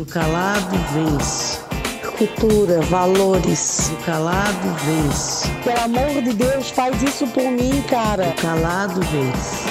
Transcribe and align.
Do 0.00 0.06
calado 0.06 0.78
vence. 0.94 1.58
Cultura, 2.16 2.80
valores. 2.80 3.90
Do 3.90 3.96
calado 4.06 4.74
vence. 4.86 5.46
Pelo 5.62 5.78
amor 5.78 6.22
de 6.22 6.32
Deus, 6.32 6.70
faz 6.70 7.02
isso 7.02 7.26
por 7.26 7.44
mim, 7.50 7.82
cara. 7.82 8.28
Do 8.28 8.40
calado 8.40 8.98
vence. 9.02 9.68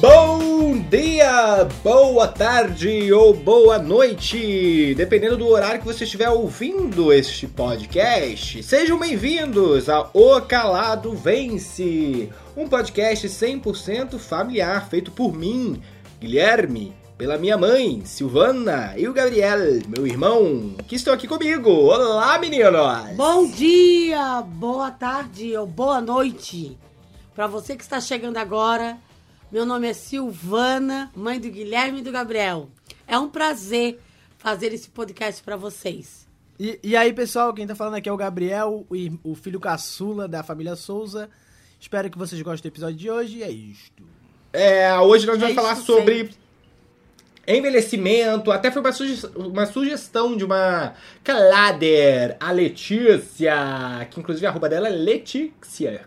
Bom 0.00 0.78
dia, 0.88 1.66
boa 1.82 2.28
tarde 2.28 3.12
ou 3.12 3.34
boa 3.34 3.80
noite, 3.80 4.94
dependendo 4.94 5.36
do 5.36 5.48
horário 5.48 5.80
que 5.80 5.86
você 5.86 6.04
estiver 6.04 6.30
ouvindo 6.30 7.12
este 7.12 7.48
podcast. 7.48 8.62
Sejam 8.62 8.96
bem-vindos 8.96 9.88
a 9.88 10.08
O 10.14 10.40
Calado 10.42 11.16
Vence, 11.16 12.30
um 12.56 12.68
podcast 12.68 13.26
100% 13.26 14.20
familiar 14.20 14.88
feito 14.88 15.10
por 15.10 15.34
mim, 15.34 15.82
Guilherme, 16.20 16.94
pela 17.22 17.38
minha 17.38 17.56
mãe, 17.56 18.04
Silvana, 18.04 18.94
e 18.98 19.06
o 19.06 19.12
Gabriel, 19.12 19.56
meu 19.86 20.04
irmão, 20.04 20.74
que 20.88 20.96
estão 20.96 21.14
aqui 21.14 21.28
comigo. 21.28 21.70
Olá, 21.70 22.36
meninos! 22.36 23.14
Bom 23.14 23.46
dia, 23.46 24.42
boa 24.42 24.90
tarde 24.90 25.56
ou 25.56 25.64
boa 25.64 26.00
noite. 26.00 26.76
Para 27.32 27.46
você 27.46 27.76
que 27.76 27.84
está 27.84 28.00
chegando 28.00 28.38
agora, 28.38 28.98
meu 29.52 29.64
nome 29.64 29.86
é 29.86 29.92
Silvana, 29.92 31.12
mãe 31.14 31.38
do 31.38 31.48
Guilherme 31.48 32.00
e 32.00 32.02
do 32.02 32.10
Gabriel. 32.10 32.68
É 33.06 33.16
um 33.16 33.28
prazer 33.28 34.00
fazer 34.36 34.72
esse 34.74 34.88
podcast 34.88 35.44
para 35.44 35.54
vocês. 35.54 36.26
E, 36.58 36.80
e, 36.82 36.96
aí, 36.96 37.12
pessoal, 37.12 37.54
quem 37.54 37.68
tá 37.68 37.76
falando 37.76 37.94
aqui 37.94 38.08
é 38.08 38.12
o 38.12 38.16
Gabriel, 38.16 38.84
o, 38.90 39.30
o 39.30 39.36
filho 39.36 39.60
caçula 39.60 40.26
da 40.26 40.42
família 40.42 40.74
Souza. 40.74 41.30
Espero 41.78 42.10
que 42.10 42.18
vocês 42.18 42.42
gostem 42.42 42.68
do 42.68 42.74
episódio 42.74 42.96
de 42.96 43.08
hoje 43.08 43.36
e 43.36 43.42
é 43.44 43.50
isto. 43.52 44.02
É, 44.52 44.92
hoje 44.98 45.24
nós 45.24 45.38
vamos 45.38 45.52
É 45.52 45.54
falar 45.54 45.74
isso 45.74 45.84
sobre 45.84 46.16
sempre. 46.16 46.41
Envelhecimento. 47.46 48.50
Até 48.50 48.70
foi 48.70 48.82
uma, 48.82 48.92
suge- 48.92 49.26
uma 49.34 49.66
sugestão 49.66 50.36
de 50.36 50.44
uma 50.44 50.94
Clader, 51.24 52.36
a 52.38 52.52
Letícia, 52.52 54.06
que 54.10 54.20
inclusive 54.20 54.46
a 54.46 54.50
arroba 54.50 54.68
dela 54.68 54.88
é 54.88 54.90
Letícia, 54.90 56.02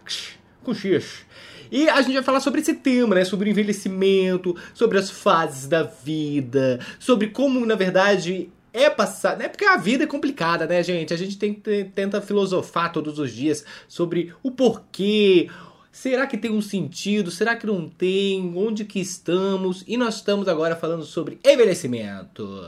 com 0.63 0.73
X. 0.73 1.25
E 1.71 1.89
a 1.89 2.01
gente 2.01 2.13
vai 2.13 2.23
falar 2.23 2.39
sobre 2.39 2.61
esse 2.61 2.75
tema, 2.75 3.15
né? 3.15 3.25
Sobre 3.25 3.49
o 3.49 3.51
envelhecimento, 3.51 4.55
sobre 4.73 4.97
as 4.97 5.09
fases 5.09 5.67
da 5.67 5.83
vida, 5.83 6.79
sobre 6.99 7.27
como, 7.27 7.65
na 7.65 7.75
verdade, 7.75 8.49
é 8.71 8.89
passar. 8.89 9.35
Né? 9.35 9.47
Porque 9.49 9.65
a 9.65 9.75
vida 9.77 10.03
é 10.03 10.07
complicada, 10.07 10.67
né, 10.67 10.83
gente? 10.83 11.13
A 11.13 11.17
gente 11.17 11.37
tem, 11.37 11.53
tenta 11.53 12.21
filosofar 12.21 12.91
todos 12.91 13.17
os 13.17 13.31
dias 13.31 13.65
sobre 13.87 14.33
o 14.43 14.51
porquê. 14.51 15.49
Será 15.95 16.27
que 16.27 16.37
tem 16.37 16.51
um 16.51 16.61
sentido? 16.61 17.31
Será 17.31 17.55
que 17.55 17.65
não 17.65 17.87
tem? 17.87 18.53
Onde 18.53 18.83
que 18.83 18.99
estamos? 18.99 19.81
E 19.87 19.95
nós 19.95 20.15
estamos 20.15 20.45
agora 20.49 20.75
falando 20.75 21.05
sobre 21.05 21.39
envelhecimento. 21.41 22.61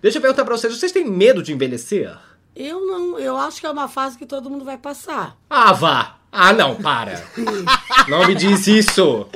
Deixa 0.00 0.16
eu 0.16 0.22
perguntar 0.22 0.42
pra 0.42 0.56
vocês, 0.56 0.74
vocês 0.74 0.90
têm 0.90 1.04
medo 1.04 1.42
de 1.42 1.52
envelhecer? 1.52 2.16
Eu 2.56 2.80
não, 2.86 3.18
eu 3.18 3.36
acho 3.36 3.60
que 3.60 3.66
é 3.66 3.70
uma 3.70 3.88
fase 3.88 4.16
que 4.16 4.24
todo 4.24 4.48
mundo 4.48 4.64
vai 4.64 4.78
passar. 4.78 5.36
Ah, 5.50 5.74
vá! 5.74 6.16
Ah, 6.32 6.54
não, 6.54 6.76
para! 6.76 7.22
não 8.08 8.26
me 8.26 8.34
diz 8.34 8.66
isso! 8.66 9.28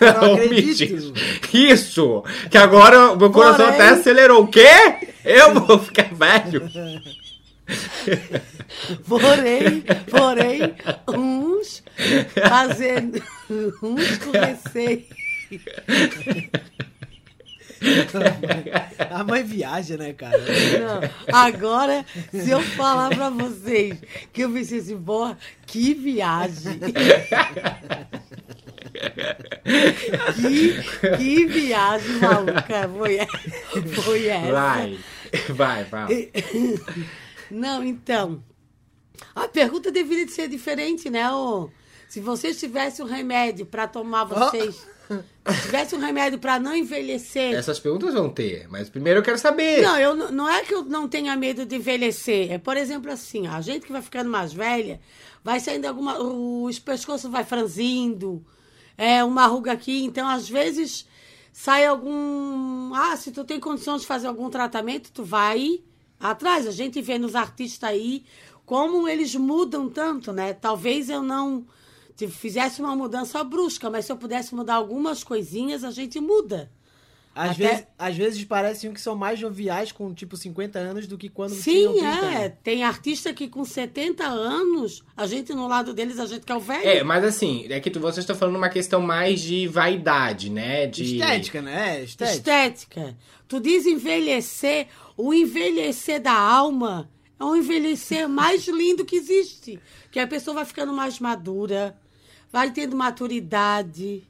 Não 0.00 0.34
me 0.34 0.46
acredito. 0.46 1.12
diz 1.12 1.54
isso! 1.54 2.24
Que 2.50 2.58
agora 2.58 3.12
o 3.12 3.16
meu 3.16 3.30
coração 3.30 3.66
Porém- 3.66 3.80
até 3.80 3.88
acelerou. 3.90 4.42
O 4.42 4.48
quê? 4.48 5.14
Eu 5.24 5.54
vou 5.54 5.78
ficar 5.78 6.12
velho? 6.12 6.68
Porém, 9.08 9.82
porém, 10.10 10.74
uns 11.08 11.82
fazendo, 12.48 13.22
uns 13.82 14.18
com 14.18 14.30
receio. 14.30 15.04
A 19.10 19.24
mãe 19.24 19.42
viaja, 19.42 19.96
né, 19.96 20.12
cara? 20.12 20.38
Não. 20.38 21.00
Agora, 21.32 22.04
se 22.30 22.50
eu 22.50 22.60
falar 22.62 23.10
pra 23.10 23.30
vocês 23.30 23.98
que 24.32 24.42
eu 24.42 24.52
pensei 24.52 24.78
assim, 24.80 24.96
boa, 24.96 25.36
que 25.66 25.94
viagem. 25.94 26.80
que, 30.34 31.16
que 31.16 31.46
viagem 31.46 32.16
maluca 32.18 32.88
foi, 32.96 33.18
foi 33.92 34.26
essa. 34.28 34.52
Vai, 34.52 34.98
vai, 35.50 35.84
vai. 35.84 36.30
Não, 37.50 37.82
então. 37.82 38.42
A 39.34 39.48
pergunta 39.48 39.90
deveria 39.90 40.26
de 40.26 40.32
ser 40.32 40.48
diferente, 40.48 41.08
né? 41.08 41.30
ô? 41.30 41.70
Se 42.08 42.20
vocês 42.20 42.58
tivessem 42.58 43.04
um 43.04 43.08
remédio 43.08 43.66
pra 43.66 43.86
tomar 43.86 44.24
vocês. 44.24 44.74
Se 45.08 45.62
tivesse 45.62 45.94
um 45.94 45.98
remédio 45.98 46.38
pra 46.38 46.58
não 46.58 46.74
envelhecer. 46.74 47.54
Essas 47.54 47.78
perguntas 47.78 48.14
vão 48.14 48.28
ter, 48.28 48.68
mas 48.68 48.88
primeiro 48.88 49.20
eu 49.20 49.22
quero 49.22 49.38
saber. 49.38 49.82
Não, 49.82 49.98
eu, 49.98 50.14
não 50.32 50.48
é 50.48 50.62
que 50.62 50.74
eu 50.74 50.84
não 50.84 51.08
tenha 51.08 51.36
medo 51.36 51.64
de 51.64 51.76
envelhecer. 51.76 52.52
É, 52.52 52.58
por 52.58 52.76
exemplo, 52.76 53.10
assim, 53.10 53.46
a 53.46 53.60
gente 53.60 53.86
que 53.86 53.92
vai 53.92 54.02
ficando 54.02 54.28
mais 54.28 54.52
velha, 54.52 55.00
vai 55.44 55.60
saindo 55.60 55.86
alguma. 55.86 56.18
Os 56.18 56.78
pescoços 56.78 57.30
vai 57.30 57.44
franzindo, 57.44 58.44
é 58.98 59.22
uma 59.22 59.46
ruga 59.46 59.72
aqui. 59.72 60.04
Então, 60.04 60.28
às 60.28 60.48
vezes, 60.48 61.06
sai 61.52 61.86
algum. 61.86 62.92
Ah, 62.94 63.16
se 63.16 63.30
tu 63.30 63.44
tem 63.44 63.60
condições 63.60 64.00
de 64.00 64.06
fazer 64.06 64.26
algum 64.26 64.50
tratamento, 64.50 65.12
tu 65.12 65.22
vai 65.22 65.80
atrás. 66.20 66.66
A 66.66 66.70
gente 66.72 67.00
vê 67.02 67.18
nos 67.18 67.34
artistas 67.34 67.88
aí 67.88 68.24
como 68.64 69.06
eles 69.08 69.34
mudam 69.34 69.88
tanto, 69.88 70.32
né? 70.32 70.52
Talvez 70.52 71.08
eu 71.08 71.22
não 71.22 71.64
te- 72.16 72.26
fizesse 72.28 72.80
uma 72.80 72.96
mudança 72.96 73.42
brusca, 73.44 73.88
mas 73.90 74.04
se 74.06 74.12
eu 74.12 74.16
pudesse 74.16 74.54
mudar 74.54 74.74
algumas 74.74 75.22
coisinhas, 75.22 75.84
a 75.84 75.90
gente 75.90 76.18
muda. 76.20 76.70
Às, 77.38 77.50
Até- 77.50 77.68
vezes, 77.68 77.86
às 77.98 78.16
vezes 78.16 78.44
parecem 78.44 78.90
que 78.94 79.00
são 79.00 79.14
mais 79.14 79.38
joviais 79.38 79.92
com, 79.92 80.14
tipo, 80.14 80.38
50 80.38 80.78
anos 80.78 81.06
do 81.06 81.18
que 81.18 81.28
quando 81.28 81.50
Sim, 81.54 81.62
tinham 81.72 81.92
30 81.92 82.06
é. 82.08 82.44
anos. 82.46 82.56
Tem 82.64 82.82
artista 82.82 83.34
que 83.34 83.46
com 83.46 83.62
70 83.62 84.24
anos, 84.24 85.04
a 85.14 85.26
gente 85.26 85.52
no 85.52 85.68
lado 85.68 85.92
deles, 85.92 86.18
a 86.18 86.24
gente 86.24 86.46
quer 86.46 86.54
o 86.56 86.60
velho. 86.60 86.88
É, 86.88 87.02
mas 87.04 87.22
assim, 87.24 87.66
é 87.68 87.78
que 87.78 87.90
tu- 87.90 88.00
vocês 88.00 88.20
estão 88.24 88.34
falando 88.34 88.56
uma 88.56 88.70
questão 88.70 89.02
mais 89.02 89.42
de 89.42 89.68
vaidade, 89.68 90.48
né? 90.48 90.86
De 90.86 91.04
Estética, 91.18 91.60
né? 91.60 92.02
Estética. 92.02 92.36
Estética. 92.38 93.16
Tu 93.46 93.60
diz 93.60 93.84
envelhecer, 93.84 94.88
o 95.16 95.32
envelhecer 95.32 96.20
da 96.20 96.32
alma 96.32 97.10
é 97.38 97.44
um 97.44 97.56
envelhecer 97.56 98.28
mais 98.28 98.66
lindo 98.66 99.04
que 99.04 99.16
existe. 99.16 99.80
Que 100.10 100.18
a 100.18 100.26
pessoa 100.26 100.56
vai 100.56 100.64
ficando 100.64 100.92
mais 100.92 101.18
madura, 101.18 101.96
vai 102.50 102.70
tendo 102.70 102.96
maturidade, 102.96 104.26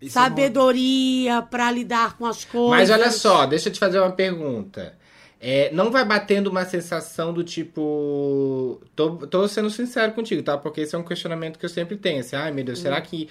Isso 0.00 0.18
é 0.18 0.22
sabedoria 0.22 1.42
pra 1.42 1.70
lidar 1.70 2.16
com 2.16 2.26
as 2.26 2.44
coisas. 2.44 2.70
Mas 2.70 2.90
olha 2.90 3.10
só, 3.10 3.46
deixa 3.46 3.68
eu 3.68 3.72
te 3.72 3.78
fazer 3.78 3.98
uma 3.98 4.12
pergunta. 4.12 4.96
É, 5.40 5.70
não 5.72 5.90
vai 5.90 6.04
batendo 6.04 6.48
uma 6.48 6.64
sensação 6.64 7.32
do 7.32 7.44
tipo. 7.44 8.80
Tô, 8.96 9.16
tô 9.18 9.46
sendo 9.46 9.70
sincero 9.70 10.12
contigo, 10.12 10.42
tá? 10.42 10.58
Porque 10.58 10.80
esse 10.80 10.96
é 10.96 10.98
um 10.98 11.04
questionamento 11.04 11.58
que 11.58 11.64
eu 11.64 11.70
sempre 11.70 11.96
tenho. 11.96 12.20
Assim, 12.20 12.34
ai 12.34 12.50
meu 12.50 12.64
Deus, 12.64 12.80
será 12.80 13.00
que 13.00 13.28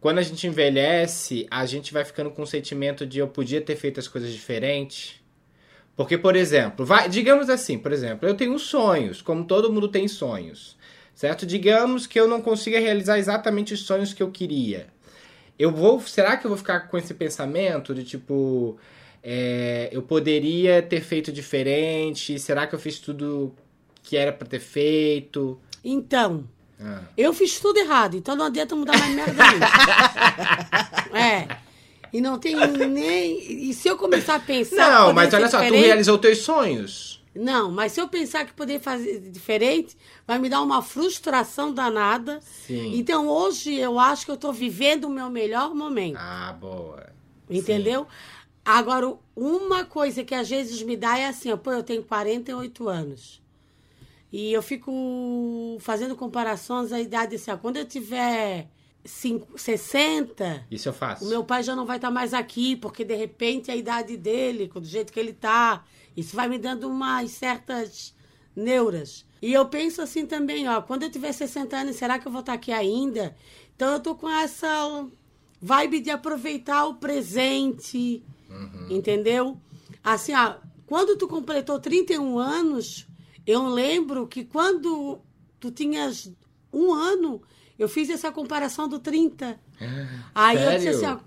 quando 0.00 0.18
a 0.18 0.22
gente 0.22 0.46
envelhece, 0.46 1.46
a 1.50 1.66
gente 1.66 1.92
vai 1.92 2.04
ficando 2.04 2.30
com 2.30 2.42
o 2.42 2.46
sentimento 2.46 3.04
de 3.06 3.18
eu 3.18 3.28
podia 3.28 3.60
ter 3.60 3.76
feito 3.76 4.00
as 4.00 4.08
coisas 4.08 4.32
diferentes? 4.32 5.20
Porque, 5.96 6.18
por 6.18 6.36
exemplo, 6.36 6.84
vai, 6.84 7.08
digamos 7.08 7.48
assim, 7.48 7.78
por 7.78 7.90
exemplo, 7.92 8.28
eu 8.28 8.34
tenho 8.34 8.58
sonhos, 8.58 9.22
como 9.22 9.44
todo 9.44 9.72
mundo 9.72 9.88
tem 9.88 10.06
sonhos, 10.06 10.76
certo? 11.14 11.46
Digamos 11.46 12.06
que 12.06 12.20
eu 12.20 12.28
não 12.28 12.42
consiga 12.42 12.78
realizar 12.78 13.18
exatamente 13.18 13.72
os 13.72 13.80
sonhos 13.80 14.12
que 14.12 14.22
eu 14.22 14.30
queria. 14.30 14.88
Eu 15.58 15.70
vou, 15.72 15.98
será 16.02 16.36
que 16.36 16.46
eu 16.46 16.50
vou 16.50 16.58
ficar 16.58 16.80
com 16.80 16.98
esse 16.98 17.14
pensamento 17.14 17.94
de 17.94 18.04
tipo, 18.04 18.76
é, 19.22 19.88
eu 19.90 20.02
poderia 20.02 20.82
ter 20.82 21.00
feito 21.00 21.32
diferente? 21.32 22.38
Será 22.38 22.66
que 22.66 22.74
eu 22.74 22.78
fiz 22.78 22.98
tudo 22.98 23.54
que 24.02 24.18
era 24.18 24.32
pra 24.34 24.46
ter 24.46 24.60
feito? 24.60 25.58
Então, 25.82 26.44
Ah. 26.78 27.00
Eu 27.16 27.32
fiz 27.32 27.58
tudo 27.58 27.78
errado, 27.78 28.18
então 28.18 28.36
não 28.36 28.44
adianta 28.44 28.76
mudar 28.76 28.98
mais 28.98 29.14
merda. 29.14 29.42
É. 31.16 31.48
E 32.16 32.20
não 32.20 32.38
tem 32.38 32.54
nem. 32.88 33.68
E 33.68 33.74
se 33.74 33.86
eu 33.88 33.96
começar 33.98 34.36
a 34.36 34.40
pensar. 34.40 34.90
Não, 34.90 35.12
mas 35.12 35.34
olha 35.34 35.48
só, 35.50 35.58
tu 35.58 35.64
diferente- 35.64 35.84
realizou 35.84 36.16
teus 36.16 36.38
sonhos. 36.38 37.22
Não, 37.34 37.70
mas 37.70 37.92
se 37.92 38.00
eu 38.00 38.08
pensar 38.08 38.46
que 38.46 38.54
poderia 38.54 38.80
fazer 38.80 39.20
diferente, 39.30 39.94
vai 40.26 40.38
me 40.38 40.48
dar 40.48 40.62
uma 40.62 40.80
frustração 40.80 41.74
danada. 41.74 42.40
Sim. 42.40 42.96
Então 42.98 43.28
hoje 43.28 43.74
eu 43.74 43.98
acho 43.98 44.24
que 44.24 44.30
eu 44.30 44.36
tô 44.38 44.50
vivendo 44.50 45.04
o 45.04 45.10
meu 45.10 45.28
melhor 45.28 45.74
momento. 45.74 46.16
Ah, 46.18 46.56
boa. 46.58 47.06
Entendeu? 47.50 48.06
Agora, 48.64 49.12
uma 49.36 49.84
coisa 49.84 50.24
que 50.24 50.34
às 50.34 50.48
vezes 50.48 50.82
me 50.82 50.96
dá 50.96 51.18
é 51.18 51.26
assim, 51.26 51.52
ó, 51.52 51.56
pô, 51.58 51.70
eu 51.70 51.82
tenho 51.82 52.02
48 52.02 52.88
anos. 52.88 53.42
E 54.32 54.52
eu 54.52 54.62
fico 54.62 54.90
fazendo 55.80 56.16
comparações 56.16 56.92
à 56.92 56.98
idade 57.00 57.36
assim, 57.36 57.50
ó, 57.50 57.56
quando 57.58 57.76
eu 57.76 57.84
tiver 57.84 58.68
cinco- 59.06 59.58
60, 59.58 60.66
Isso 60.70 60.88
eu 60.88 60.92
faço. 60.92 61.24
o 61.24 61.28
meu 61.28 61.42
pai 61.44 61.62
já 61.62 61.74
não 61.76 61.86
vai 61.86 61.96
estar 61.96 62.10
mais 62.10 62.34
aqui, 62.34 62.76
porque 62.76 63.04
de 63.04 63.14
repente 63.14 63.70
a 63.70 63.76
idade 63.76 64.16
dele, 64.16 64.68
do 64.68 64.84
jeito 64.84 65.12
que 65.12 65.20
ele 65.20 65.32
tá, 65.32 65.84
isso 66.16 66.34
vai 66.36 66.48
me 66.48 66.58
dando 66.58 66.88
umas 66.88 67.30
certas 67.32 68.14
neuras. 68.54 69.24
E 69.42 69.52
eu 69.52 69.66
penso 69.66 70.00
assim 70.02 70.24
também, 70.26 70.66
ó, 70.68 70.80
quando 70.82 71.02
eu 71.04 71.10
tiver 71.10 71.32
60 71.32 71.76
anos, 71.76 71.96
será 71.96 72.18
que 72.18 72.26
eu 72.26 72.32
vou 72.32 72.40
estar 72.40 72.54
aqui 72.54 72.72
ainda? 72.72 73.36
Então 73.74 73.92
eu 73.92 74.00
tô 74.00 74.14
com 74.14 74.28
essa 74.28 75.06
vibe 75.60 76.00
de 76.00 76.10
aproveitar 76.10 76.86
o 76.86 76.94
presente, 76.94 78.22
entendeu? 78.88 79.60
Assim, 80.02 80.32
ó, 80.34 80.54
quando 80.86 81.16
tu 81.16 81.28
completou 81.28 81.78
31 81.78 82.38
anos, 82.38 83.06
eu 83.46 83.66
lembro 83.68 84.26
que 84.26 84.44
quando 84.44 85.18
tu 85.60 85.70
tinhas 85.70 86.30
um 86.72 86.92
ano, 86.92 87.42
eu 87.78 87.88
fiz 87.88 88.08
essa 88.10 88.30
comparação 88.32 88.88
do 88.88 88.98
30. 88.98 89.58
Aí 90.34 90.56
eu 90.56 90.70
disse 90.72 90.92
sério? 90.92 90.96
assim, 90.98 91.06
ó, 91.06 91.18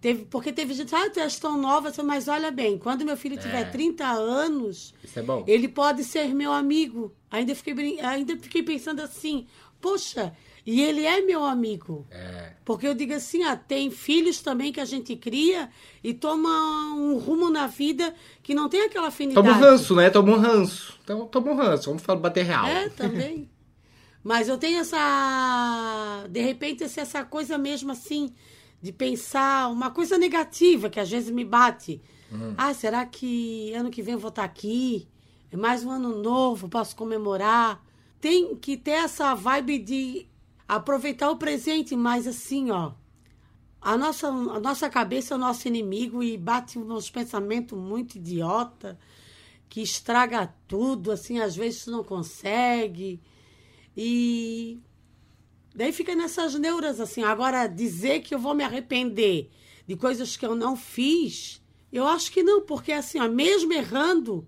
teve, 0.00 0.24
porque 0.26 0.52
teve 0.52 0.74
gente, 0.74 0.94
ah, 0.94 1.10
tu 1.10 1.20
és 1.20 1.38
tão 1.38 1.56
nova, 1.58 1.92
mas 2.02 2.28
olha 2.28 2.50
bem, 2.50 2.78
quando 2.78 3.04
meu 3.04 3.16
filho 3.16 3.36
tiver 3.38 3.60
É. 3.62 3.64
30 3.64 4.04
anos, 4.06 4.94
Isso 5.02 5.18
é 5.18 5.22
bom. 5.22 5.44
ele 5.46 5.68
pode 5.68 6.04
ser 6.04 6.28
meu 6.34 6.52
amigo. 6.52 7.14
Ainda 7.30 7.54
fiquei, 7.54 8.00
ainda 8.00 8.36
fiquei 8.36 8.62
pensando 8.62 9.00
assim, 9.02 9.46
poxa, 9.80 10.32
e 10.66 10.80
ele 10.80 11.04
é 11.04 11.20
meu 11.20 11.44
amigo. 11.44 12.06
É. 12.10 12.52
Porque 12.64 12.86
eu 12.88 12.94
digo 12.94 13.12
assim, 13.12 13.42
ah, 13.44 13.54
tem 13.56 13.90
filhos 13.90 14.40
também 14.40 14.72
que 14.72 14.80
a 14.80 14.84
gente 14.86 15.14
cria 15.16 15.68
e 16.02 16.14
toma 16.14 16.48
um 16.94 17.18
rumo 17.18 17.50
na 17.50 17.66
vida 17.66 18.14
que 18.42 18.54
não 18.54 18.68
tem 18.68 18.82
aquela 18.82 19.08
afinidade. 19.08 19.46
Toma 19.46 19.58
um 19.58 19.60
ranço, 19.60 19.94
né? 19.94 20.08
Toma 20.08 20.32
um 20.32 20.38
ranço. 20.40 20.98
Então, 21.04 21.26
toma 21.26 21.50
um 21.50 21.56
ranço. 21.56 21.90
Vamos 21.90 22.02
falar 22.02 22.18
bater 22.18 22.44
real. 22.46 22.64
É, 22.66 22.88
também. 22.88 23.50
Mas 24.24 24.48
eu 24.48 24.56
tenho 24.56 24.78
essa. 24.80 26.26
De 26.30 26.40
repente, 26.40 26.82
essa- 26.82 27.24
coisa 27.24 27.58
mesmo 27.58 27.92
assim, 27.92 28.32
de 28.80 28.90
pensar 28.90 29.70
uma 29.70 29.90
coisa 29.90 30.16
negativa 30.18 30.88
que 30.88 30.98
às 30.98 31.10
vezes 31.10 31.30
me 31.30 31.44
bate. 31.44 32.00
Ah, 32.56 32.72
será 32.74 33.04
que 33.06 33.72
ano 33.74 33.90
que 33.90 34.02
vem 34.02 34.14
eu 34.14 34.18
vou 34.18 34.30
estar 34.30 34.44
aqui? 34.44 35.06
É 35.52 35.56
mais 35.56 35.84
um 35.84 35.90
ano 35.90 36.20
novo, 36.22 36.68
posso 36.68 36.96
comemorar. 36.96 37.84
Tem 38.20 38.56
que 38.56 38.76
ter 38.76 38.92
essa 38.92 39.34
vibe 39.34 39.78
de 39.78 40.26
aproveitar 40.66 41.30
o 41.30 41.36
presente, 41.36 41.94
mas 41.94 42.26
assim, 42.26 42.70
ó. 42.70 42.92
A 43.80 43.98
nossa, 43.98 44.28
a 44.28 44.58
nossa 44.58 44.88
cabeça 44.88 45.34
é 45.34 45.36
o 45.36 45.40
nosso 45.40 45.68
inimigo 45.68 46.22
e 46.22 46.38
bate 46.38 46.78
uns 46.78 47.10
pensamentos 47.10 47.78
muito 47.78 48.16
idiota 48.16 48.98
que 49.68 49.82
estraga 49.82 50.52
tudo, 50.66 51.12
assim, 51.12 51.38
às 51.38 51.54
vezes 51.54 51.84
tu 51.84 51.90
não 51.90 52.02
consegue. 52.02 53.20
E 53.96 54.80
daí 55.74 55.92
fica 55.92 56.14
nessas 56.14 56.54
neuras, 56.54 57.00
assim. 57.00 57.22
Agora, 57.22 57.66
dizer 57.66 58.20
que 58.20 58.34
eu 58.34 58.38
vou 58.38 58.54
me 58.54 58.64
arrepender 58.64 59.50
de 59.86 59.96
coisas 59.96 60.36
que 60.36 60.46
eu 60.46 60.54
não 60.54 60.76
fiz, 60.76 61.62
eu 61.92 62.06
acho 62.06 62.30
que 62.32 62.42
não, 62.42 62.62
porque 62.62 62.92
assim, 62.92 63.20
ó, 63.20 63.28
mesmo 63.28 63.72
errando, 63.72 64.46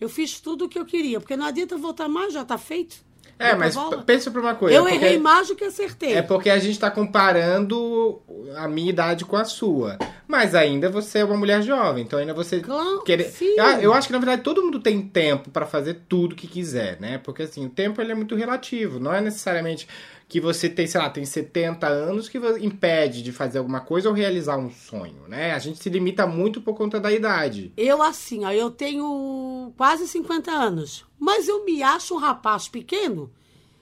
eu 0.00 0.08
fiz 0.08 0.40
tudo 0.40 0.64
o 0.64 0.68
que 0.68 0.78
eu 0.78 0.84
queria. 0.84 1.20
Porque 1.20 1.36
não 1.36 1.46
adianta 1.46 1.76
voltar 1.76 2.08
mais, 2.08 2.32
já 2.32 2.44
tá 2.44 2.58
feito. 2.58 3.05
É, 3.38 3.54
mas 3.54 3.76
pensa 4.06 4.30
pra 4.30 4.40
uma 4.40 4.54
coisa. 4.54 4.74
Eu 4.76 4.82
porque- 4.84 4.96
errei 4.96 5.18
mais 5.18 5.48
do 5.48 5.54
que 5.54 5.64
acertei. 5.64 6.14
É 6.14 6.22
porque 6.22 6.48
a 6.48 6.58
gente 6.58 6.78
tá 6.78 6.90
comparando 6.90 8.20
a 8.56 8.66
minha 8.68 8.88
idade 8.90 9.24
com 9.24 9.36
a 9.36 9.44
sua. 9.44 9.98
Mas 10.26 10.54
ainda 10.54 10.88
você 10.88 11.18
é 11.20 11.24
uma 11.24 11.36
mulher 11.36 11.62
jovem, 11.62 12.02
então 12.04 12.18
ainda 12.18 12.34
você 12.34 12.60
Claro, 12.60 13.02
querer. 13.04 13.24
sim. 13.24 13.54
Ah, 13.58 13.80
Eu 13.80 13.92
acho 13.94 14.08
que 14.08 14.12
na 14.12 14.18
verdade 14.18 14.42
todo 14.42 14.62
mundo 14.62 14.80
tem 14.80 15.00
tempo 15.02 15.50
pra 15.50 15.66
fazer 15.66 16.00
tudo 16.08 16.34
que 16.34 16.46
quiser, 16.46 16.98
né? 17.00 17.18
Porque 17.18 17.42
assim, 17.42 17.64
o 17.66 17.70
tempo 17.70 18.00
ele 18.00 18.12
é 18.12 18.14
muito 18.14 18.34
relativo, 18.34 18.98
não 18.98 19.12
é 19.14 19.20
necessariamente 19.20 19.86
que 20.28 20.40
você 20.40 20.68
tem, 20.68 20.86
sei 20.86 21.00
lá, 21.00 21.08
tem 21.08 21.24
70 21.24 21.86
anos 21.86 22.28
que 22.28 22.38
impede 22.60 23.22
de 23.22 23.30
fazer 23.30 23.58
alguma 23.58 23.80
coisa 23.80 24.08
ou 24.08 24.14
realizar 24.14 24.56
um 24.56 24.70
sonho, 24.70 25.28
né? 25.28 25.52
A 25.52 25.58
gente 25.58 25.78
se 25.80 25.88
limita 25.88 26.26
muito 26.26 26.60
por 26.60 26.74
conta 26.74 26.98
da 26.98 27.12
idade. 27.12 27.72
Eu, 27.76 28.02
assim, 28.02 28.44
ó, 28.44 28.50
eu 28.50 28.70
tenho 28.70 29.72
quase 29.76 30.08
50 30.08 30.50
anos, 30.50 31.04
mas 31.18 31.46
eu 31.46 31.64
me 31.64 31.82
acho 31.82 32.14
um 32.14 32.18
rapaz 32.18 32.66
pequeno. 32.66 33.30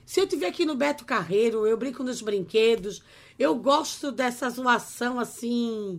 Se 0.05 0.21
eu 0.21 0.25
estiver 0.25 0.49
aqui 0.49 0.67
no 0.67 0.75
Beto 0.75 1.07
Carreiro, 1.07 1.67
eu 1.67 1.79
brinco 1.79 2.03
nos 2.03 2.21
brinquedos, 2.21 3.03
eu 3.39 3.55
gosto 3.55 4.13
dessa 4.13 4.51
zoação, 4.51 5.19
assim, 5.19 5.99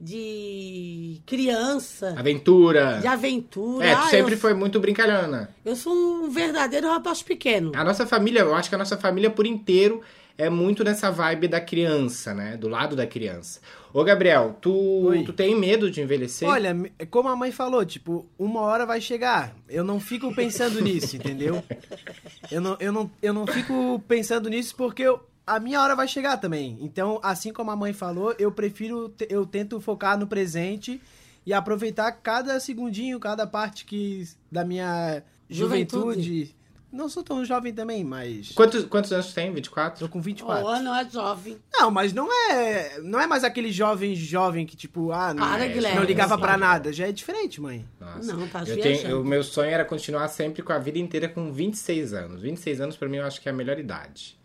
de 0.00 1.20
criança, 1.26 2.14
Aventura. 2.18 2.98
de 3.00 3.06
aventura. 3.06 3.84
É, 3.86 3.94
tu 3.94 4.00
Ah, 4.02 4.08
sempre 4.10 4.34
eu, 4.34 4.38
foi 4.38 4.54
muito 4.54 4.78
brincalhona. 4.78 5.48
eu 5.64 5.74
sou 5.76 5.92
um 5.92 6.30
verdadeiro 6.30 6.88
rapaz 6.88 7.22
pequeno. 7.22 7.72
A 7.74 7.82
nossa 7.84 8.06
família, 8.06 8.40
eu 8.40 8.54
acho 8.54 8.68
que 8.68 8.74
a 8.74 8.78
nossa 8.78 8.96
família 8.96 9.30
por 9.30 9.46
inteiro 9.46 10.00
é 10.38 10.50
muito 10.50 10.84
nessa 10.84 11.10
vibe 11.10 11.48
da 11.48 11.60
criança, 11.62 12.34
né? 12.34 12.58
Do 12.58 12.68
lado 12.68 12.94
da 12.94 13.06
criança. 13.06 13.58
Ô, 13.90 14.04
Gabriel, 14.04 14.58
tu, 14.60 14.70
Oi. 15.06 15.22
tu 15.24 15.32
tem 15.32 15.54
medo 15.58 15.90
de 15.90 16.02
envelhecer? 16.02 16.46
Olha, 16.46 16.76
como 17.10 17.30
a 17.30 17.34
mãe 17.36 17.50
falou, 17.50 17.82
tipo, 17.86 18.26
uma 18.38 18.60
hora 18.60 18.84
vai 18.84 19.00
chegar. 19.00 19.56
Eu 19.66 19.82
não 19.82 19.98
fico 19.98 20.34
pensando 20.34 20.78
nisso, 20.82 21.16
entendeu? 21.16 21.62
Eu 22.52 22.60
não, 22.60 22.76
eu 22.78 22.92
não, 22.92 23.10
eu 23.22 23.32
não 23.32 23.44
fico 23.46 24.00
pensando 24.06 24.48
nisso 24.48 24.74
porque 24.76 25.02
eu- 25.02 25.18
a 25.46 25.60
minha 25.60 25.80
hora 25.80 25.94
vai 25.94 26.08
chegar 26.08 26.36
também. 26.38 26.76
Então, 26.80 27.20
assim 27.22 27.52
como 27.52 27.70
a 27.70 27.76
mãe 27.76 27.92
falou, 27.92 28.34
eu 28.38 28.50
prefiro, 28.50 29.14
eu 29.28 29.46
tento 29.46 29.80
focar 29.80 30.18
no 30.18 30.26
presente 30.26 31.00
e 31.44 31.52
aproveitar 31.52 32.10
cada 32.12 32.58
segundinho, 32.58 33.20
cada 33.20 33.46
parte 33.46 33.84
que 33.84 34.26
da 34.50 34.64
minha 34.64 35.22
Juventude. 35.48 36.22
juventude. 36.22 36.56
Não 36.92 37.08
sou 37.10 37.22
tão 37.22 37.44
jovem 37.44 37.74
também, 37.74 38.02
mas 38.02 38.52
Quantos, 38.52 38.84
quantos 38.86 39.12
anos 39.12 39.26
tu 39.26 39.34
tem? 39.34 39.52
24? 39.52 40.00
tô 40.00 40.10
com 40.10 40.20
24. 40.20 40.64
Oh, 40.64 40.78
não 40.80 40.94
é 40.94 41.08
jovem. 41.08 41.58
Não, 41.74 41.90
mas 41.90 42.12
não 42.12 42.26
é, 42.50 42.98
não 43.00 43.20
é 43.20 43.26
mais 43.26 43.44
aquele 43.44 43.70
jovem 43.70 44.14
jovem 44.14 44.64
que 44.64 44.76
tipo, 44.76 45.12
ah, 45.12 45.34
não, 45.34 45.46
Para, 45.46 45.66
Guilherme. 45.66 45.98
não 45.98 46.04
ligava 46.06 46.38
pra 46.38 46.48
Para. 46.52 46.56
nada. 46.56 46.92
Já 46.92 47.06
é 47.08 47.12
diferente, 47.12 47.60
mãe. 47.60 47.84
Nossa. 48.00 48.32
Não, 48.32 48.48
tá 48.48 48.62
eu 48.66 48.80
tenho, 48.80 49.20
O 49.20 49.24
meu 49.24 49.42
sonho 49.42 49.70
era 49.70 49.84
continuar 49.84 50.26
sempre 50.28 50.62
com 50.62 50.72
a 50.72 50.78
vida 50.78 50.98
inteira 50.98 51.28
com 51.28 51.52
26 51.52 52.14
anos. 52.14 52.40
26 52.40 52.80
anos 52.80 52.96
pra 52.96 53.08
mim 53.08 53.18
eu 53.18 53.24
acho 53.26 53.40
que 53.42 53.48
é 53.48 53.52
a 53.52 53.54
melhor 53.54 53.78
idade. 53.78 54.38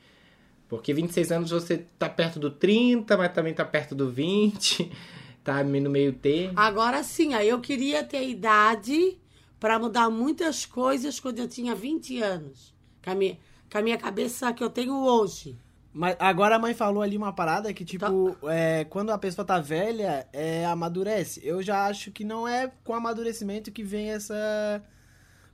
Porque 0.72 0.94
26 0.94 1.34
anos 1.34 1.52
você 1.52 1.80
tá 2.00 2.08
perto 2.08 2.40
do 2.40 2.50
30, 2.50 3.18
mas 3.18 3.34
também 3.34 3.54
tá 3.54 3.66
perto 3.66 3.94
do 3.94 4.10
20, 4.10 4.90
tá 5.44 5.62
no 5.66 5.90
meio 5.90 6.14
termo. 6.14 6.58
Agora 6.58 7.04
sim, 7.04 7.34
aí 7.34 7.50
eu 7.50 7.60
queria 7.60 8.06
ter 8.06 8.26
idade 8.30 9.20
para 9.60 9.78
mudar 9.78 10.10
muitas 10.10 10.66
coisas 10.66 11.20
quando 11.20 11.40
eu 11.40 11.48
tinha 11.50 11.76
20 11.76 12.22
anos. 12.22 12.74
Com 13.04 13.12
a 13.12 13.16
minha, 13.16 13.38
com 13.70 13.78
a 13.80 13.82
minha 13.82 13.98
cabeça 13.98 14.54
que 14.54 14.64
eu 14.64 14.70
tenho 14.70 14.96
hoje. 14.96 15.58
Mas 15.92 16.16
agora 16.18 16.56
a 16.56 16.60
mãe 16.60 16.74
falou 16.74 17.04
ali 17.04 17.18
uma 17.18 17.34
parada 17.34 17.74
que, 17.74 17.84
tipo, 17.84 18.32
Tá. 18.40 18.54
é, 18.56 18.86
quando 18.86 19.10
a 19.10 19.18
pessoa 19.18 19.44
tá 19.44 19.60
velha, 19.60 20.26
é, 20.32 20.66
amadurece. 20.66 21.42
Eu 21.44 21.62
já 21.62 21.86
acho 21.88 22.12
que 22.12 22.24
não 22.24 22.48
é 22.48 22.72
com 22.86 22.94
amadurecimento 22.94 23.74
que 23.74 23.84
vem 23.84 24.10
essa. 24.10 24.82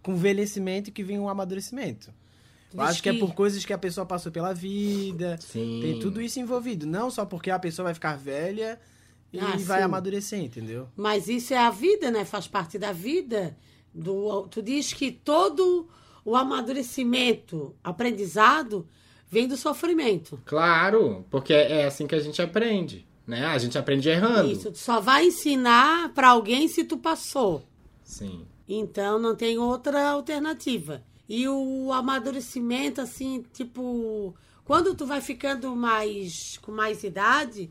Com 0.04 0.12
envelhecimento 0.14 0.92
que 0.92 1.02
vem 1.02 1.20
o 1.20 1.28
amadurecimento. 1.28 2.14
Eu 2.74 2.82
acho 2.82 3.02
que... 3.02 3.10
é 3.10 3.14
por 3.14 3.34
coisas 3.34 3.64
que 3.66 3.74
a 3.74 3.78
pessoa 3.78 4.06
passou 4.06 4.32
pela 4.32 4.54
vida. 4.54 5.38
Sim. 5.40 5.80
Tem 5.82 6.00
tudo 6.00 6.22
isso 6.22 6.40
envolvido. 6.40 6.86
Não 6.86 7.10
só 7.10 7.26
porque 7.26 7.50
a 7.50 7.60
pessoa 7.60 7.86
vai 7.86 7.94
ficar 7.94 8.18
velha 8.18 8.80
e 9.32 9.40
Ah, 9.40 9.56
vai 9.60 9.80
sim. 9.80 9.84
amadurecer, 9.86 10.40
entendeu? 10.40 10.88
Mas 10.96 11.28
isso 11.28 11.54
é 11.54 11.58
a 11.58 11.70
vida, 11.70 12.12
né? 12.12 12.26
Faz 12.26 12.48
parte 12.48 12.78
da 12.78 12.92
vida. 12.92 13.58
Do, 13.94 14.48
tu 14.48 14.62
diz 14.62 14.94
que 14.94 15.12
todo 15.12 15.88
o 16.24 16.36
amadurecimento, 16.36 17.76
aprendizado, 17.84 18.88
vem 19.30 19.48
do 19.48 19.58
sofrimento. 19.58 20.40
Claro, 20.46 21.26
porque 21.30 21.54
é 21.54 21.86
assim 21.86 22.06
que 22.06 22.16
a 22.16 22.20
gente 22.20 22.42
aprende, 22.42 23.08
né? 23.26 23.46
A 23.46 23.58
gente 23.58 23.78
aprende 23.78 24.08
errando. 24.10 24.52
Isso, 24.52 24.72
tu 24.72 24.78
só 24.78 25.00
vai 25.00 25.28
ensinar 25.28 26.14
para 26.14 26.30
alguém 26.30 26.68
se 26.68 26.84
tu 26.84 26.98
passou. 26.98 27.64
Sim. 28.04 28.46
Então 28.68 29.18
não 29.20 29.36
tem 29.36 29.58
outra 29.58 30.10
alternativa. 30.12 31.02
E 31.28 31.48
o 31.48 31.92
amadurecimento, 31.92 33.02
assim, 33.02 33.44
tipo, 33.54 34.34
quando 34.64 34.96
tu 34.96 35.06
vai 35.06 35.20
ficando 35.22 35.76
mais 35.76 36.58
com 36.62 36.72
mais 36.72 37.04
idade, 37.04 37.70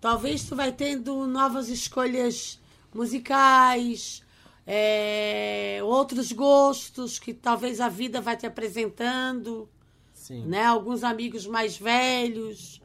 talvez 0.00 0.44
tu 0.44 0.56
vai 0.56 0.72
tendo 0.72 1.26
novas 1.26 1.68
escolhas 1.68 2.58
musicais, 2.94 4.22
é, 4.66 5.80
outros 5.82 6.32
gostos 6.32 7.18
que 7.18 7.34
talvez 7.34 7.80
a 7.80 7.88
vida 7.88 8.20
vai 8.20 8.36
te 8.36 8.46
apresentando, 8.46 9.68
Sim. 10.12 10.46
né? 10.46 10.64
Alguns 10.64 11.04
amigos 11.04 11.46
mais 11.46 11.76
velhos. 11.76 12.80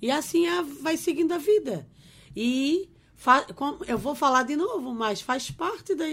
E 0.00 0.10
assim 0.10 0.46
a- 0.46 0.62
vai 0.62 0.96
seguindo 0.96 1.32
a 1.32 1.38
vida. 1.38 1.88
E 2.36 2.88
eu 3.88 3.98
vou 3.98 4.14
falar 4.14 4.44
de 4.44 4.54
novo, 4.54 4.94
mas 4.94 5.20
faz 5.20 5.50
parte 5.50 5.94
da 5.94 6.04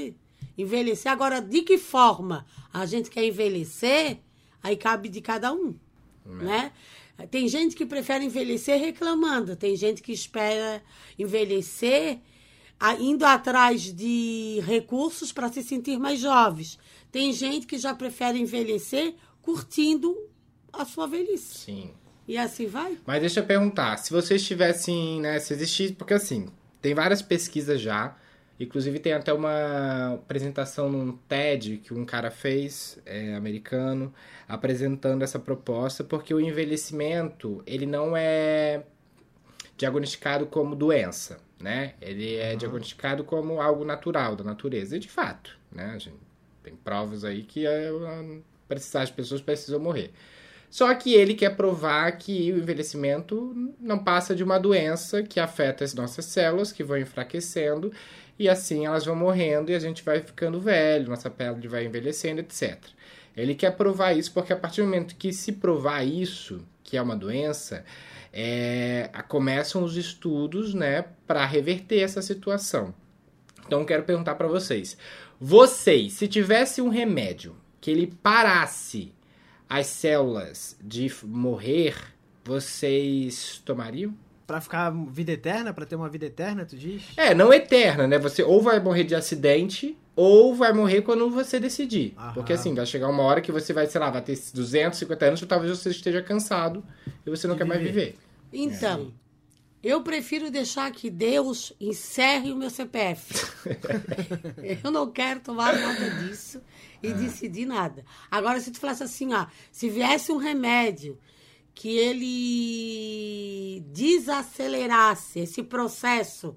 envelhecer. 0.58 1.12
Agora, 1.12 1.42
de 1.42 1.62
que 1.62 1.78
forma 1.78 2.46
a 2.72 2.86
gente 2.86 3.10
quer 3.10 3.24
envelhecer, 3.24 4.20
aí 4.62 4.76
cabe 4.76 5.10
de 5.10 5.22
cada 5.22 5.54
um, 5.54 5.76
né? 6.26 6.72
Tem 7.30 7.48
gente 7.48 7.76
que 7.76 7.86
prefere 7.86 8.26
envelhecer 8.26 8.80
reclamando, 8.80 9.56
tem 9.56 9.76
gente 9.76 10.02
que 10.02 10.12
espera 10.12 10.82
envelhecer 11.18 12.20
indo 13.00 13.24
atrás 13.24 13.82
de 13.82 14.62
recursos 14.66 15.32
para 15.32 15.52
se 15.52 15.64
sentir 15.64 15.98
mais 16.00 16.20
jovens. 16.20 16.80
Tem 17.12 17.32
gente 17.32 17.68
que 17.68 17.78
já 17.78 17.94
prefere 17.94 18.40
envelhecer 18.40 19.16
curtindo 19.42 20.18
a 20.72 20.84
sua 20.84 21.08
velhice. 21.08 21.56
Sim. 21.56 21.92
E 22.28 22.38
assim 22.38 22.66
vai. 22.66 22.98
Mas 23.06 23.20
deixa 23.20 23.42
eu 23.42 23.46
perguntar, 23.46 23.98
se 23.98 24.12
vocês 24.12 24.44
tivessem, 24.44 25.22
né, 25.22 25.40
se 25.40 25.54
existisse, 25.54 25.94
porque 25.94 26.14
assim, 26.14 26.48
tem 26.82 26.94
várias 26.94 27.22
pesquisas 27.22 27.80
já, 27.80 28.18
inclusive 28.60 29.00
tem 29.00 29.14
até 29.14 29.34
uma 29.34 30.16
apresentação 30.16 30.90
num 30.90 31.12
TED 31.12 31.78
que 31.78 31.94
um 31.94 32.06
cara 32.06 32.30
fez, 32.32 33.00
é, 33.06 33.34
americano, 33.36 34.14
apresentando 34.48 35.24
essa 35.24 35.40
proposta, 35.40 36.04
porque 36.04 36.34
o 36.34 36.40
envelhecimento, 36.40 37.64
ele 37.66 37.86
não 37.86 38.16
é 38.16 38.84
diagnosticado 39.78 40.46
como 40.46 40.76
doença, 40.76 41.40
né? 41.60 41.94
Ele 42.02 42.36
é 42.36 42.56
diagnosticado 42.56 43.24
como 43.24 43.62
algo 43.62 43.84
natural 43.84 44.36
da 44.36 44.44
natureza. 44.44 44.96
E 44.96 45.00
de 45.00 45.10
fato, 45.10 45.58
né? 45.72 45.92
A 45.96 45.98
gente 45.98 46.18
tem 46.62 46.76
provas 46.76 47.26
aí 47.26 47.44
que 47.44 47.66
é, 47.66 47.90
precisar 48.68 49.02
as 49.02 49.12
pessoas 49.12 49.42
precisam 49.42 49.80
morrer. 49.80 50.12
Só 50.70 50.92
que 50.96 51.14
ele 51.14 51.36
quer 51.36 51.56
provar 51.56 52.12
que 52.14 52.52
o 52.52 52.58
envelhecimento 52.58 53.54
não 53.80 54.00
passa 54.00 54.36
de 54.36 54.44
uma 54.44 54.58
doença 54.58 55.22
que 55.22 55.40
afeta 55.40 55.84
as 55.84 55.94
nossas 55.94 56.26
células, 56.26 56.72
que 56.72 56.84
vão 56.84 56.98
enfraquecendo, 56.98 57.94
e 58.38 58.50
assim 58.50 58.86
elas 58.86 59.06
vão 59.06 59.16
morrendo 59.16 59.72
e 59.72 59.76
a 59.76 59.80
gente 59.80 60.04
vai 60.04 60.22
ficando 60.22 60.60
velho, 60.60 61.10
nossa 61.10 61.30
pele 61.30 61.68
vai 61.68 61.86
envelhecendo, 61.86 62.42
etc. 62.42 62.80
Ele 63.36 63.56
quer 63.56 63.72
provar 63.72 64.14
isso 64.14 64.32
porque 64.32 64.54
a 64.54 64.58
partir 64.58 64.82
do 64.82 64.88
momento 64.88 65.16
que 65.16 65.34
se 65.34 65.54
provar 65.54 66.04
isso, 66.04 66.66
que 66.84 66.98
é 66.98 67.02
uma 67.02 67.16
doença, 67.16 67.84
é, 68.32 69.10
começam 69.28 69.84
os 69.84 69.98
estudos 69.98 70.74
né, 70.74 71.06
para 71.26 71.46
reverter 71.46 72.00
essa 72.00 72.22
situação. 72.22 72.94
Então 73.66 73.86
quero 73.86 74.04
perguntar 74.04 74.36
para 74.36 74.48
vocês: 74.48 74.98
vocês, 75.40 76.14
se 76.14 76.28
tivesse 76.28 76.82
um 76.82 76.90
remédio 76.90 77.56
que 77.80 77.92
ele 77.92 78.08
parasse 78.08 79.14
as 79.70 79.88
células 79.88 80.78
de 80.84 81.12
morrer, 81.24 81.96
vocês 82.44 83.62
tomariam? 83.66 84.16
Pra 84.46 84.60
ficar 84.60 84.90
vida 84.92 85.32
eterna, 85.32 85.74
pra 85.74 85.86
ter 85.86 85.96
uma 85.96 86.10
vida 86.10 86.26
eterna, 86.26 86.66
tu 86.66 86.76
diz? 86.76 87.04
É, 87.16 87.34
não 87.34 87.54
eterna, 87.54 88.06
né? 88.08 88.20
Você 88.20 88.44
ou 88.44 88.62
vai 88.62 88.80
morrer 88.80 89.04
de 89.06 89.16
acidente 89.16 89.98
ou 90.16 90.54
vai 90.54 90.74
morrer 90.74 91.02
quando 91.02 91.30
você 91.30 91.60
decidir. 91.60 92.14
Aham. 92.18 92.34
Porque 92.34 92.54
assim, 92.54 92.74
vai 92.76 92.86
chegar 92.86 93.08
uma 93.08 93.24
hora 93.24 93.42
que 93.42 93.52
você 93.52 93.72
vai, 93.74 93.88
sei 93.88 94.02
lá, 94.02 94.10
vai 94.12 94.22
ter 94.22 94.38
250 94.54 95.26
anos, 95.26 95.42
ou 95.42 95.48
talvez 95.48 95.78
você 95.78 95.90
esteja 95.90 96.22
cansado 96.22 96.84
e 97.26 97.30
você 97.30 97.48
não 97.48 97.56
De 97.56 97.60
quer 97.62 97.66
mais 97.66 97.82
viver. 97.82 97.92
viver. 97.92 98.16
Então, 98.52 99.14
eu 99.82 100.02
prefiro 100.04 100.52
deixar 100.52 100.92
que 100.92 101.10
Deus 101.10 101.74
encerre 101.80 102.52
o 102.52 102.56
meu 102.56 102.70
CPF. 102.70 103.34
eu 104.84 104.92
não 104.92 105.10
quero 105.10 105.40
tomar 105.40 105.74
nada 105.74 106.10
disso 106.22 106.62
e 107.02 107.14
decidir 107.14 107.66
nada. 107.66 108.06
Agora, 108.30 108.60
se 108.60 108.72
tu 108.72 108.80
falasse 108.80 109.04
assim, 109.04 109.34
ó, 109.34 109.46
se 109.72 109.90
viesse 109.90 110.32
um 110.32 110.38
remédio 110.38 111.18
que 111.76 111.90
ele 111.98 113.80
desacelerasse 113.92 115.40
esse 115.40 115.64
processo 115.64 116.56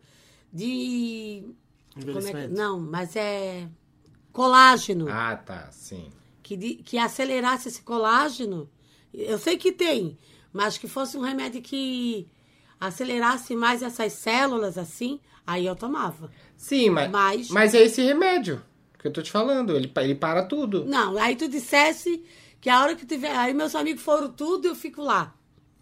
de. 0.53 1.45
como 2.13 2.27
é 2.29 2.49
não, 2.49 2.79
mas 2.81 3.17
é 3.17 3.69
colágeno 4.33 5.07
Ah, 5.09 5.37
tá, 5.37 5.69
sim. 5.71 6.11
que, 6.43 6.57
que 6.77 6.99
acelerasse 6.99 7.69
esse 7.69 7.83
colágeno. 7.83 8.69
Eu 9.13 9.39
sei 9.39 9.57
que 9.57 9.73
tem, 9.73 10.19
mas 10.53 10.77
que 10.77 10.87
fosse 10.87 11.17
um 11.17 11.23
remédio 11.23 11.63
que 11.63 12.29
acelerasse 12.79 13.57
mais 13.57 13.83
essas 13.83 14.13
células 14.13 14.77
assim, 14.77 15.19
aí 15.47 15.65
eu 15.65 15.75
tomava. 15.75 16.31
Sim, 16.57 16.91
mas, 16.91 17.11
Mas- 17.11 17.49
mas 17.51 17.75
é 17.75 17.83
esse 17.83 18.03
remédio 18.03 18.63
que 18.99 19.09
eu 19.09 19.13
tô 19.13 19.23
te 19.23 19.31
falando. 19.31 19.75
Ele, 19.75 19.91
ele 19.97 20.15
para 20.15 20.43
tudo. 20.45 20.85
Não, 20.85 21.17
aí 21.17 21.35
tu 21.37 21.49
dissesse 21.49 22.23
que 22.67 22.71
a 22.71 22.83
hora 22.83 22.97
que 22.97 23.07
tiver. 23.07 23.31
Aí 23.31 23.55
meus 23.55 23.77
amigos 23.77 24.03
foram 24.03 24.29
tudo, 24.29 24.67
eu 24.67 24.75
fico 24.75 25.01
lá. 25.01 25.33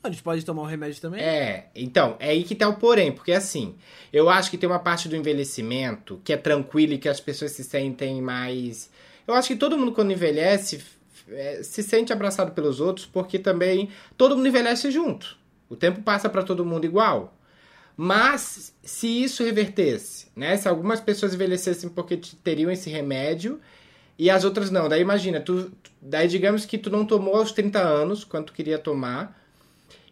A 0.03 0.11
gente 0.11 0.23
pode 0.23 0.45
tomar 0.45 0.65
um 0.65 0.67
remédio 0.67 1.01
também? 1.01 1.19
É, 1.19 1.71
então, 1.75 2.15
é 2.21 2.29
aí 2.29 2.45
que 2.45 2.55
tá 2.55 2.69
o 2.69 2.77
porém, 2.77 3.11
porque 3.11 3.33
assim, 3.33 3.75
eu 4.13 4.29
acho 4.29 4.51
que 4.51 4.59
tem 4.59 4.69
uma 4.69 4.79
parte 4.79 5.09
do 5.09 5.17
envelhecimento 5.17 6.21
que 6.23 6.31
é 6.31 6.37
tranquila 6.37 6.93
e 6.93 6.99
que 6.99 7.09
as 7.09 7.21
pessoas 7.21 7.53
se 7.53 7.65
sentem 7.65 8.21
mais. 8.21 8.91
Eu 9.27 9.33
acho 9.33 9.49
que 9.49 9.57
todo 9.57 9.79
mundo, 9.79 9.93
quando 9.93 10.13
envelhece, 10.13 10.85
é, 11.31 11.63
se 11.63 11.83
sente 11.83 12.13
abraçado 12.13 12.53
pelos 12.53 12.81
outros, 12.81 13.07
porque 13.07 13.39
também 13.39 13.89
todo 14.15 14.37
mundo 14.37 14.49
envelhece 14.49 14.91
junto. 14.91 15.39
O 15.71 15.77
tempo 15.77 16.03
passa 16.03 16.29
pra 16.29 16.43
todo 16.43 16.67
mundo 16.67 16.85
igual. 16.85 17.35
Mas 17.97 18.75
se 18.83 19.07
isso 19.25 19.43
revertesse, 19.43 20.27
né? 20.37 20.55
Se 20.59 20.69
algumas 20.69 21.01
pessoas 21.01 21.33
envelhecessem 21.33 21.89
porque 21.89 22.21
teriam 22.43 22.71
esse 22.71 22.91
remédio 22.91 23.59
e 24.19 24.31
as 24.31 24.45
outras 24.45 24.71
não. 24.71 24.89
Daí 24.89 25.01
imagina, 25.01 25.41
tu, 25.41 25.71
daí 26.01 26.29
digamos 26.29 26.65
que 26.65 26.79
tu 26.79 26.91
não 26.91 27.05
tomou 27.05 27.37
aos 27.37 27.53
30 27.53 27.79
anos, 27.79 28.25
quanto 28.25 28.53
queria 28.53 28.79
tomar, 28.79 29.39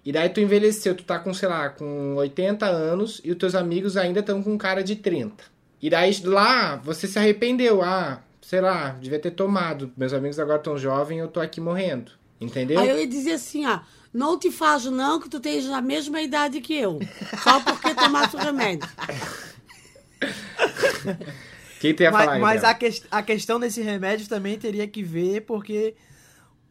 e 0.05 0.13
daí 0.13 0.29
tu 0.29 0.41
envelheceu, 0.41 0.95
tu 0.95 1.05
tá 1.05 1.19
com, 1.19 1.33
sei 1.33 1.49
lá, 1.49 1.69
com 1.69 2.17
80 2.17 2.67
anos 2.67 3.21
e 3.25 3.31
os 3.31 3.39
teus 3.39 3.55
amigos 3.55 3.97
ainda 3.97 4.21
estão 4.21 4.43
com 4.43 4.59
cara 4.59 4.83
de 4.83 4.97
30. 4.97 5.45
E 5.81 5.89
daí 5.89 6.13
lá 6.25 6.77
você 6.77 7.07
se 7.07 7.19
arrependeu, 7.19 7.83
ah, 7.83 8.21
sei 8.41 8.61
lá, 8.61 8.91
devia 9.01 9.19
ter 9.19 9.31
tomado. 9.31 9.93
Meus 9.97 10.13
amigos 10.13 10.39
agora 10.39 10.59
estão 10.59 10.77
jovens 10.77 11.17
e 11.17 11.21
eu 11.21 11.29
tô 11.29 11.41
aqui 11.41 11.61
morrendo. 11.61 12.13
Entendeu? 12.41 12.81
Aí 12.81 12.89
eu 12.89 12.99
ia 12.99 13.07
dizer 13.07 13.33
assim, 13.33 13.65
ó, 13.67 13.81
não 14.13 14.37
te 14.37 14.51
faz 14.51 14.85
não 14.87 15.21
que 15.21 15.29
tu 15.29 15.39
tens 15.39 15.69
a 15.69 15.81
mesma 15.81 16.21
idade 16.21 16.61
que 16.61 16.75
eu. 16.75 16.99
Só 17.43 17.61
porque 17.61 17.95
tomaste 17.95 18.35
o 18.35 18.41
remédio. 18.41 18.89
Quem 21.83 21.93
tu 21.95 22.03
ia 22.05 22.11
mas 22.13 22.25
falar 22.25 22.39
mas 22.39 22.63
a, 22.65 22.73
ques- 22.75 23.05
a 23.11 23.23
questão 23.23 23.59
desse 23.59 23.83
remédio 23.83 24.29
também 24.29 24.57
teria 24.57 24.87
que 24.87 25.03
ver, 25.03 25.41
porque 25.43 25.95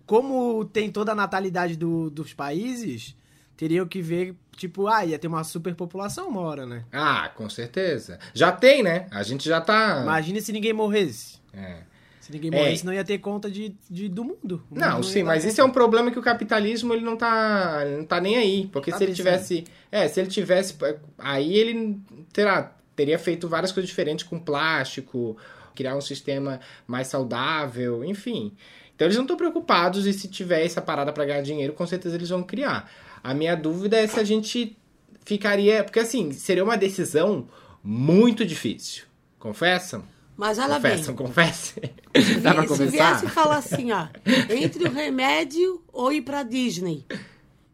como 0.05 0.63
tem 0.65 0.89
toda 0.91 1.11
a 1.11 1.15
natalidade 1.15 1.75
do- 1.75 2.09
dos 2.09 2.33
países, 2.33 3.15
teriam 3.57 3.85
que 3.85 4.01
ver, 4.01 4.35
tipo, 4.55 4.87
ah, 4.87 5.05
ia 5.05 5.19
ter 5.19 5.27
uma 5.27 5.43
superpopulação 5.43 6.27
uma 6.29 6.41
hora, 6.41 6.65
né? 6.65 6.85
Ah, 6.91 7.29
com 7.35 7.49
certeza. 7.49 8.19
Já 8.33 8.51
tem, 8.51 8.81
né? 8.83 9.07
A 9.11 9.21
gente 9.23 9.47
já 9.47 9.59
tá. 9.61 9.99
Imagina 10.01 10.39
se 10.41 10.51
ninguém 10.51 10.73
morresse. 10.73 11.39
É. 11.53 11.79
Se 12.19 12.31
ninguém 12.31 12.51
É. 12.53 12.55
morresse, 12.55 12.85
não 12.85 12.93
ia 12.93 13.03
ter 13.03 13.17
conta 13.17 13.49
de, 13.49 13.75
de- 13.89 14.07
do 14.07 14.23
mundo. 14.23 14.63
O 14.71 14.79
Não, 14.79 14.93
mundo 14.95 15.05
sim, 15.05 15.23
mas 15.23 15.43
isso 15.43 15.59
é 15.59 15.63
um 15.63 15.71
problema 15.71 16.09
que 16.11 16.19
o 16.19 16.21
capitalismo 16.21 16.93
ele 16.93 17.03
não 17.03 17.17
tá, 17.17 17.81
ele 17.85 17.97
não 17.97 18.05
tá 18.05 18.21
nem 18.21 18.37
aí, 18.37 18.69
porque 18.71 18.91
Tá 18.91 18.97
se 18.97 19.03
ele 19.03 19.11
pensando. 19.11 19.25
tivesse, 19.33 19.63
é, 19.91 20.07
se 20.07 20.19
ele 20.21 20.29
tivesse, 20.29 20.75
aí 21.17 21.53
ele 21.55 21.99
terá, 22.31 22.73
teria 23.01 23.17
feito 23.17 23.47
várias 23.49 23.71
coisas 23.71 23.89
diferentes 23.89 24.23
com 24.23 24.37
plástico, 24.37 25.35
criar 25.73 25.95
um 25.95 26.01
sistema 26.01 26.59
mais 26.85 27.07
saudável, 27.07 28.05
enfim. 28.05 28.53
Então 28.95 29.07
eles 29.07 29.15
não 29.17 29.23
estão 29.23 29.35
preocupados 29.35 30.05
e 30.05 30.13
se 30.13 30.27
tiver 30.27 30.63
essa 30.63 30.79
parada 30.83 31.11
para 31.11 31.25
ganhar 31.25 31.41
dinheiro, 31.41 31.73
com 31.73 31.87
certeza 31.87 32.15
eles 32.15 32.29
vão 32.29 32.43
criar. 32.43 32.91
A 33.23 33.33
minha 33.33 33.55
dúvida 33.55 33.97
é 33.97 34.05
se 34.05 34.19
a 34.19 34.23
gente 34.23 34.77
ficaria, 35.25 35.83
porque 35.83 35.99
assim, 35.99 36.31
seria 36.31 36.63
uma 36.63 36.77
decisão 36.77 37.47
muito 37.83 38.45
difícil. 38.45 39.05
Confessam? 39.39 40.03
Mas 40.37 40.59
olha 40.59 40.77
bem. 40.77 40.91
Confessam, 40.91 41.15
confessem. 41.15 41.83
Dá 42.43 42.53
pra 42.53 42.61
Se 42.61 42.67
conversar? 42.67 43.13
viesse 43.19 43.33
falar 43.33 43.57
assim, 43.57 43.91
ó, 43.91 44.05
entre 44.47 44.83
o 44.83 44.91
remédio 44.91 45.81
ou 45.91 46.13
ir 46.13 46.21
pra 46.21 46.43
Disney. 46.43 47.03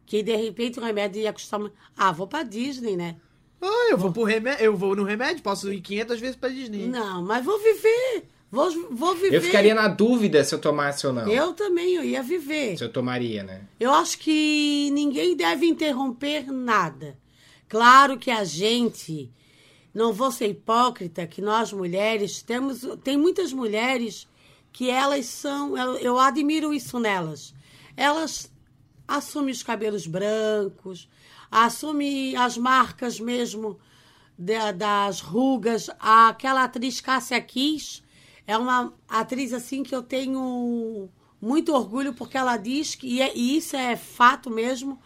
Que 0.05 0.23
de 0.23 0.33
repente 0.37 0.79
o 0.79 0.81
remédio 0.81 1.21
ia 1.21 1.33
custar. 1.33 1.59
Ah, 1.97 2.13
vou 2.13 2.27
pra 2.27 2.43
Disney, 2.43 2.95
né? 2.95 3.17
Ah, 3.61 3.87
eu 3.89 3.97
vou 3.97 4.11
pro 4.11 4.23
remédio, 4.23 4.65
eu 4.65 4.75
vou 4.75 4.95
no 4.95 5.03
remédio, 5.03 5.41
posso 5.41 5.71
ir 5.71 5.81
500 5.81 6.19
vezes 6.19 6.35
pra 6.35 6.49
Disney. 6.49 6.87
Não, 6.87 7.23
mas 7.23 7.43
vou 7.43 7.57
viver. 7.57 8.25
Vou, 8.49 8.71
vou 8.91 9.13
viver. 9.15 9.35
Eu 9.35 9.41
ficaria 9.41 9.75
na 9.75 9.87
dúvida 9.87 10.43
se 10.43 10.55
eu 10.55 10.59
tomasse 10.59 11.05
ou 11.05 11.11
não. 11.11 11.27
Eu 11.27 11.53
também, 11.53 11.95
eu 11.95 12.03
ia 12.03 12.23
viver. 12.23 12.77
Se 12.77 12.83
eu 12.83 12.91
tomaria, 12.91 13.43
né? 13.43 13.61
Eu 13.79 13.93
acho 13.93 14.17
que 14.19 14.89
ninguém 14.91 15.35
deve 15.35 15.65
interromper 15.65 16.49
nada. 16.51 17.17
Claro 17.67 18.17
que 18.17 18.31
a 18.31 18.45
gente, 18.45 19.29
não 19.93 20.13
vou 20.13 20.31
ser 20.31 20.47
hipócrita, 20.47 21.27
que 21.27 21.41
nós 21.41 21.73
mulheres 21.73 22.41
temos, 22.41 22.87
tem 23.03 23.17
muitas 23.17 23.51
mulheres 23.51 24.27
que 24.71 24.89
elas 24.89 25.25
são, 25.25 25.77
eu, 25.77 25.97
eu 25.97 26.19
admiro 26.19 26.73
isso 26.73 26.99
nelas. 26.99 27.53
Elas 27.97 28.49
assumem 29.05 29.51
os 29.51 29.63
cabelos 29.63 30.07
brancos, 30.07 31.09
assumem 31.49 32.35
as 32.35 32.57
marcas 32.57 33.19
mesmo 33.19 33.79
da- 34.37 34.71
das 34.71 35.19
rugas. 35.19 35.89
Aquela 35.99 36.63
atriz 36.63 37.01
Cássia 37.01 37.39
Kiss 37.41 38.01
é 38.45 38.57
uma 38.57 38.93
atriz 39.07 39.53
assim 39.53 39.83
que 39.83 39.95
eu 39.95 40.03
tenho 40.03 41.09
muito 41.41 41.73
orgulho 41.73 42.13
porque 42.13 42.37
ela 42.37 42.57
diz 42.57 42.95
que 42.95 43.07
e, 43.07 43.21
é- 43.21 43.35
e 43.35 43.57
isso 43.57 43.75
é 43.75 43.95
fato 43.95 44.49
mesmo. 44.49 44.99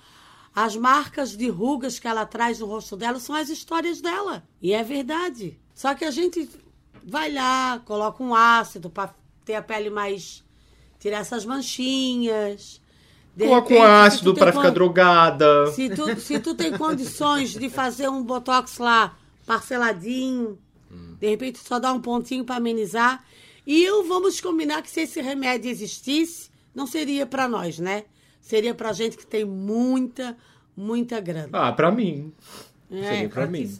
As 0.53 0.75
marcas 0.75 1.35
de 1.37 1.47
rugas 1.49 1.97
que 1.97 2.07
ela 2.07 2.25
traz 2.25 2.59
no 2.59 2.65
rosto 2.65 2.97
dela 2.97 3.19
são 3.19 3.35
as 3.35 3.49
histórias 3.49 4.01
dela. 4.01 4.43
E 4.61 4.73
é 4.73 4.83
verdade. 4.83 5.57
Só 5.73 5.95
que 5.95 6.03
a 6.03 6.11
gente 6.11 6.49
vai 7.03 7.31
lá, 7.31 7.79
coloca 7.85 8.21
um 8.21 8.35
ácido 8.35 8.89
para 8.89 9.15
ter 9.45 9.55
a 9.55 9.61
pele 9.61 9.89
mais. 9.89 10.43
tirar 10.99 11.19
essas 11.19 11.45
manchinhas. 11.45 12.80
De 13.35 13.45
Coloca 13.45 13.73
um 13.73 13.81
ácido 13.83 14.33
para 14.33 14.51
ficar 14.51 14.69
drogada. 14.71 15.67
se 15.67 15.89
tu, 15.89 16.19
se 16.19 16.39
tu 16.39 16.53
tem 16.53 16.77
condições 16.77 17.51
de 17.51 17.69
fazer 17.69 18.09
um 18.09 18.21
botox 18.23 18.77
lá 18.77 19.15
parceladinho, 19.45 20.57
de 21.19 21.29
repente 21.29 21.59
só 21.59 21.79
dá 21.79 21.93
um 21.93 22.01
pontinho 22.01 22.43
para 22.43 22.55
amenizar. 22.57 23.23
E 23.65 23.83
eu 23.83 24.05
vamos 24.07 24.41
combinar 24.41 24.81
que 24.81 24.89
se 24.89 25.01
esse 25.01 25.21
remédio 25.21 25.69
existisse, 25.71 26.49
não 26.75 26.85
seria 26.87 27.25
para 27.25 27.47
nós, 27.47 27.79
né? 27.79 28.03
Seria 28.41 28.73
para 28.73 28.91
gente 28.91 29.15
que 29.15 29.25
tem 29.25 29.45
muita, 29.45 30.35
muita 30.75 31.21
grana. 31.21 31.49
Ah, 31.53 31.71
pra 31.71 31.91
mim. 31.91 32.33
É, 32.91 33.03
seria 33.03 33.29
pra 33.29 33.45
mim. 33.47 33.73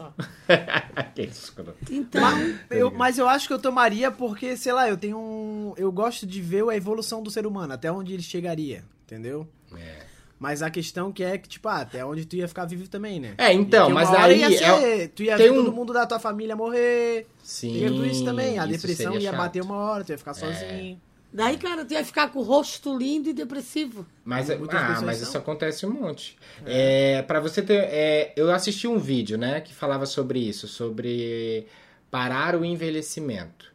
que 1.16 1.22
escroto. 1.24 1.76
Então, 1.90 2.22
Eu- 2.70 2.92
mas 2.92 3.18
eu 3.18 3.28
acho 3.28 3.48
que 3.48 3.54
eu 3.54 3.60
tomaria 3.60 4.10
porque, 4.12 4.56
sei 4.56 4.72
lá, 4.72 4.88
eu 4.88 4.96
tenho 4.96 5.18
um. 5.18 5.74
Eu 5.76 5.92
gosto 5.92 6.26
de 6.26 6.42
ver 6.42 6.64
a 6.70 6.76
evolução 6.78 7.22
do 7.22 7.30
ser 7.30 7.46
humano, 7.46 7.74
até 7.74 7.92
onde 7.92 8.14
ele 8.14 8.24
chegaria, 8.24 8.86
entendeu? 9.12 9.46
É. 9.76 10.12
Mas 10.40 10.64
a 10.64 10.72
questão 10.72 11.12
que 11.12 11.22
é 11.24 11.38
que, 11.38 11.48
tipo, 11.48 11.68
ah, 11.68 11.82
até 11.82 12.04
onde 12.04 12.26
tu 12.26 12.36
ia 12.36 12.48
ficar 12.48 12.66
vivo 12.66 12.88
também, 12.88 13.20
né? 13.20 13.36
É, 13.38 13.54
então, 13.54 13.90
mas 13.92 14.10
daí 14.10 14.40
ia 14.40 14.48
é 14.48 14.58
ser- 14.58 15.08
tu 15.10 15.22
ia 15.22 15.38
ver 15.38 15.52
um- 15.52 15.56
todo 15.56 15.72
mundo 15.72 15.94
da 15.94 16.06
tua 16.08 16.18
família 16.18 16.56
morrer. 16.56 17.28
Sim. 17.44 17.74
Tem 17.78 17.88
tudo 17.90 18.06
isso 18.08 18.24
também. 18.26 18.58
A 18.58 18.64
isso 18.66 18.72
depressão 18.88 19.14
ia 19.16 19.22
chato. 19.30 19.38
bater 19.38 19.62
uma 19.62 19.76
hora, 19.76 20.04
tu 20.04 20.12
ia 20.12 20.18
ficar 20.18 20.34
sozinho. 20.34 21.00
Daí, 21.34 21.58
cara, 21.58 21.86
tu 21.86 21.94
ia 21.94 22.04
ficar 22.04 22.30
com 22.30 22.40
o 22.40 22.42
rosto 22.42 22.98
lindo 22.98 23.30
e 23.30 23.34
depressivo. 23.34 24.06
Mas, 24.26 24.50
ah, 24.50 24.58
mas 25.06 25.18
são. 25.18 25.28
isso 25.30 25.38
acontece 25.38 25.86
um 25.86 25.92
monte. 25.92 26.38
É. 26.66 27.22
para 27.22 27.40
você 27.40 27.62
ter, 27.62 27.76
é, 27.76 28.34
eu 28.36 28.52
assisti 28.52 28.88
um 28.88 28.98
vídeo, 28.98 29.38
né, 29.38 29.62
que 29.62 29.74
falava 29.74 30.06
sobre 30.08 30.40
isso, 30.40 30.68
sobre 30.68 31.68
parar 32.10 32.56
o 32.56 32.66
envelhecimento. 32.66 33.72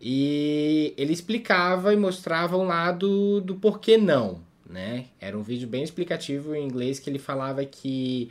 E 0.00 0.92
ele 0.96 1.12
explicava 1.12 1.94
e 1.94 1.96
mostrava 1.96 2.56
um 2.56 2.64
lado 2.66 3.40
do 3.40 3.54
porquê 3.54 3.96
não, 3.96 4.40
né? 4.72 5.06
Era 5.20 5.36
um 5.38 5.42
vídeo 5.42 5.68
bem 5.68 5.82
explicativo 5.82 6.54
em 6.54 6.64
inglês 6.64 6.98
que 6.98 7.08
ele 7.10 7.18
falava 7.18 7.64
que 7.64 8.30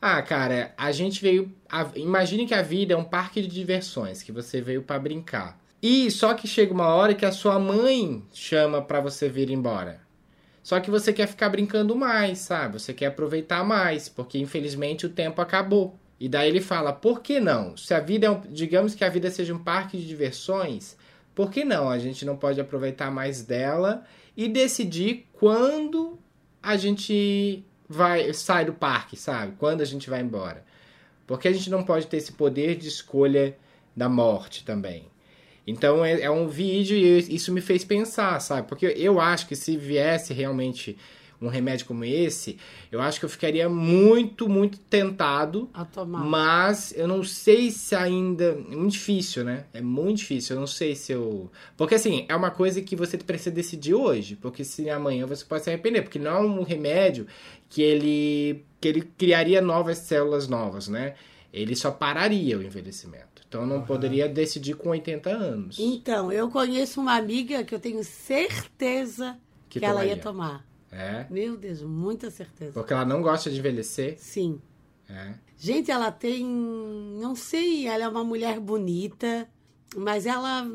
ah, 0.00 0.20
cara, 0.22 0.74
a 0.76 0.92
gente 0.92 1.22
veio. 1.22 1.52
a- 1.68 1.90
imagine 1.96 2.46
que 2.46 2.54
a 2.54 2.62
vida 2.62 2.94
é 2.94 2.96
um 2.96 3.04
parque 3.04 3.40
de 3.40 3.48
diversões, 3.48 4.22
que 4.22 4.30
você 4.32 4.60
veio 4.60 4.82
pra 4.82 4.98
brincar. 4.98 5.58
E 5.82 6.10
só 6.10 6.34
que 6.34 6.46
chega 6.46 6.72
uma 6.72 6.88
hora 6.88 7.14
que 7.14 7.24
a 7.24 7.32
sua 7.32 7.58
mãe 7.58 8.22
chama 8.32 8.82
pra 8.82 9.00
você 9.00 9.28
vir 9.28 9.50
embora. 9.50 10.00
Só 10.62 10.80
que 10.80 10.90
você 10.90 11.12
quer 11.12 11.28
ficar 11.28 11.48
brincando 11.48 11.94
mais, 11.94 12.38
sabe? 12.40 12.80
Você 12.80 12.92
quer 12.92 13.06
aproveitar 13.06 13.64
mais, 13.64 14.08
porque 14.08 14.38
infelizmente 14.38 15.06
o 15.06 15.10
tempo 15.10 15.40
acabou. 15.40 15.98
E 16.18 16.28
daí 16.28 16.48
ele 16.48 16.60
fala: 16.60 16.92
por 16.92 17.20
que 17.20 17.38
não? 17.40 17.76
Se 17.76 17.94
a 17.94 18.00
vida 18.00 18.26
é 18.26 18.30
um, 18.30 18.40
digamos 18.40 18.94
que 18.94 19.04
a 19.04 19.08
vida 19.08 19.30
seja 19.30 19.54
um 19.54 19.58
parque 19.62 19.96
de 19.96 20.06
diversões, 20.06 20.96
por 21.34 21.50
que 21.50 21.64
não? 21.64 21.88
A 21.88 21.98
gente 21.98 22.24
não 22.24 22.36
pode 22.36 22.60
aproveitar 22.60 23.10
mais 23.10 23.42
dela 23.42 24.04
e 24.36 24.48
decidir 24.48 25.26
quando 25.32 26.18
a 26.62 26.76
gente 26.76 27.64
vai 27.88 28.32
sai 28.34 28.64
do 28.64 28.72
parque, 28.72 29.16
sabe? 29.16 29.54
Quando 29.58 29.80
a 29.80 29.84
gente 29.84 30.10
vai 30.10 30.20
embora. 30.20 30.64
Porque 31.26 31.48
a 31.48 31.52
gente 31.52 31.70
não 31.70 31.82
pode 31.82 32.06
ter 32.06 32.18
esse 32.18 32.32
poder 32.32 32.76
de 32.76 32.88
escolha 32.88 33.56
da 33.96 34.08
morte 34.08 34.64
também. 34.64 35.08
Então 35.66 36.04
é, 36.04 36.20
é 36.20 36.30
um 36.30 36.46
vídeo 36.46 36.96
e 36.96 37.34
isso 37.34 37.52
me 37.52 37.60
fez 37.60 37.84
pensar, 37.84 38.38
sabe? 38.40 38.68
Porque 38.68 38.86
eu 38.86 39.20
acho 39.20 39.48
que 39.48 39.56
se 39.56 39.76
viesse 39.76 40.32
realmente 40.32 40.96
um 41.40 41.48
remédio 41.48 41.86
como 41.86 42.04
esse, 42.04 42.58
eu 42.90 43.00
acho 43.00 43.18
que 43.18 43.24
eu 43.24 43.28
ficaria 43.28 43.68
muito, 43.68 44.48
muito 44.48 44.78
tentado. 44.78 45.68
A 45.74 45.84
tomar. 45.84 46.24
Mas 46.24 46.92
eu 46.96 47.06
não 47.06 47.22
sei 47.22 47.70
se 47.70 47.94
ainda. 47.94 48.44
É 48.70 48.76
muito 48.76 48.92
difícil, 48.92 49.44
né? 49.44 49.64
É 49.72 49.80
muito 49.80 50.18
difícil. 50.18 50.56
Eu 50.56 50.60
não 50.60 50.66
sei 50.66 50.94
se 50.94 51.12
eu. 51.12 51.50
Porque 51.76 51.94
assim, 51.94 52.24
é 52.28 52.34
uma 52.34 52.50
coisa 52.50 52.80
que 52.80 52.96
você 52.96 53.18
precisa 53.18 53.50
decidir 53.50 53.94
hoje. 53.94 54.36
Porque 54.36 54.64
se 54.64 54.88
amanhã 54.88 55.26
você 55.26 55.44
pode 55.44 55.64
se 55.64 55.70
arrepender. 55.70 56.02
Porque 56.02 56.18
não 56.18 56.30
é 56.30 56.40
um 56.40 56.62
remédio 56.62 57.26
que 57.68 57.82
ele. 57.82 58.64
que 58.80 58.88
ele 58.88 59.02
criaria 59.16 59.60
novas 59.60 59.98
células 59.98 60.48
novas, 60.48 60.88
né? 60.88 61.14
Ele 61.52 61.74
só 61.74 61.90
pararia 61.90 62.58
o 62.58 62.62
envelhecimento. 62.62 63.36
Então 63.48 63.60
eu 63.62 63.66
não 63.66 63.82
poderia 63.82 64.28
decidir 64.28 64.74
com 64.74 64.90
80 64.90 65.30
anos. 65.30 65.78
Então, 65.78 66.32
eu 66.32 66.50
conheço 66.50 67.00
uma 67.00 67.14
amiga 67.14 67.62
que 67.64 67.74
eu 67.74 67.80
tenho 67.80 68.02
certeza 68.02 69.38
Que 69.68 69.78
que, 69.78 69.86
ela 69.86 70.04
ia 70.04 70.16
tomar. 70.16 70.66
É. 70.96 71.26
Meu 71.30 71.56
Deus, 71.56 71.82
muita 71.82 72.30
certeza. 72.30 72.72
Porque 72.72 72.92
ela 72.92 73.04
não 73.04 73.20
gosta 73.20 73.50
de 73.50 73.58
envelhecer. 73.58 74.16
Sim. 74.18 74.60
É. 75.08 75.34
Gente, 75.58 75.90
ela 75.90 76.10
tem. 76.10 76.44
Não 76.44 77.34
sei, 77.36 77.86
ela 77.86 78.04
é 78.04 78.08
uma 78.08 78.24
mulher 78.24 78.58
bonita, 78.58 79.48
mas 79.96 80.26
ela. 80.26 80.66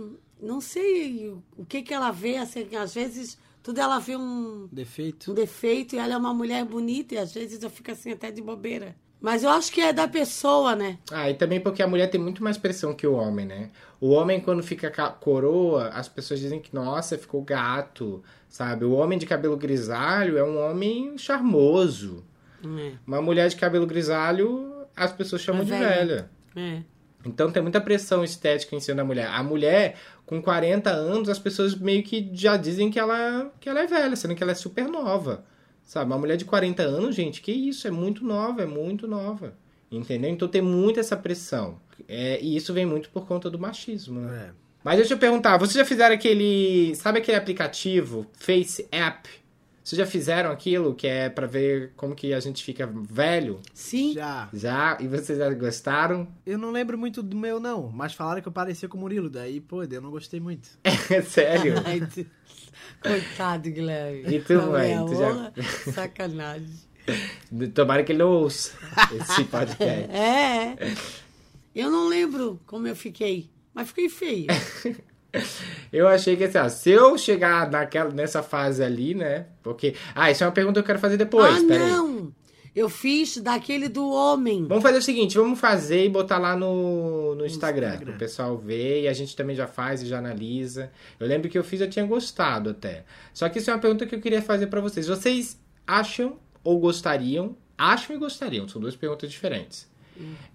Não 0.41 0.59
sei 0.59 1.29
o 1.57 1.65
que 1.65 1.83
que 1.83 1.93
ela 1.93 2.09
vê, 2.11 2.37
assim, 2.37 2.75
às 2.75 2.93
vezes 2.95 3.37
tudo 3.61 3.79
ela 3.79 3.99
vê 3.99 4.15
um, 4.15 4.67
Defeito. 4.71 5.31
um 5.31 5.35
defeito 5.35 5.95
e 5.95 5.99
ela 5.99 6.13
é 6.13 6.17
uma 6.17 6.33
mulher 6.33 6.65
bonita 6.65 7.13
e 7.13 7.17
às 7.19 7.31
vezes 7.33 7.61
eu 7.61 7.69
fico 7.69 7.91
assim 7.91 8.11
até 8.11 8.31
de 8.31 8.41
bobeira. 8.41 8.95
Mas 9.21 9.43
eu 9.43 9.49
acho 9.51 9.71
que 9.71 9.79
é 9.79 9.93
da 9.93 10.07
pessoa, 10.07 10.75
né? 10.75 10.97
Ah, 11.11 11.29
e 11.29 11.35
também 11.35 11.59
porque 11.59 11.83
a 11.83 11.87
mulher 11.87 12.07
tem 12.09 12.19
muito 12.19 12.43
mais 12.43 12.57
pressão 12.57 12.91
que 12.93 13.05
o 13.05 13.13
homem, 13.13 13.45
né? 13.45 13.69
O 13.99 14.09
homem, 14.09 14.39
quando 14.39 14.63
fica 14.63 14.89
ca- 14.89 15.11
coroa, 15.11 15.89
as 15.89 16.09
pessoas 16.09 16.39
dizem 16.39 16.59
que, 16.59 16.73
nossa, 16.73 17.17
ficou 17.19 17.43
gato, 17.43 18.23
sabe? 18.49 18.83
O 18.83 18.93
homem 18.93 19.19
de 19.19 19.27
cabelo 19.27 19.55
grisalho 19.55 20.37
é 20.39 20.43
um 20.43 20.59
homem 20.59 21.15
charmoso. 21.19 22.23
É, 22.63 22.93
Uma 23.05 23.21
mulher 23.21 23.47
de 23.49 23.55
cabelo 23.55 23.85
grisalho, 23.85 24.73
as 24.95 25.11
pessoas 25.11 25.41
chamam 25.41 25.61
É 25.61 25.65
de 25.65 25.71
velha. 25.71 26.29
velha. 26.55 26.77
é. 26.77 26.83
Então 27.23 27.51
tem 27.51 27.61
muita 27.61 27.79
pressão 27.79 28.23
estética 28.23 28.75
em 28.75 28.79
cima 28.79 28.97
da 28.97 29.03
mulher. 29.03 29.27
A 29.27 29.43
mulher, 29.43 29.95
com 30.25 30.41
40 30.41 30.89
anos, 30.89 31.29
as 31.29 31.37
pessoas 31.37 31.75
meio 31.75 32.01
que 32.01 32.27
já 32.33 32.57
dizem 32.57 32.89
que 32.89 32.97
ela, 32.99 33.51
que 33.59 33.69
ela 33.69 33.81
é 33.81 33.85
velha, 33.85 34.15
sendo 34.15 34.33
que 34.33 34.41
ela 34.41 34.53
é 34.53 34.55
super 34.55 34.87
nova. 34.87 35.43
Sabe? 35.91 36.09
Uma 36.09 36.17
mulher 36.17 36.37
de 36.37 36.45
40 36.45 36.83
anos, 36.83 37.13
gente, 37.13 37.41
que 37.41 37.51
isso? 37.51 37.85
É 37.85 37.91
muito 37.91 38.23
nova, 38.23 38.61
é 38.61 38.65
muito 38.65 39.09
nova. 39.09 39.53
Entendeu? 39.91 40.29
Então 40.29 40.47
tem 40.47 40.61
muita 40.61 41.01
essa 41.01 41.17
pressão. 41.17 41.81
É, 42.07 42.39
e 42.41 42.55
isso 42.55 42.73
vem 42.73 42.85
muito 42.85 43.09
por 43.09 43.27
conta 43.27 43.49
do 43.49 43.59
machismo, 43.59 44.21
né? 44.21 44.51
É. 44.51 44.53
Mas 44.85 44.95
deixa 44.95 45.15
eu 45.15 45.17
perguntar, 45.17 45.57
vocês 45.57 45.75
já 45.75 45.83
fizeram 45.83 46.15
aquele. 46.15 46.95
Sabe 46.95 47.19
aquele 47.19 47.35
aplicativo 47.35 48.25
Face 48.39 48.87
App? 48.89 49.29
Vocês 49.83 49.97
já 49.97 50.05
fizeram 50.05 50.51
aquilo 50.51 50.93
que 50.93 51.07
é 51.07 51.27
pra 51.27 51.47
ver 51.47 51.91
como 51.95 52.13
que 52.15 52.33
a 52.33 52.39
gente 52.39 52.63
fica 52.63 52.87
velho? 53.09 53.59
Sim. 53.73 54.13
Já. 54.13 54.47
Já? 54.53 54.97
E 54.99 55.07
vocês 55.07 55.39
já 55.39 55.49
gostaram? 55.53 56.27
Eu 56.45 56.57
não 56.59 56.69
lembro 56.71 56.97
muito 56.97 57.23
do 57.23 57.35
meu, 57.35 57.59
não. 57.59 57.89
Mas 57.91 58.13
falaram 58.13 58.41
que 58.41 58.47
eu 58.47 58.51
parecia 58.51 58.87
com 58.87 58.97
o 58.97 59.01
Murilo. 59.01 59.29
Daí, 59.29 59.59
pô, 59.59 59.83
eu 59.83 60.01
não 60.01 60.11
gostei 60.11 60.39
muito. 60.39 60.69
É 60.83 61.21
sério? 61.23 61.75
Ai, 61.85 61.99
tu- 62.01 62.25
Coitado, 63.01 63.69
Guilherme. 63.71 64.35
E 64.35 64.39
tu, 64.41 64.53
Não 64.53 64.71
mãe? 64.71 64.93
é 64.93 64.97
Tu 65.03 65.15
já-? 65.15 65.91
Sacanagem. 65.91 66.69
Tomara 67.73 68.03
que 68.03 68.11
ele 68.11 68.19
não 68.19 68.29
ouça 68.29 68.73
esse 69.19 69.43
podcast. 69.45 70.09
É. 70.13 70.75
Eu 71.73 71.89
não 71.89 72.07
lembro 72.07 72.59
como 72.67 72.85
eu 72.87 72.95
fiquei, 72.95 73.49
mas 73.73 73.87
fiquei 73.87 74.09
feia. 74.09 74.47
Eu 75.91 76.07
achei 76.07 76.35
que 76.37 76.45
assim, 76.45 76.57
ó, 76.57 76.69
se 76.69 76.89
eu 76.89 77.17
chegar 77.17 77.69
naquela, 77.69 78.09
nessa 78.11 78.41
fase 78.41 78.83
ali, 78.83 79.13
né? 79.13 79.47
Porque. 79.61 79.95
Ah, 80.15 80.31
isso 80.31 80.43
é 80.43 80.47
uma 80.47 80.53
pergunta 80.53 80.75
que 80.75 80.79
eu 80.79 80.87
quero 80.87 80.99
fazer 80.99 81.17
depois. 81.17 81.53
ah, 81.53 81.67
peraí. 81.67 81.89
não! 81.89 82.33
Eu 82.73 82.87
fiz 82.87 83.35
daquele 83.37 83.89
do 83.89 84.09
homem. 84.09 84.65
Vamos 84.65 84.81
fazer 84.81 84.99
o 84.99 85.01
seguinte, 85.01 85.37
vamos 85.37 85.59
fazer 85.59 86.05
e 86.05 86.09
botar 86.09 86.37
lá 86.37 86.55
no, 86.55 87.35
no 87.35 87.45
Instagram, 87.45 87.87
Instagram. 87.87 88.05
para 88.05 88.15
o 88.15 88.17
pessoal 88.17 88.57
ver 88.57 89.01
e 89.01 89.07
a 89.09 89.13
gente 89.13 89.35
também 89.35 89.53
já 89.53 89.67
faz 89.67 90.01
e 90.01 90.05
já 90.05 90.19
analisa. 90.19 90.89
Eu 91.19 91.27
lembro 91.27 91.49
que 91.49 91.57
eu 91.57 91.65
fiz, 91.65 91.81
eu 91.81 91.89
tinha 91.89 92.05
gostado 92.05 92.69
até. 92.69 93.03
Só 93.33 93.49
que 93.49 93.59
isso 93.59 93.69
é 93.69 93.73
uma 93.73 93.79
pergunta 93.81 94.05
que 94.05 94.15
eu 94.15 94.21
queria 94.21 94.41
fazer 94.41 94.67
para 94.67 94.79
vocês. 94.79 95.07
Vocês 95.07 95.59
acham 95.85 96.37
ou 96.63 96.79
gostariam? 96.79 97.57
Acham 97.77 98.15
e 98.15 98.19
gostariam, 98.19 98.65
são 98.69 98.79
duas 98.79 98.95
perguntas 98.95 99.29
diferentes. 99.29 99.89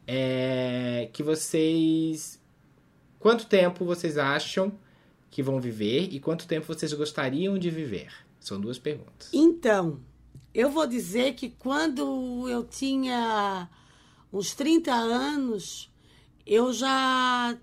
É, 0.06 1.10
que 1.12 1.22
vocês 1.22 2.40
quanto 3.26 3.46
tempo 3.46 3.84
vocês 3.84 4.16
acham 4.18 4.72
que 5.32 5.42
vão 5.42 5.60
viver 5.60 6.14
e 6.14 6.20
quanto 6.20 6.46
tempo 6.46 6.64
vocês 6.64 6.92
gostariam 6.92 7.58
de 7.58 7.70
viver? 7.70 8.12
São 8.38 8.60
duas 8.60 8.78
perguntas. 8.78 9.30
Então, 9.32 9.98
eu 10.54 10.70
vou 10.70 10.86
dizer 10.86 11.34
que 11.34 11.50
quando 11.50 12.48
eu 12.48 12.62
tinha 12.62 13.68
uns 14.32 14.54
30 14.54 14.92
anos, 14.92 15.92
eu 16.46 16.72
já 16.72 17.58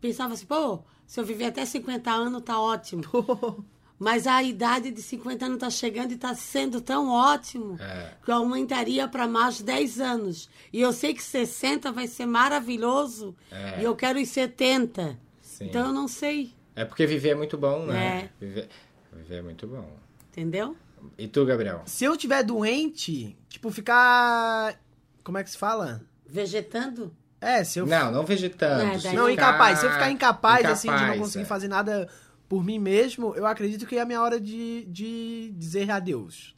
pensava 0.00 0.34
assim, 0.34 0.46
pô, 0.46 0.84
se 1.04 1.18
eu 1.18 1.24
viver 1.24 1.46
até 1.46 1.66
50 1.66 2.08
anos 2.08 2.40
tá 2.42 2.60
ótimo. 2.60 3.02
Mas 4.02 4.26
a 4.26 4.42
idade 4.42 4.90
de 4.90 5.02
50 5.02 5.44
anos 5.44 5.58
tá 5.58 5.68
chegando 5.68 6.12
e 6.12 6.16
tá 6.16 6.34
sendo 6.34 6.80
tão 6.80 7.10
ótimo 7.10 7.76
É. 7.78 8.14
que 8.24 8.30
eu 8.30 8.36
aumentaria 8.36 9.06
para 9.06 9.28
mais 9.28 9.60
10 9.60 10.00
anos. 10.00 10.48
E 10.72 10.80
eu 10.80 10.90
sei 10.90 11.12
que 11.12 11.22
60 11.22 11.92
vai 11.92 12.06
ser 12.06 12.24
maravilhoso 12.24 13.36
É. 13.50 13.80
e 13.82 13.84
eu 13.84 13.94
quero 13.94 14.18
os 14.18 14.28
70. 14.30 15.18
Sim. 15.42 15.66
Então 15.66 15.88
eu 15.88 15.92
não 15.92 16.08
sei, 16.08 16.54
É 16.74 16.82
porque 16.84 17.06
viver 17.06 17.30
é 17.30 17.34
muito 17.34 17.58
bom, 17.58 17.84
né? 17.84 18.30
É. 18.40 18.44
Viver, 18.46 18.68
viver 19.12 19.34
é 19.36 19.42
muito 19.42 19.66
bom. 19.66 19.86
entendeu? 20.30 20.74
E 21.18 21.28
tu, 21.28 21.44
Gabriel? 21.44 21.82
Se 21.84 22.04
eu 22.06 22.16
tiver 22.16 22.42
doente, 22.42 23.36
tipo, 23.50 23.70
ficar. 23.70 24.74
Como 25.22 25.36
é 25.36 25.44
que 25.44 25.50
se 25.50 25.58
fala? 25.58 26.00
Vegetando? 26.26 27.14
É, 27.40 27.64
se 27.64 27.78
eu. 27.78 27.86
Não, 27.86 28.10
não 28.12 28.24
vegetando. 28.24 28.82
É, 28.82 28.98
se 28.98 29.04
daí 29.04 29.16
Não, 29.16 29.26
ficar- 29.26 29.50
incapaz. 29.50 29.78
Se 29.78 29.86
eu 29.86 29.90
ficar 29.92 30.10
incapaz, 30.10 30.64
assim, 30.66 30.88
de 30.88 30.94
não 30.94 31.00
incapaz, 31.02 31.20
conseguir 31.20 31.44
é. 31.44 31.46
fazer 31.46 31.68
nada 31.68 32.08
por 32.50 32.64
mim 32.64 32.80
mesmo, 32.80 33.32
eu 33.36 33.46
acredito 33.46 33.86
que 33.86 33.94
é 33.94 34.00
a 34.00 34.04
minha 34.04 34.20
hora 34.20 34.40
de, 34.40 34.84
de 34.86 35.52
dizer 35.56 35.88
adeus. 35.88 36.52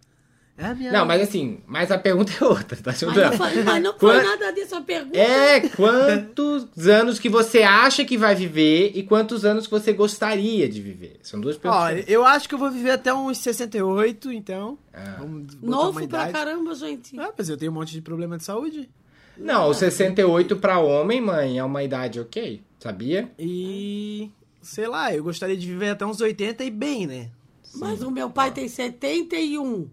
É 0.56 0.64
a 0.66 0.74
minha 0.74 0.90
Não, 0.90 1.04
mas 1.04 1.20
assim, 1.20 1.60
mas 1.66 1.90
a 1.90 1.98
pergunta 1.98 2.32
é 2.40 2.44
outra, 2.44 2.76
tá 2.78 2.92
Mas 2.92 3.02
não 3.02 3.10
ajudando? 3.10 3.36
foi, 3.36 3.62
mas 3.62 3.82
não 3.82 3.98
foi 3.98 4.14
Quan- 4.16 4.22
nada 4.22 4.52
disso 4.52 4.74
a 4.74 4.80
pergunta. 4.80 5.18
É, 5.18 5.60
quantos 5.68 6.88
anos 6.88 7.18
que 7.18 7.28
você 7.28 7.62
acha 7.62 8.06
que 8.06 8.16
vai 8.16 8.34
viver 8.34 8.92
e 8.94 9.02
quantos 9.02 9.44
anos 9.44 9.66
que 9.66 9.70
você 9.70 9.92
gostaria 9.92 10.66
de 10.66 10.80
viver? 10.80 11.18
São 11.22 11.38
duas 11.38 11.58
perguntas. 11.58 12.04
Ó, 12.06 12.10
eu 12.10 12.24
acho 12.24 12.48
que 12.48 12.54
eu 12.54 12.58
vou 12.58 12.70
viver 12.70 12.92
até 12.92 13.12
uns 13.12 13.36
68, 13.38 14.32
então. 14.32 14.78
Ah. 14.94 15.20
Novo 15.60 15.98
uma 16.00 16.08
pra 16.08 16.32
caramba, 16.32 16.74
gente. 16.74 17.18
Ah, 17.20 17.32
mas 17.36 17.50
eu 17.50 17.56
tenho 17.58 17.70
um 17.70 17.74
monte 17.74 17.92
de 17.92 18.00
problema 18.00 18.38
de 18.38 18.44
saúde. 18.44 18.88
Não, 19.36 19.68
o 19.68 19.74
68 19.74 20.56
pra 20.56 20.78
homem, 20.78 21.20
mãe, 21.20 21.58
é 21.58 21.64
uma 21.64 21.82
idade 21.82 22.18
ok, 22.18 22.62
sabia? 22.78 23.30
E. 23.38 24.30
Sei 24.62 24.86
lá, 24.86 25.14
eu 25.14 25.24
gostaria 25.24 25.56
de 25.56 25.66
viver 25.66 25.90
até 25.90 26.06
uns 26.06 26.20
80 26.20 26.64
e 26.64 26.70
bem, 26.70 27.06
né? 27.06 27.30
Mas 27.74 28.02
o 28.02 28.10
meu 28.10 28.30
pai 28.30 28.52
tem 28.52 28.68
71. 28.68 29.88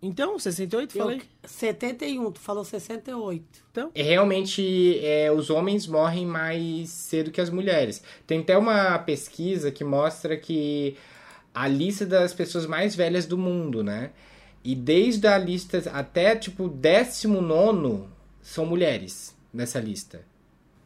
Então, 0.00 0.38
68, 0.38 0.96
Eu, 0.96 1.02
falei. 1.02 1.22
71, 1.44 2.30
tu 2.32 2.38
falou 2.38 2.62
68. 2.62 3.42
Então, 3.70 3.90
É, 3.94 4.02
Realmente, 4.02 5.00
é, 5.02 5.32
os 5.32 5.48
homens 5.48 5.86
morrem 5.86 6.26
mais 6.26 6.90
cedo 6.90 7.30
que 7.30 7.40
as 7.40 7.48
mulheres. 7.48 8.02
Tem 8.26 8.40
até 8.40 8.56
uma 8.56 8.98
pesquisa 8.98 9.70
que 9.70 9.82
mostra 9.82 10.36
que 10.36 10.96
a 11.54 11.66
lista 11.66 12.04
das 12.04 12.34
pessoas 12.34 12.66
mais 12.66 12.94
velhas 12.94 13.24
do 13.24 13.38
mundo, 13.38 13.82
né? 13.82 14.10
E 14.62 14.74
desde 14.74 15.26
a 15.26 15.38
lista 15.38 15.82
até, 15.92 16.36
tipo, 16.36 16.68
19 16.68 18.04
são 18.42 18.66
mulheres 18.66 19.34
nessa 19.52 19.80
lista. 19.80 20.22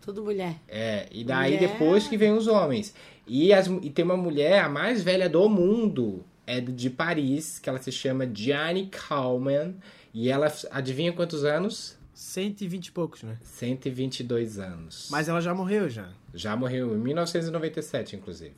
Tudo 0.01 0.23
mulher. 0.23 0.57
É, 0.69 1.07
e 1.11 1.23
daí 1.25 1.55
Mulher. 1.55 1.69
depois 1.69 2.07
que 2.09 2.17
vem 2.17 2.33
os 2.33 2.47
homens. 2.47 2.95
E, 3.29 3.53
as, 3.53 3.67
e 3.67 3.91
tem 3.91 4.05
uma 4.05 4.17
mulher, 4.17 4.65
a 4.65 4.69
mais 4.69 5.03
velha 5.03 5.29
do 5.29 5.49
mundo, 5.49 6.25
é 6.47 6.61
de 6.61 6.89
Paris, 6.89 7.59
que 7.59 7.69
ela 7.69 7.81
se 7.81 7.93
chama 7.93 8.29
Gianni 8.33 8.87
Kalman. 8.87 9.75
E 10.15 10.31
ela, 10.31 10.53
adivinha 10.71 11.13
quantos 11.13 11.45
anos? 11.45 11.99
120 12.15 12.87
e 12.87 12.93
poucos, 12.93 13.23
né? 13.23 13.37
122 13.43 14.59
anos. 14.59 15.09
Mas 15.11 15.29
ela 15.29 15.41
já 15.41 15.55
morreu 15.55 15.89
já. 15.89 16.09
Já 16.35 16.57
morreu 16.57 16.97
em 16.97 16.99
1997, 16.99 18.17
inclusive. 18.17 18.55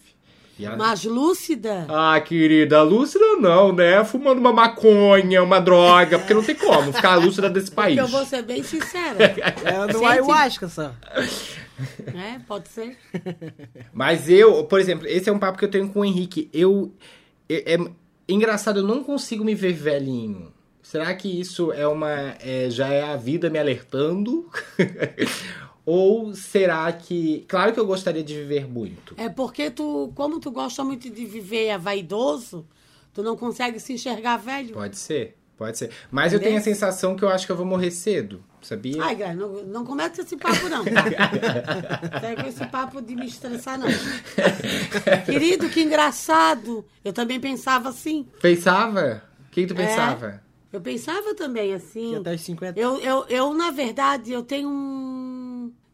Ela- 0.64 0.77
Mas 0.77 1.05
lúcida. 1.05 1.87
Ah, 1.88 2.20
querida, 2.20 2.83
lúcida 2.83 3.25
não, 3.37 3.73
né? 3.73 4.05
Fumando 4.05 4.38
uma 4.38 4.53
maconha, 4.53 5.42
uma 5.42 5.61
droga, 5.61 6.18
porque 6.18 6.35
não 6.35 6.42
tem 6.42 6.55
como 6.55 6.92
ficar 6.92 7.16
lúcida 7.16 7.49
desse 7.51 7.70
país. 7.70 7.99
Porque 7.99 8.12
eu 8.12 8.18
vou 8.18 8.27
ser 8.27 8.42
bem 8.42 8.62
sincera. 8.62 9.16
É 9.64 9.92
no 9.92 10.07
ayahuasca 10.07 10.68
só. 10.68 10.92
é, 12.14 12.38
pode 12.46 12.68
ser. 12.68 12.96
Mas 13.92 14.29
eu, 14.29 14.64
por 14.64 14.81
exemplo, 14.81 15.07
esse 15.07 15.29
é 15.29 15.33
um 15.33 15.38
papo 15.38 15.59
que 15.59 15.64
eu 15.64 15.70
tenho 15.70 15.88
com 15.88 16.01
o 16.01 16.05
Henrique. 16.05 16.49
Eu. 16.53 16.92
É, 17.49 17.75
é 17.75 17.79
engraçado, 18.29 18.81
eu 18.81 18.87
não 18.87 19.03
consigo 19.03 19.44
me 19.44 19.55
ver 19.55 19.73
velhinho. 19.73 20.53
Será 20.83 21.14
que 21.14 21.29
isso 21.40 21.73
é 21.73 21.87
uma. 21.87 22.35
é, 22.40 22.68
já 22.70 22.88
é 22.88 23.03
a 23.03 23.16
vida 23.16 23.49
me 23.51 23.59
alertando? 23.59 24.49
Ou 25.87 26.35
será 26.35 26.93
que. 26.93 27.45
Claro 27.49 27.73
que 27.73 27.81
eu 27.81 27.87
gostaria 27.87 28.23
de 28.23 28.35
viver 28.35 28.69
muito. 28.69 29.14
É 29.16 29.29
porque 29.29 29.71
tu, 29.71 30.12
como 30.14 30.38
tu 30.38 30.51
gosta 30.51 30.85
muito 30.85 31.09
de 31.11 31.25
viver 31.25 31.66
é 31.66 31.79
vaidoso, 31.79 32.66
tu 33.14 33.23
não 33.23 33.37
consegue 33.37 33.81
se 33.81 33.93
enxergar 33.95 34.37
velho. 34.37 34.75
Pode 34.75 34.97
ser, 34.99 35.37
pode 35.57 35.79
ser. 35.79 35.90
Mas 36.11 36.33
eu 36.33 36.38
tenho 36.38 36.53
a 36.57 36.61
Entendeu? 36.61 36.75
sensação 36.75 37.16
que 37.16 37.23
eu 37.25 37.29
acho 37.29 37.47
que 37.47 37.53
eu 37.53 37.57
vou 37.57 37.66
morrer 37.66 37.90
cedo, 37.90 38.45
sabia? 38.61 39.03
Ai, 39.03 39.14
Graça, 39.14 39.35
não, 39.35 39.49
não 39.64 39.85
começa 39.85 40.21
esse 40.21 40.37
papo, 40.37 40.69
não. 40.69 40.85
Não 40.85 42.43
com 42.43 42.49
esse 42.49 42.66
papo 42.66 43.01
de 43.03 43.16
me 43.16 43.27
estressar, 43.27 43.79
não. 43.79 43.88
Querido, 45.25 45.69
que 45.69 45.81
engraçado. 45.83 46.85
Eu 47.05 47.12
também 47.12 47.40
pensava 47.40 47.88
assim. 47.88 48.27
Pensava? 48.40 49.23
O 49.47 49.51
que, 49.51 49.62
que 49.66 49.73
É. 49.73 49.75
tu 49.75 49.75
pensava? 49.75 50.43
Eu 50.73 50.81
pensava 50.81 51.35
também 51.35 51.71
Que 51.71 51.75
assim. 51.75 52.14
até 52.16 52.35
os 52.35 52.40
50. 52.43 52.79
Eu, 52.79 52.99
eu, 53.01 53.25
eu, 53.29 53.53
na 53.55 53.71
verdade, 53.73 54.31
eu 54.31 54.43
tenho 54.43 54.69
um. 54.69 55.19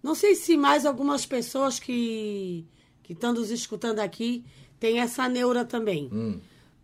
Não 0.03 0.15
sei 0.15 0.35
se 0.35 0.57
mais 0.57 0.87
algumas 0.87 1.27
pessoas 1.27 1.79
que 1.79 2.67
que 3.03 3.13
estão 3.13 3.33
nos 3.33 3.51
escutando 3.53 4.01
aqui 4.01 4.45
têm 4.81 4.99
essa 4.99 5.29
neura 5.29 5.65
também. 5.65 6.11
Hum. 6.13 6.41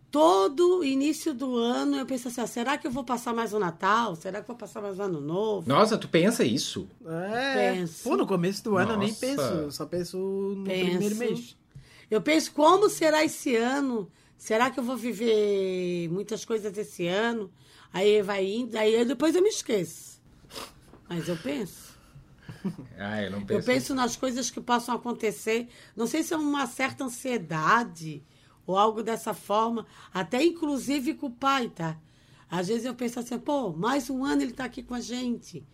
Todo 0.09 0.83
início 0.83 1.33
do 1.33 1.57
ano 1.57 1.97
eu 1.97 2.05
penso 2.05 2.27
assim: 2.27 2.39
ah, 2.39 2.47
será 2.47 2.77
que 2.77 2.85
eu 2.87 2.91
vou 2.91 3.03
passar 3.03 3.33
mais 3.33 3.51
o 3.51 3.59
Natal? 3.59 4.15
Será 4.15 4.41
que 4.41 4.43
eu 4.43 4.55
vou 4.55 4.55
passar 4.55 4.79
mais 4.79 4.97
o 4.99 5.01
Ano 5.01 5.19
Novo? 5.19 5.67
Nossa, 5.67 5.97
tu 5.97 6.07
pensa 6.07 6.45
isso? 6.45 6.87
É. 7.05 7.73
Penso. 7.73 8.03
Pô, 8.03 8.15
no 8.15 8.25
começo 8.27 8.63
do 8.63 8.77
ano 8.77 8.91
eu 8.93 8.97
nem 8.97 9.09
Nossa. 9.09 9.19
penso. 9.19 9.41
Eu 9.41 9.71
só 9.71 9.85
penso 9.85 10.17
no 10.17 10.63
Penso. 10.65 10.89
primeiro 10.91 11.15
mês. 11.15 11.57
Eu 12.11 12.21
penso 12.21 12.51
como 12.51 12.89
será 12.89 13.23
esse 13.25 13.55
ano? 13.55 14.09
Será 14.37 14.69
que 14.69 14.79
eu 14.79 14.83
vou 14.83 14.95
viver 14.95 16.07
muitas 16.09 16.45
coisas 16.45 16.77
esse 16.77 17.07
ano? 17.07 17.51
Aí 17.91 18.21
vai 18.21 18.45
indo, 18.45 18.77
aí 18.77 19.03
depois 19.03 19.35
eu 19.35 19.41
me 19.41 19.49
esqueço. 19.49 20.21
Mas 21.09 21.27
eu 21.27 21.37
penso. 21.37 21.92
Ah, 22.97 23.21
eu 23.21 23.31
não 23.31 23.45
penso. 23.45 23.59
Eu 23.59 23.63
penso 23.73 23.95
nas 23.95 24.15
coisas 24.15 24.49
que 24.49 24.61
possam 24.61 24.95
acontecer. 24.95 25.67
Não 25.95 26.07
sei 26.07 26.23
se 26.23 26.33
é 26.33 26.37
uma 26.37 26.65
certa 26.67 27.03
ansiedade 27.03 28.23
ou 28.65 28.77
algo 28.77 29.03
dessa 29.03 29.33
forma, 29.33 29.85
até 30.13 30.43
inclusive 30.43 31.15
com 31.15 31.27
o 31.27 31.31
pai, 31.31 31.69
tá? 31.69 31.97
Às 32.49 32.67
vezes 32.67 32.85
eu 32.85 32.95
penso 32.95 33.19
assim, 33.19 33.37
pô, 33.37 33.73
mais 33.73 34.09
um 34.09 34.23
ano 34.23 34.41
ele 34.41 34.53
tá 34.53 34.65
aqui 34.65 34.81
com 34.81 34.93
a 34.93 35.01
gente. 35.01 35.65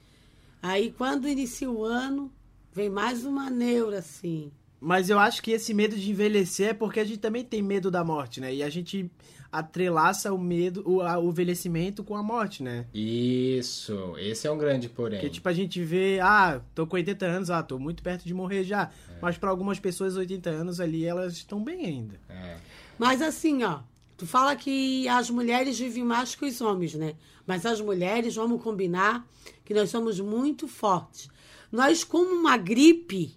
Aí 0.62 0.92
quando 0.92 1.28
inicia 1.28 1.70
o 1.70 1.84
ano, 1.84 2.34
vem 2.72 2.90
mais 2.90 3.26
uma 3.26 3.50
neura, 3.50 4.00
assim. 4.00 4.52
Mas 4.80 5.10
eu 5.10 5.20
acho 5.20 5.42
que 5.44 5.52
esse 5.52 5.74
medo 5.74 5.96
de 5.96 6.10
envelhecer 6.10 6.70
é 6.70 6.74
porque 6.74 7.00
a 7.00 7.06
gente 7.06 7.20
também 7.20 7.44
tem 7.44 7.62
medo 7.62 7.92
da 7.92 8.04
morte, 8.04 8.40
né? 8.40 8.54
E 8.56 8.64
a 8.64 8.70
gente 8.70 9.12
atrelaça 9.52 10.32
o 10.34 10.38
medo, 10.38 10.84
o, 10.86 11.02
a- 11.02 11.18
o 11.20 11.30
envelhecimento 11.30 12.04
com 12.04 12.16
a 12.16 12.22
morte, 12.24 12.62
né? 12.64 12.86
Isso, 12.94 14.14
esse 14.18 14.48
é 14.48 14.52
um 14.52 14.58
grande 14.58 14.88
porém. 14.90 15.20
Porque, 15.20 15.30
tipo, 15.34 15.50
a 15.50 15.54
gente 15.54 15.82
vê, 15.84 16.20
ah, 16.22 16.62
tô 16.76 16.86
com 16.86 16.96
80 16.96 17.26
anos, 17.26 17.50
ah, 17.50 17.64
tô 17.64 17.80
muito 17.80 18.04
perto 18.04 18.24
de 18.26 18.34
morrer 18.34 18.64
já. 18.64 18.90
Mas 19.22 19.38
pra 19.38 19.50
algumas 19.50 19.80
pessoas, 19.80 20.16
80 20.16 20.50
anos 20.50 20.80
ali, 20.80 21.06
elas 21.06 21.34
estão 21.34 21.64
bem 21.64 21.86
ainda. 21.86 22.20
É. 22.30 22.58
Mas 22.98 23.22
assim, 23.22 23.64
ó, 23.64 23.80
tu 24.18 24.26
fala 24.28 24.56
que 24.56 25.08
as 25.08 25.30
mulheres 25.30 25.80
vivem 25.80 26.04
mais 26.04 26.36
que 26.36 26.46
os 26.46 26.62
homens, 26.62 26.94
né? 26.96 27.16
Mas 27.48 27.66
as 27.66 27.82
mulheres, 27.82 28.36
vamos 28.36 28.62
combinar 28.62 29.26
que 29.66 29.74
nós 29.74 29.90
somos 29.90 30.20
muito 30.20 30.68
fortes. 30.68 31.28
Nós, 31.72 32.04
como 32.04 32.34
uma 32.36 32.58
gripe, 32.58 33.36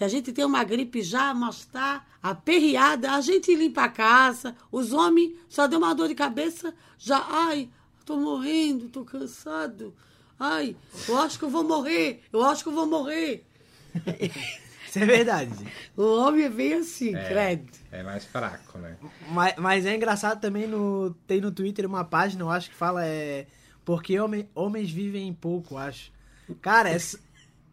se 0.00 0.04
a 0.04 0.08
gente 0.08 0.32
tem 0.32 0.46
uma 0.46 0.64
gripe 0.64 1.02
já, 1.02 1.34
mas 1.34 1.66
tá 1.66 2.06
aperreada, 2.22 3.12
a 3.12 3.20
gente 3.20 3.54
limpa 3.54 3.84
a 3.84 3.88
casa, 3.90 4.56
os 4.72 4.94
homens 4.94 5.34
só 5.46 5.66
deu 5.66 5.78
uma 5.78 5.94
dor 5.94 6.08
de 6.08 6.14
cabeça, 6.14 6.72
já, 6.96 7.22
ai, 7.28 7.68
tô 8.06 8.16
morrendo, 8.16 8.88
tô 8.88 9.04
cansado. 9.04 9.94
Ai, 10.38 10.74
eu 11.06 11.18
acho 11.18 11.38
que 11.38 11.44
eu 11.44 11.50
vou 11.50 11.62
morrer, 11.62 12.22
eu 12.32 12.42
acho 12.42 12.62
que 12.62 12.70
eu 12.70 12.72
vou 12.72 12.86
morrer. 12.86 13.44
Isso 14.88 14.98
é 14.98 15.04
verdade. 15.04 15.66
O 15.94 16.16
homem 16.16 16.46
é 16.46 16.48
bem 16.48 16.72
assim, 16.72 17.12
credo. 17.12 17.70
É 17.92 18.02
mais 18.02 18.24
fraco, 18.24 18.78
né? 18.78 18.96
mas, 19.28 19.54
mas 19.58 19.84
é 19.84 19.94
engraçado 19.94 20.40
também, 20.40 20.66
no, 20.66 21.14
tem 21.26 21.42
no 21.42 21.52
Twitter 21.52 21.84
uma 21.84 22.06
página, 22.06 22.42
eu 22.42 22.48
acho 22.48 22.70
que 22.70 22.74
fala, 22.74 23.04
é... 23.04 23.46
Porque 23.84 24.18
homem, 24.18 24.48
homens 24.54 24.90
vivem 24.90 25.30
pouco, 25.34 25.74
eu 25.74 25.78
acho. 25.78 26.10
Cara, 26.62 26.88
é, 26.88 26.98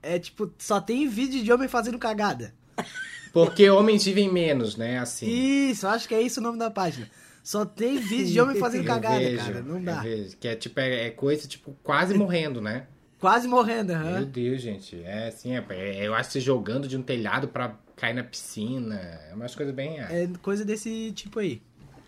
é 0.02 0.20
tipo, 0.20 0.52
só 0.58 0.80
tem 0.82 1.08
vídeo 1.08 1.44
de 1.44 1.52
homem 1.52 1.68
fazendo 1.68 1.98
cagada. 1.98 2.54
Porque 3.34 3.70
homens 3.70 4.04
vivem 4.06 4.32
menos, 4.32 4.76
né? 4.76 5.00
Assim. 5.00 5.28
Isso, 5.70 5.88
acho 5.88 6.08
que 6.08 6.16
é 6.16 6.22
isso 6.22 6.40
o 6.40 6.44
nome 6.44 6.58
da 6.58 6.72
página. 6.72 7.10
Só 7.44 7.66
tem 7.66 7.98
vídeo 7.98 8.28
de 8.28 8.42
homem 8.42 8.58
fazendo 8.58 8.86
cagada, 8.86 9.20
vejo, 9.20 9.38
cara. 9.38 9.62
Não 9.62 9.82
dá. 9.82 10.04
Que 10.40 10.48
é 10.50 10.56
tipo, 10.56 10.80
é, 10.80 11.08
é 11.08 11.10
coisa, 11.12 11.48
tipo, 11.48 11.76
quase 11.84 12.14
morrendo, 12.14 12.60
né? 12.62 12.88
Quase 13.20 13.48
morrendo, 13.48 13.94
Meu 13.94 14.02
aham. 14.08 14.24
Deus, 14.24 14.62
gente. 14.62 15.02
É 15.04 15.28
assim, 15.30 15.56
é, 15.56 15.66
é- 15.70 16.06
eu 16.08 16.14
acho 16.14 16.30
que 16.30 16.34
se 16.34 16.40
jogando 16.40 16.88
de 16.88 16.98
um 16.98 17.02
telhado 17.02 17.48
pra 17.48 17.76
cair 17.96 18.14
na 18.14 18.24
piscina. 18.24 18.96
É 18.96 19.34
umas 19.34 19.56
coisas 19.56 19.74
bem. 19.74 20.00
É. 20.00 20.24
É 20.24 20.30
coisa 20.42 20.64
desse 20.66 21.12
tipo 21.14 21.40
aí. 21.40 21.62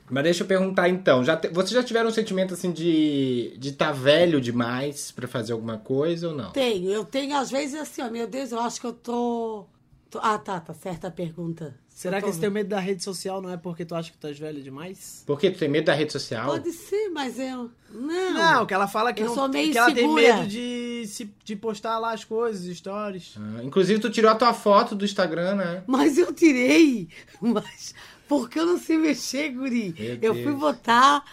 Mas 0.09 0.23
deixa 0.23 0.43
eu 0.43 0.47
perguntar 0.47 0.89
então. 0.89 1.23
Já 1.23 1.37
te- 1.37 1.49
vocês 1.49 1.71
já 1.71 1.83
tiveram 1.83 2.09
um 2.09 2.13
sentimento 2.13 2.53
assim 2.53 2.71
de 2.71 3.55
de 3.57 3.71
tá 3.73 3.91
velho 3.91 4.41
demais 4.41 5.11
pra 5.11 5.27
fazer 5.27 5.53
alguma 5.53 5.77
coisa 5.77 6.29
ou 6.29 6.35
não? 6.35 6.51
Tenho, 6.51 6.89
eu 6.91 7.03
tenho 7.05 7.35
às 7.37 7.49
vezes 7.51 7.79
assim, 7.79 8.01
ó, 8.01 8.09
meu 8.09 8.27
Deus, 8.27 8.51
eu 8.51 8.59
acho 8.59 8.79
que 8.81 8.87
eu 8.87 8.93
tô. 8.93 9.65
tô- 10.09 10.19
Ah, 10.21 10.37
tá, 10.37 10.59
tá 10.59 10.73
certa 10.73 11.07
a 11.07 11.11
pergunta. 11.11 11.75
Será 11.89 12.17
Eu 12.17 12.21
que 12.21 12.25
tô- 12.27 12.31
esse 12.31 12.39
teu 12.39 12.49
medo 12.49 12.69
da 12.69 12.79
rede 12.79 13.03
social 13.03 13.41
não 13.41 13.49
é 13.51 13.57
porque 13.57 13.83
tu 13.83 13.93
acha 13.93 14.09
que 14.09 14.17
tu 14.17 14.25
és 14.27 14.39
velho 14.39 14.63
demais? 14.63 15.21
Porque 15.27 15.51
tu 15.51 15.59
tem 15.59 15.67
medo 15.67 15.83
da 15.85 15.93
rede 15.93 16.13
social? 16.13 16.45
Pode 16.47 16.71
ser, 16.71 17.09
mas 17.09 17.37
eu. 17.37 17.69
Não. 17.91 18.33
Não, 18.33 18.65
que 18.65 18.73
ela 18.73 18.87
fala 18.87 19.11
que, 19.11 19.21
Eu 19.21 19.27
não, 19.27 19.35
sou 19.35 19.49
meio 19.49 19.69
que 19.69 19.77
ela 19.77 19.91
tem 19.93 20.07
medo 20.13 20.47
de, 20.47 21.03
se, 21.07 21.29
de 21.43 21.55
postar 21.57 21.99
lá 21.99 22.13
as 22.13 22.23
coisas, 22.23 22.73
stories. 22.77 23.35
Ah, 23.37 23.61
inclusive, 23.65 23.99
tu 23.99 24.09
tirou 24.09 24.31
a 24.31 24.35
tua 24.35 24.53
foto 24.53 24.95
do 24.95 25.03
Instagram, 25.03 25.55
né? 25.55 25.83
Mas 25.87 26.17
eu 26.17 26.31
tirei. 26.31 27.09
Mas 27.41 27.93
porque 28.29 28.59
eu 28.59 28.65
não 28.67 28.77
sei 28.79 28.97
mexer, 28.97 29.49
guri. 29.49 29.93
Meu 29.97 30.07
eu 30.21 30.33
Deus. 30.33 30.43
fui 30.43 30.53
botar 30.53 31.23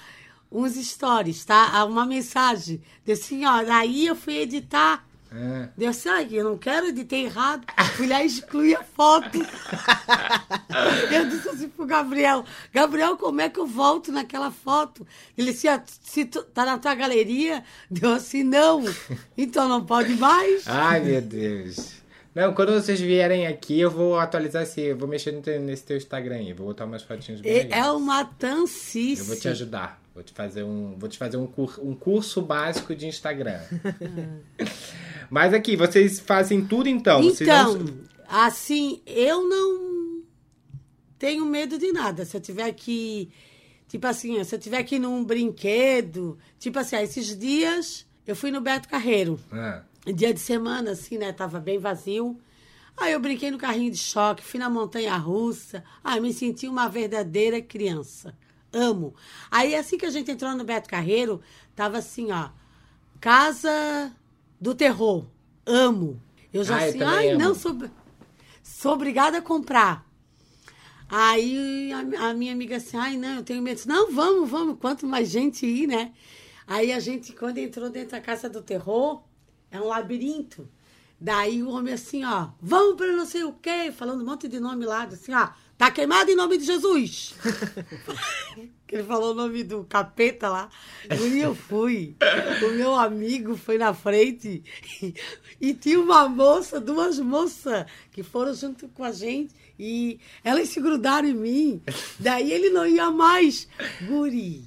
uns 0.51 0.75
stories, 0.77 1.45
tá? 1.45 1.71
Ah, 1.75 1.85
Uma 1.85 2.07
mensagem. 2.07 2.83
Deu 3.05 3.15
assim, 3.15 3.45
ó, 3.45 3.63
daí 3.63 4.07
eu 4.07 4.17
fui 4.17 4.39
editar. 4.39 5.07
Ah, 5.31 5.69
Deu 5.77 5.91
assim, 5.91 6.09
ah, 6.09 6.23
eu 6.23 6.45
não 6.45 6.57
quero 6.57 6.87
editar 6.87 7.17
errado. 7.17 7.67
Fui 7.97 8.07
lá 8.07 8.23
e 8.23 8.27
excluí 8.27 8.75
a 8.75 8.83
foto. 8.83 9.39
eu 11.13 11.27
disse 11.29 11.49
assim 11.51 11.69
pro 11.69 11.85
Gabriel, 11.85 12.45
Gabriel, 12.73 13.17
como 13.19 13.43
é 13.43 13.51
que 13.51 13.61
eu 13.61 13.67
volto 13.67 14.11
naquela 14.11 14.51
foto? 14.51 15.07
Ele 15.37 15.53
disse, 15.53 15.69
ah, 15.69 15.83
se 16.03 16.25
tu, 16.25 16.43
tá 16.45 16.65
na 16.65 16.79
tua 16.79 16.95
galeria? 16.95 17.63
Deu 17.91 18.15
assim, 18.15 18.43
não. 18.43 18.83
Então 19.37 19.69
não 19.69 19.85
pode 19.85 20.15
mais. 20.15 20.67
Ai, 20.67 21.01
meu 21.01 21.21
Deus. 21.21 22.06
Não, 22.37 22.53
quando 22.53 22.71
vocês 22.75 23.01
vierem 23.01 23.47
aqui, 23.47 23.81
eu 23.81 23.91
vou 23.91 24.19
atualizar 24.19 24.63
esse. 24.63 24.79
Eu 24.83 24.99
vou 24.99 25.09
mexer 25.09 25.33
nesse 25.59 25.85
teu 25.85 25.97
Instagram 25.97 26.37
aí. 26.37 26.53
Vou 26.53 26.67
botar 26.67 26.85
umas 26.85 27.03
fotinhas 27.03 27.41
bem 27.41 27.51
É, 27.51 27.79
é 27.79 27.91
uma 27.91 28.27
tancice. 28.27 29.23
Eu 29.23 29.25
vou 29.25 29.37
te 29.37 29.49
ajudar. 29.49 30.03
Vou 30.15 30.23
te 30.23 30.35
fazer 30.35 30.63
um, 30.63 30.95
vou 30.99 31.09
te 31.09 31.17
fazer 31.17 31.39
um, 31.39 31.47
cur, 31.47 31.81
um 31.83 31.95
curso 31.95 32.43
básico 32.43 32.95
de 32.95 33.07
Instagram. 33.07 33.59
Mas 35.31 35.55
aqui, 35.55 35.77
vocês 35.77 36.21
fazem 36.21 36.63
tudo 36.63 36.91
então? 36.91 37.23
Então, 37.23 37.79
não- 37.79 37.95
assim, 38.29 39.01
eu 39.07 39.49
não 39.49 40.23
tenho 41.19 41.47
medo 41.47 41.79
de 41.79 41.91
nada. 41.91 42.27
Se 42.27 42.37
eu 42.37 42.41
tiver 42.43 42.71
que 42.75 43.31
Tipo 43.89 44.09
assim, 44.09 44.45
se 44.45 44.55
eu 44.55 44.59
tiver 44.59 44.79
aqui 44.79 44.99
num 44.99 45.25
brinquedo, 45.25 46.39
tipo 46.59 46.79
assim, 46.79 46.97
ó, 46.97 46.99
esses 47.01 47.39
dias 47.39 48.05
eu 48.27 48.37
fui 48.37 48.51
no 48.51 48.61
Beto 48.61 48.91
Carreiro. 48.91 49.41
Ah. 49.51 49.83
Dia 50.15 50.33
de 50.33 50.41
semana, 50.41 50.93
assim, 50.93 51.19
né? 51.19 51.33
Tava 51.33 51.59
bem 51.61 51.79
vazio. 51.79 52.39
Aí 52.97 53.13
eu 53.13 53.21
brinquei 53.21 53.51
no 53.51 53.59
carrinho 53.59 53.91
de 53.91 53.99
choque, 53.99 54.43
fui 54.43 54.59
na 54.61 54.71
montanha 54.71 55.17
russa. 55.17 55.85
Ai, 56.03 56.21
me 56.21 56.33
senti 56.33 56.69
uma 56.69 56.89
verdadeira 56.89 57.61
criança. 57.63 58.37
Amo. 58.73 59.15
Aí, 59.51 59.75
assim 59.75 59.99
que 59.99 60.07
a 60.07 60.11
gente 60.11 60.31
entrou 60.31 60.55
no 60.55 60.65
Beto 60.65 60.89
Carreiro, 60.89 61.43
tava 61.75 61.99
assim, 61.99 62.33
ó. 62.33 62.51
Casa 63.21 64.13
do 64.61 64.75
Terror. 64.75 65.27
Amo. 65.67 66.21
Eu 66.53 66.65
já 66.65 66.77
Ah, 66.77 66.85
eu 66.87 66.89
assim, 66.91 66.99
também 66.99 67.17
ai, 67.17 67.31
amo. 67.31 67.39
não, 67.39 67.55
sou, 67.55 67.77
sou 68.63 68.93
obrigada 68.95 69.39
a 69.39 69.43
comprar. 69.43 70.07
Aí 71.09 71.93
a, 71.93 72.31
a 72.31 72.35
minha 72.35 72.53
amiga 72.53 72.77
assim, 72.77 72.97
ai, 72.97 73.17
não, 73.17 73.37
eu 73.37 73.43
tenho 73.45 73.63
medo. 73.63 73.81
Não, 73.87 74.11
vamos, 74.13 74.51
vamos, 74.51 74.79
quanto 74.81 75.07
mais 75.07 75.29
gente 75.29 75.65
ir, 75.67 75.87
né? 75.87 76.13
Aí 76.67 76.93
a 76.93 76.99
gente, 76.99 77.33
quando 77.33 77.59
entrou 77.59 77.89
dentro 77.91 78.11
da 78.13 78.21
Casa 78.21 78.49
do 78.49 78.61
Terror, 78.63 79.23
é 79.77 79.81
um 79.81 79.89
labirinto. 79.89 80.69
Daí 81.19 81.63
o 81.63 81.71
homem 81.71 81.95
assim, 81.95 82.25
ó, 82.25 82.49
vamos 82.61 82.97
para 82.97 83.11
não 83.13 83.25
sei 83.25 83.43
o 83.43 83.53
quê, 83.53 83.91
falando 83.91 84.21
um 84.23 84.27
monte 84.27 84.47
de 84.49 84.61
nome 84.61 84.85
lá, 84.85 85.05
assim, 85.05 85.33
ó, 85.33 85.49
tá 85.79 85.91
queimado 85.91 86.31
em 86.31 86.37
nome 86.37 86.59
de 86.59 86.67
Jesus. 86.67 87.35
que 88.87 88.95
ele 88.95 89.03
falou 89.03 89.33
o 89.33 89.35
nome 89.35 89.65
do 89.65 89.85
capeta 89.85 90.51
lá. 90.51 90.69
E 91.11 91.39
eu 91.39 91.55
fui. 91.55 92.15
O 92.63 92.73
meu 92.73 92.95
amigo 92.95 93.57
foi 93.57 93.79
na 93.79 93.95
frente 93.95 94.63
e 95.59 95.73
tinha 95.73 95.99
uma 95.99 96.29
moça, 96.29 96.79
duas 96.79 97.19
moças 97.19 97.87
que 98.13 98.23
foram 98.23 98.55
junto 98.55 98.87
com 98.89 99.03
a 99.03 99.13
gente 99.13 99.55
e 99.79 100.21
elas 100.45 100.69
se 100.69 100.81
grudaram 100.81 101.29
em 101.29 101.35
mim. 101.35 101.83
Daí 102.19 102.53
ele 102.53 102.69
não 102.69 102.87
ia 102.87 103.11
mais. 103.11 103.67
Guri, 104.03 104.65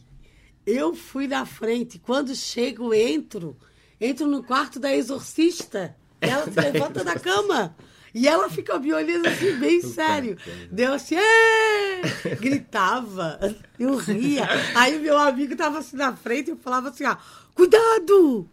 eu 0.65 0.95
fui 0.95 1.27
na 1.27 1.45
frente. 1.45 1.99
Quando 1.99 2.35
chego, 2.35 2.91
entro. 2.91 3.55
Entro 3.99 4.27
no 4.27 4.43
quarto 4.43 4.79
da 4.79 4.93
exorcista. 4.95 5.95
Ela 6.21 6.45
se 6.45 6.51
levanta 6.59 7.03
da 7.03 7.17
cama. 7.19 7.75
E 8.13 8.27
ela 8.27 8.49
fica 8.49 8.79
me 8.79 8.91
olhando 8.91 9.27
assim, 9.27 9.57
bem 9.59 9.81
sério. 9.81 10.37
Deu 10.71 10.93
assim, 10.93 11.15
"Ê!" 11.15 12.35
gritava. 12.39 13.39
Eu 13.77 13.95
ria. 13.97 14.47
Aí 14.75 14.97
o 14.97 15.01
meu 15.01 15.17
amigo 15.17 15.55
tava 15.55 15.79
assim 15.79 15.95
na 15.95 16.15
frente 16.15 16.47
e 16.47 16.51
eu 16.51 16.57
falava 16.57 16.89
assim, 16.89 17.05
ó, 17.05 17.15
cuidado! 17.53 18.49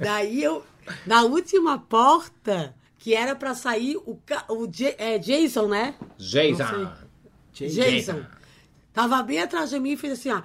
Daí 0.00 0.42
eu, 0.42 0.64
na 1.06 1.22
última 1.22 1.78
porta, 1.78 2.74
que 2.98 3.14
era 3.14 3.34
pra 3.34 3.54
sair 3.54 3.96
o, 3.96 4.18
o 4.48 4.70
é, 4.96 5.18
Jason, 5.18 5.68
né? 5.68 5.94
Jason. 6.16 6.90
Jason. 7.52 8.24
Tava 8.92 9.22
bem 9.22 9.40
atrás 9.40 9.70
de 9.70 9.78
mim 9.78 9.92
e 9.92 9.96
fez 9.96 10.14
assim, 10.14 10.30
ó. 10.30 10.42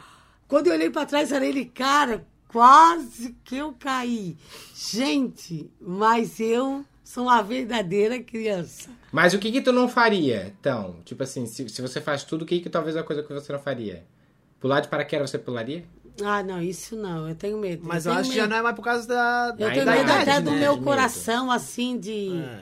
Quando 0.48 0.68
eu 0.68 0.74
olhei 0.74 0.90
pra 0.90 1.06
trás, 1.06 1.32
era 1.32 1.46
ele, 1.46 1.66
cara, 1.66 2.26
quase 2.50 3.36
que 3.46 3.56
eu 3.58 3.74
caí. 3.80 4.36
Gente, 4.76 5.72
mas 5.80 6.40
eu 6.40 6.84
sou 7.04 7.24
uma 7.24 7.42
verdadeira 7.42 8.22
criança. 8.22 8.90
Mas 9.12 9.34
o 9.34 9.40
que 9.40 9.52
que 9.52 9.62
tu 9.62 9.72
não 9.72 9.88
faria, 9.88 10.54
então? 10.60 10.98
Tipo 11.06 11.24
assim, 11.24 11.46
se, 11.46 11.68
se 11.70 11.82
você 11.82 12.02
faz 12.02 12.24
tudo, 12.24 12.42
o 12.42 12.46
que 12.46 12.60
que 12.60 12.70
talvez 12.70 12.96
é 12.96 13.00
a 13.00 13.04
coisa 13.04 13.24
que 13.24 13.34
você 13.34 13.52
não 13.54 13.60
faria? 13.60 14.04
Pular 14.60 14.82
de 14.82 14.88
paraquedas 14.90 15.30
você 15.30 15.38
pularia? 15.40 15.84
Ah, 16.22 16.44
não, 16.44 16.62
isso 16.62 16.96
não, 16.98 17.30
eu 17.30 17.36
tenho 17.36 17.58
medo. 17.58 17.82
Mas 17.86 18.06
eu 18.06 18.12
tenho 18.12 18.22
acho 18.22 18.30
que 18.32 18.36
já 18.36 18.42
medo. 18.44 18.52
não 18.52 18.58
é 18.58 18.62
mais 18.62 18.76
por 18.76 18.84
causa 18.84 19.08
da, 19.08 19.56
Eu 19.58 19.68
Da 19.68 19.70
tenho 19.72 19.82
idade, 19.84 20.00
medo 20.00 20.12
até 20.12 20.34
né? 20.34 20.42
do 20.42 20.52
meu 20.52 20.74
medo. 20.74 20.84
coração, 20.84 21.50
assim, 21.50 21.98
de. 21.98 22.36
É. 22.36 22.62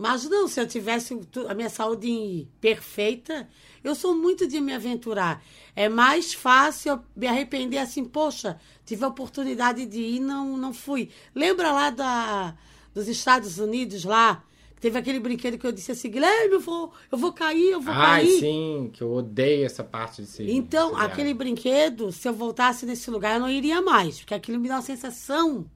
Mas 0.00 0.24
não, 0.24 0.48
se 0.48 0.58
eu 0.58 0.66
tivesse 0.66 1.14
a 1.46 1.52
minha 1.52 1.68
saúde 1.68 2.48
perfeita, 2.58 3.46
eu 3.84 3.94
sou 3.94 4.16
muito 4.16 4.46
de 4.46 4.58
me 4.58 4.72
aventurar. 4.72 5.44
É 5.76 5.90
mais 5.90 6.32
fácil 6.32 6.92
eu 6.92 7.00
me 7.14 7.26
arrepender 7.26 7.76
assim, 7.76 8.06
poxa, 8.06 8.58
tive 8.86 9.04
a 9.04 9.08
oportunidade 9.08 9.84
de 9.84 10.00
ir, 10.00 10.20
não, 10.20 10.56
não 10.56 10.72
fui. 10.72 11.10
Lembra 11.34 11.70
lá 11.70 11.90
da, 11.90 12.56
dos 12.94 13.08
Estados 13.08 13.58
Unidos 13.58 14.02
lá? 14.04 14.42
Teve 14.80 14.98
aquele 14.98 15.20
brinquedo 15.20 15.58
que 15.58 15.66
eu 15.66 15.72
disse 15.72 15.92
assim, 15.92 16.08
Guilherme, 16.08 16.54
eu 16.54 16.60
vou, 16.60 16.90
eu 17.12 17.18
vou 17.18 17.34
cair, 17.34 17.72
eu 17.72 17.82
vou 17.82 17.92
Ai, 17.92 18.24
cair. 18.24 18.40
sim, 18.40 18.90
que 18.94 19.02
eu 19.02 19.12
odeio 19.12 19.66
essa 19.66 19.84
parte 19.84 20.22
de 20.22 20.28
ser. 20.28 20.48
Então, 20.48 20.96
aquele 20.96 21.34
brinquedo, 21.34 22.10
se 22.10 22.26
eu 22.26 22.32
voltasse 22.32 22.86
nesse 22.86 23.10
lugar, 23.10 23.34
eu 23.34 23.40
não 23.40 23.50
iria 23.50 23.82
mais, 23.82 24.20
porque 24.20 24.32
aquilo 24.32 24.58
me 24.58 24.66
dá 24.66 24.76
uma 24.76 24.82
sensação. 24.82 25.66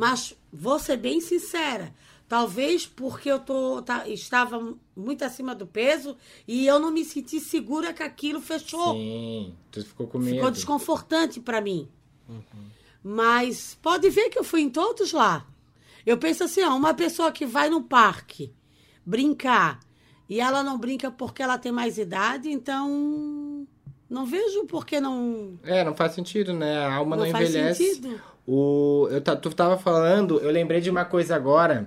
Mas 0.00 0.34
vou 0.50 0.78
ser 0.78 0.96
bem 0.96 1.20
sincera. 1.20 1.92
Talvez 2.26 2.86
porque 2.86 3.30
eu 3.30 3.38
tô, 3.38 3.82
tá- 3.82 4.08
estava 4.08 4.74
muito 4.96 5.22
acima 5.22 5.54
do 5.54 5.66
peso 5.66 6.16
e 6.48 6.64
eu 6.66 6.78
não 6.78 6.90
me 6.90 7.04
senti 7.04 7.38
segura 7.38 7.92
que 7.92 8.02
aquilo 8.02 8.40
fechou. 8.40 8.94
Sim, 8.94 9.54
tu 9.70 9.84
ficou 9.84 10.06
com 10.06 10.18
medo. 10.18 10.36
Ficou 10.36 10.50
desconfortante 10.50 11.38
para 11.38 11.60
mim. 11.60 11.86
Mas 13.02 13.76
pode 13.82 14.08
ver 14.08 14.30
que 14.30 14.38
eu 14.38 14.44
fui 14.44 14.62
em 14.62 14.70
todos 14.70 15.12
lá. 15.12 15.46
Eu 16.06 16.16
penso 16.16 16.44
assim, 16.44 16.62
ó, 16.62 16.74
uma 16.74 16.94
pessoa 16.94 17.30
que 17.30 17.44
vai 17.44 17.68
no 17.68 17.82
parque 17.82 18.54
brincar 19.04 19.80
e 20.28 20.40
ela 20.40 20.62
não 20.62 20.78
brinca 20.78 21.10
porque 21.10 21.42
ela 21.42 21.58
tem 21.58 21.72
mais 21.72 21.98
idade, 21.98 22.50
então 22.50 23.66
não 24.08 24.24
vejo 24.24 24.64
por 24.64 24.86
que 24.86 24.98
não, 25.00 25.58
É, 25.62 25.84
não 25.84 25.94
faz 25.94 26.12
sentido, 26.12 26.52
né? 26.54 26.78
A 26.78 26.94
alma 26.94 27.16
não, 27.16 27.24
não 27.24 27.32
faz 27.32 27.50
envelhece. 27.50 27.84
sentido. 27.96 28.20
O, 28.46 29.08
eu, 29.10 29.20
tu 29.20 29.50
tava 29.50 29.78
falando, 29.78 30.38
eu 30.40 30.50
lembrei 30.50 30.80
de 30.80 30.90
uma 30.90 31.04
coisa 31.04 31.36
agora 31.36 31.86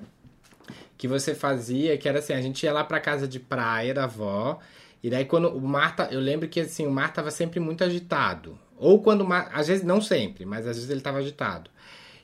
que 0.98 1.08
você 1.08 1.36
fazia, 1.36 1.98
que 1.98 2.08
era 2.08 2.20
assim, 2.20 2.34
a 2.34 2.42
gente 2.42 2.63
ia 2.63 2.72
lá 2.72 2.84
pra 2.84 3.00
casa 3.00 3.28
de 3.28 3.39
praia 3.39 3.94
da 3.94 4.06
avó, 4.06 4.60
e 5.04 5.10
daí 5.10 5.26
quando 5.26 5.50
o 5.50 5.62
mar, 5.62 5.96
eu 6.12 6.20
lembro 6.20 6.48
que 6.48 6.62
assim, 6.62 6.88
o 6.88 6.92
mar 6.92 7.12
tava 7.12 7.30
sempre 7.30 7.60
muito 7.60 7.84
agitado. 7.84 8.58
Ou 8.78 9.02
quando 9.02 9.22
o 9.22 9.28
mar, 9.28 9.50
às 9.54 9.68
vezes 9.68 9.84
não 9.84 10.00
sempre, 10.00 10.46
mas 10.46 10.66
às 10.66 10.76
vezes 10.76 10.89
ele 10.89 11.02
tava 11.02 11.18
agitado. 11.18 11.70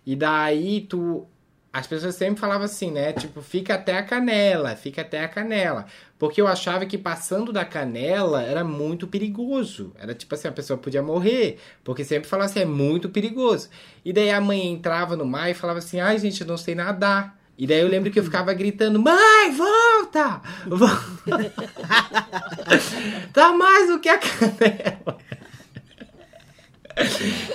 E 0.06 0.16
daí 0.16 0.82
tu 0.82 1.28
as 1.72 1.86
pessoas 1.86 2.16
sempre 2.16 2.40
falavam 2.40 2.66
assim, 2.66 2.92
né? 2.92 3.14
Tipo, 3.14 3.42
fica 3.42 3.76
até 3.76 3.98
a 3.98 4.04
canela, 4.04 4.76
fica 4.76 5.02
até 5.02 5.24
a 5.24 5.28
canela. 5.28 5.86
Porque 6.18 6.42
eu 6.42 6.48
achava 6.48 6.86
que 6.86 6.98
passando 6.98 7.54
da 7.54 7.64
canela 7.64 8.42
era 8.42 8.64
muito 8.64 9.08
perigoso. 9.08 9.94
Era 10.00 10.16
tipo 10.16 10.34
assim, 10.34 10.48
a 10.48 10.52
pessoa 10.52 10.80
podia 10.80 11.04
morrer. 11.04 11.60
Porque 11.84 12.04
sempre 12.04 12.28
falava 12.28 12.50
assim, 12.50 12.62
é 12.62 12.66
muito 12.66 13.10
perigoso. 13.10 13.70
E 14.04 14.12
daí 14.12 14.32
a 14.32 14.42
mãe 14.42 14.66
entrava 14.68 15.16
no 15.16 15.26
mar 15.26 15.50
e 15.50 15.54
falava 15.54 15.80
assim, 15.80 16.00
ai 16.00 16.18
gente, 16.18 16.42
eu 16.42 16.48
não 16.48 16.58
sei 16.58 16.74
nadar. 16.74 17.38
E 17.58 17.68
daí 17.68 17.82
eu 17.82 17.88
lembro 17.88 18.10
que 18.10 18.20
eu 18.20 18.24
ficava 18.24 18.52
gritando, 18.54 19.00
mãe, 19.00 19.52
volta! 19.56 20.42
Vol- 20.66 20.90
tá 23.34 23.52
mais 23.54 23.90
do 23.90 24.00
que 24.00 24.10
a 24.10 24.18
canela. 24.18 25.18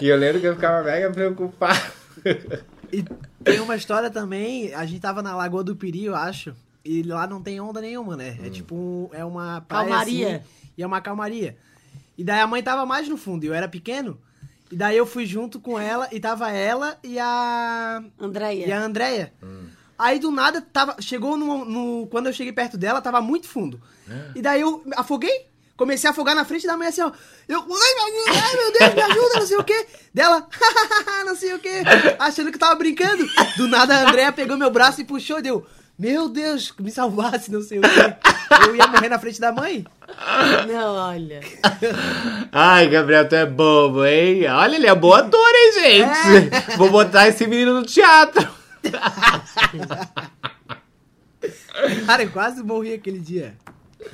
E 0.00 0.08
eu 0.08 0.16
lembro 0.16 0.40
que 0.40 0.46
eu 0.46 0.54
ficava 0.54 0.84
mega 0.84 1.10
preocupado. 1.10 1.92
E 2.94 3.04
tem 3.42 3.60
uma 3.60 3.76
história 3.76 4.10
também, 4.10 4.72
a 4.74 4.84
gente 4.86 5.00
tava 5.00 5.22
na 5.22 5.34
Lagoa 5.36 5.64
do 5.64 5.74
Piri, 5.76 6.04
eu 6.04 6.14
acho, 6.14 6.54
e 6.84 7.02
lá 7.02 7.26
não 7.26 7.42
tem 7.42 7.60
onda 7.60 7.80
nenhuma, 7.80 8.16
né? 8.16 8.38
É 8.42 8.50
tipo, 8.50 8.74
um- 8.74 9.08
é 9.12 9.24
uma 9.24 9.60
praia 9.62 9.88
Calmaria. 9.88 10.36
assim, 10.36 10.44
e 10.78 10.82
é 10.82 10.86
uma 10.86 11.00
calmaria. 11.00 11.56
E 12.16 12.22
daí 12.22 12.40
a 12.40 12.46
mãe 12.46 12.62
tava 12.62 12.86
mais 12.86 13.08
no 13.08 13.16
fundo, 13.16 13.44
e 13.44 13.48
eu 13.48 13.54
era 13.54 13.68
pequeno, 13.68 14.18
e 14.70 14.76
daí 14.76 14.96
eu 14.96 15.04
fui 15.06 15.26
junto 15.26 15.60
com 15.60 15.78
ela, 15.78 16.08
e 16.12 16.20
tava 16.20 16.50
ela 16.52 16.96
e 17.02 17.18
a... 17.18 18.02
Andréia. 18.20 18.66
E 18.66 18.72
a 18.72 18.80
Andrea. 18.80 19.32
Aí 19.98 20.18
do 20.18 20.30
nada 20.32 20.60
tava. 20.60 20.96
Chegou 21.00 21.36
no, 21.36 21.64
no- 21.64 22.06
Quando 22.08 22.26
eu 22.26 22.32
cheguei 22.32 22.52
perto 22.52 22.76
dela, 22.76 23.00
tava 23.00 23.20
muito 23.20 23.46
fundo. 23.46 23.80
E 24.34 24.42
daí 24.42 24.60
eu 24.60 24.82
afoguei. 24.96 25.46
Comecei 25.76 26.08
a 26.08 26.12
afogar 26.12 26.36
na 26.36 26.44
frente 26.44 26.66
da 26.66 26.76
mãe 26.76 26.88
assim, 26.88 27.02
ó. 27.02 27.10
Eu. 27.48 27.58
Ai, 27.58 27.66
meu, 27.66 28.24
Deus, 28.24 28.36
ai, 28.42 28.56
meu 28.56 28.72
Deus, 28.72 28.94
me 28.94 29.02
ajuda, 29.02 29.40
não 29.40 29.46
sei 29.46 29.56
o 29.56 29.64
quê. 29.64 29.86
Dela, 30.12 30.46
não 31.26 31.34
sei 31.34 31.54
o 31.54 31.58
quê. 31.58 31.82
Achando 32.18 32.52
que 32.52 32.58
tava 32.58 32.76
brincando. 32.76 33.26
Do 33.56 33.66
nada 33.66 33.96
a 33.96 34.08
Andrea 34.08 34.30
pegou 34.30 34.56
meu 34.56 34.70
braço 34.70 35.00
e 35.00 35.04
puxou, 35.04 35.42
deu. 35.42 35.66
Meu 35.98 36.28
Deus, 36.28 36.72
me 36.78 36.90
salvasse, 36.90 37.50
não 37.50 37.62
sei 37.62 37.78
o 37.78 37.82
quê. 37.82 38.16
Eu 38.68 38.76
ia 38.76 38.86
morrer 38.86 39.08
na 39.08 39.18
frente 39.18 39.40
da 39.40 39.52
mãe. 39.52 39.84
Não, 40.68 40.94
olha. 40.94 41.40
Ai, 42.52 42.88
Gabriel, 42.88 43.28
tu 43.28 43.34
é 43.34 43.46
bobo, 43.46 44.04
hein? 44.04 44.46
Olha, 44.48 44.76
ele 44.76 44.86
é 44.86 44.94
bom 44.94 45.12
ator, 45.12 45.52
hein, 45.54 45.72
gente? 45.72 46.76
Vou 46.76 46.90
botar 46.90 47.28
esse 47.28 47.46
menino 47.46 47.74
no 47.74 47.82
teatro. 47.84 48.48
Cara, 52.06 52.22
eu 52.22 52.30
quase 52.30 52.62
morri 52.62 52.94
aquele 52.94 53.18
dia. 53.18 53.56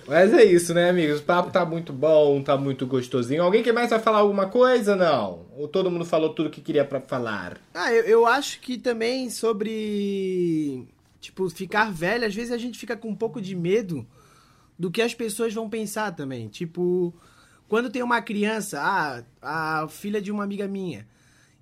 Mas 0.07 0.33
é 0.33 0.45
isso, 0.45 0.73
né, 0.75 0.89
amigos? 0.91 1.21
O 1.21 1.23
papo 1.23 1.51
tá 1.51 1.65
muito 1.65 1.93
bom, 1.93 2.43
tá 2.43 2.57
muito 2.57 2.87
gostosinho. 2.87 3.43
Alguém 3.43 3.63
que 3.63 3.73
mais 3.73 3.91
vai 3.91 3.99
falar 3.99 4.19
alguma 4.19 4.47
coisa? 4.49 4.97
Não? 4.97 5.47
Ou 5.57 5.69
todo 5.69 5.91
mundo 5.91 6.05
falou 6.05 6.31
tudo 6.35 6.51
que 6.51 6.61
queria 6.61 6.85
pra 6.85 7.01
falar? 7.01 7.59
Ah, 7.75 7.93
eu, 7.93 8.05
eu 8.05 8.27
acho 8.27 8.61
que 8.61 8.77
também 8.79 9.31
sobre. 9.31 10.87
Tipo, 11.21 11.49
ficar 11.51 11.93
velho, 11.93 12.27
às 12.27 12.35
vezes 12.35 12.51
a 12.53 12.59
gente 12.59 12.79
fica 12.79 12.97
com 12.97 13.09
um 13.09 13.15
pouco 13.15 13.41
de 13.41 13.55
medo 13.55 14.07
do 14.79 14.91
que 14.91 15.03
as 15.03 15.13
pessoas 15.15 15.53
vão 15.53 15.69
pensar 15.69 16.13
também. 16.17 16.49
Tipo, 16.49 17.15
quando 17.69 17.91
tem 17.91 18.03
uma 18.03 18.23
criança, 18.23 18.81
ah, 18.81 19.23
a 19.83 19.89
filha 19.89 20.21
de 20.21 20.33
uma 20.33 20.43
amiga 20.45 20.67
minha, 20.67 21.07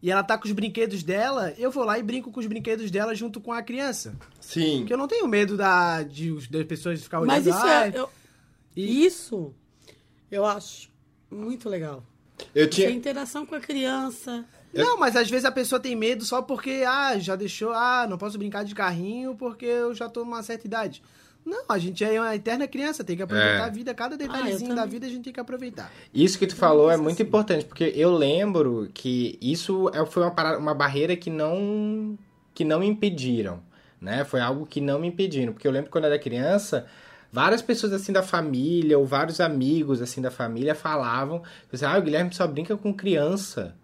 e 0.00 0.12
ela 0.12 0.22
tá 0.22 0.38
com 0.38 0.46
os 0.46 0.52
brinquedos 0.52 1.02
dela, 1.02 1.52
eu 1.58 1.72
vou 1.72 1.82
lá 1.84 1.98
e 1.98 2.02
brinco 2.04 2.30
com 2.30 2.38
os 2.38 2.46
brinquedos 2.46 2.88
dela 2.88 3.16
junto 3.16 3.40
com 3.40 3.52
a 3.52 3.60
criança. 3.60 4.14
Sim. 4.40 4.78
Porque 4.78 4.92
eu 4.94 4.98
não 4.98 5.08
tenho 5.08 5.26
medo 5.26 5.56
da, 5.56 6.04
de, 6.04 6.32
das 6.48 6.64
pessoas 6.64 7.02
ficar 7.02 7.18
olhando. 7.18 7.34
Mas 7.34 7.46
isso 7.46 7.58
"Ai", 7.58 7.88
é. 7.94 7.98
eu- 7.98 8.08
e- 8.80 9.04
Isso, 9.06 9.54
eu 10.30 10.44
acho 10.46 10.90
muito 11.30 11.68
legal. 11.68 12.02
Eu 12.54 12.68
Tinha 12.70 12.90
interação 12.90 13.44
com 13.44 13.54
a 13.54 13.60
criança. 13.60 14.44
Não, 14.72 14.98
mas 14.98 15.16
às 15.16 15.28
vezes 15.28 15.44
a 15.44 15.50
pessoa 15.50 15.80
tem 15.80 15.96
medo 15.96 16.24
só 16.24 16.42
porque, 16.42 16.84
ah, 16.86 17.18
já 17.18 17.34
deixou, 17.34 17.72
ah, 17.72 18.06
não 18.08 18.18
posso 18.18 18.38
brincar 18.38 18.64
de 18.64 18.74
carrinho 18.74 19.34
porque 19.34 19.64
eu 19.66 19.94
já 19.94 20.08
tô 20.08 20.24
numa 20.24 20.42
certa 20.42 20.66
idade. 20.66 21.02
Não, 21.44 21.64
a 21.68 21.78
gente 21.78 22.04
é 22.04 22.20
uma 22.20 22.34
eterna 22.36 22.68
criança, 22.68 23.02
tem 23.02 23.16
que 23.16 23.22
aproveitar 23.22 23.54
É. 23.54 23.60
a 23.62 23.68
vida, 23.70 23.94
cada 23.94 24.16
detalhezinho 24.16 24.72
eu 24.72 24.76
da 24.76 24.84
vida 24.84 25.06
a 25.06 25.08
gente 25.08 25.24
tem 25.24 25.32
que 25.32 25.40
aproveitar. 25.40 25.90
Isso 26.12 26.38
que 26.38 26.46
tu 26.46 26.54
falou 26.54 26.90
é 26.90 26.96
muito 26.96 27.14
assim. 27.14 27.22
importante, 27.22 27.64
porque 27.64 27.84
eu 27.96 28.12
lembro 28.14 28.88
que 28.92 29.38
isso 29.40 29.88
é- 29.94 30.04
foi 30.04 30.22
uma, 30.24 30.30
parada- 30.30 30.58
uma 30.58 30.74
barreira 30.74 31.16
que 31.16 31.30
não, 31.30 32.18
que 32.54 32.64
não 32.64 32.80
me 32.80 32.86
impediram, 32.86 33.62
né? 34.00 34.24
Foi 34.24 34.40
algo 34.40 34.66
que 34.66 34.80
não 34.80 34.98
me 35.00 35.08
impediram, 35.08 35.54
porque 35.54 35.66
eu 35.66 35.72
lembro 35.72 35.86
que 35.86 35.92
quando 35.92 36.04
eu 36.04 36.10
era 36.10 36.18
criança, 36.20 36.86
várias 37.32 37.62
pessoas 37.62 37.92
assim 37.92 38.12
da 38.12 38.22
família, 38.22 38.98
ou 38.98 39.06
vários 39.06 39.40
amigos 39.40 40.00
assim 40.02 40.20
da 40.20 40.30
família 40.30 40.74
falavam, 40.74 41.42
assim, 41.72 41.84
ah, 41.84 41.98
o 41.98 42.02
Guilherme 42.02 42.32
só 42.34 42.46
brinca 42.46 42.76
com 42.76 42.92
criança. 42.92 43.74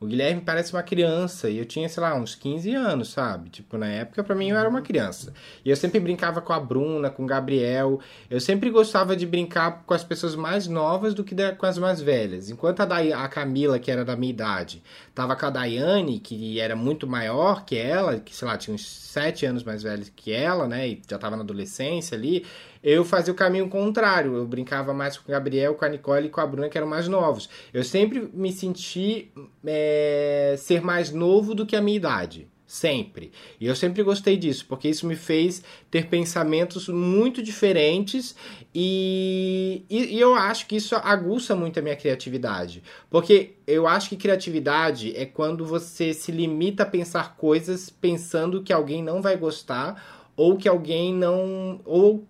O 0.00 0.06
Guilherme 0.06 0.42
parece 0.42 0.70
uma 0.74 0.82
criança, 0.82 1.48
e 1.48 1.56
eu 1.56 1.64
tinha, 1.64 1.88
sei 1.88 2.02
lá, 2.02 2.14
uns 2.14 2.34
15 2.34 2.74
anos, 2.74 3.08
sabe? 3.10 3.48
Tipo, 3.48 3.78
na 3.78 3.86
época, 3.86 4.22
pra 4.22 4.34
mim, 4.34 4.50
eu 4.50 4.58
era 4.58 4.68
uma 4.68 4.82
criança. 4.82 5.32
E 5.64 5.70
eu 5.70 5.76
sempre 5.76 5.98
brincava 5.98 6.42
com 6.42 6.52
a 6.52 6.60
Bruna, 6.60 7.08
com 7.08 7.22
o 7.22 7.26
Gabriel. 7.26 8.00
Eu 8.28 8.38
sempre 8.38 8.68
gostava 8.70 9.16
de 9.16 9.24
brincar 9.24 9.82
com 9.86 9.94
as 9.94 10.04
pessoas 10.04 10.34
mais 10.34 10.66
novas 10.66 11.14
do 11.14 11.24
que 11.24 11.34
com 11.52 11.64
as 11.64 11.78
mais 11.78 12.02
velhas. 12.02 12.50
Enquanto 12.50 12.80
a, 12.80 12.84
Day- 12.84 13.14
a 13.14 13.26
Camila, 13.28 13.78
que 13.78 13.90
era 13.90 14.04
da 14.04 14.14
minha 14.14 14.30
idade, 14.30 14.82
tava 15.14 15.34
com 15.36 15.46
a 15.46 15.50
Daiane, 15.50 16.18
que 16.18 16.60
era 16.60 16.76
muito 16.76 17.06
maior 17.06 17.64
que 17.64 17.76
ela, 17.78 18.18
que, 18.20 18.36
sei 18.36 18.46
lá, 18.46 18.58
tinha 18.58 18.74
uns 18.74 18.86
7 18.86 19.46
anos 19.46 19.62
mais 19.62 19.82
velha 19.82 20.04
que 20.14 20.32
ela, 20.32 20.68
né? 20.68 20.86
E 20.86 21.02
já 21.08 21.16
tava 21.18 21.36
na 21.36 21.42
adolescência 21.44 22.14
ali. 22.14 22.44
Eu 22.84 23.02
fazia 23.02 23.32
o 23.32 23.36
caminho 23.36 23.66
contrário. 23.70 24.36
Eu 24.36 24.46
brincava 24.46 24.92
mais 24.92 25.16
com 25.16 25.26
o 25.26 25.32
Gabriel, 25.32 25.74
com 25.74 25.86
a 25.86 25.88
Nicole 25.88 26.26
e 26.26 26.30
com 26.30 26.42
a 26.42 26.46
Bruna, 26.46 26.68
que 26.68 26.76
eram 26.76 26.86
mais 26.86 27.08
novos. 27.08 27.48
Eu 27.72 27.82
sempre 27.82 28.28
me 28.34 28.52
senti 28.52 29.32
é, 29.64 30.54
ser 30.58 30.82
mais 30.82 31.10
novo 31.10 31.54
do 31.54 31.64
que 31.64 31.74
a 31.74 31.80
minha 31.80 31.96
idade. 31.96 32.46
Sempre. 32.66 33.30
E 33.60 33.66
eu 33.66 33.76
sempre 33.76 34.02
gostei 34.02 34.36
disso, 34.36 34.66
porque 34.66 34.88
isso 34.88 35.06
me 35.06 35.14
fez 35.14 35.62
ter 35.90 36.08
pensamentos 36.08 36.88
muito 36.88 37.42
diferentes 37.42 38.34
e, 38.74 39.84
e, 39.88 40.16
e 40.16 40.20
eu 40.20 40.34
acho 40.34 40.66
que 40.66 40.76
isso 40.76 40.96
aguça 40.96 41.54
muito 41.54 41.78
a 41.78 41.82
minha 41.82 41.94
criatividade. 41.94 42.82
Porque 43.08 43.52
eu 43.66 43.86
acho 43.86 44.08
que 44.08 44.16
criatividade 44.16 45.14
é 45.14 45.24
quando 45.24 45.64
você 45.64 46.12
se 46.12 46.32
limita 46.32 46.82
a 46.82 46.86
pensar 46.86 47.36
coisas 47.36 47.90
pensando 47.90 48.62
que 48.62 48.72
alguém 48.72 49.04
não 49.04 49.22
vai 49.22 49.36
gostar 49.36 50.32
ou 50.36 50.56
que 50.56 50.68
alguém 50.68 51.14
não. 51.14 51.80
ou 51.84 52.26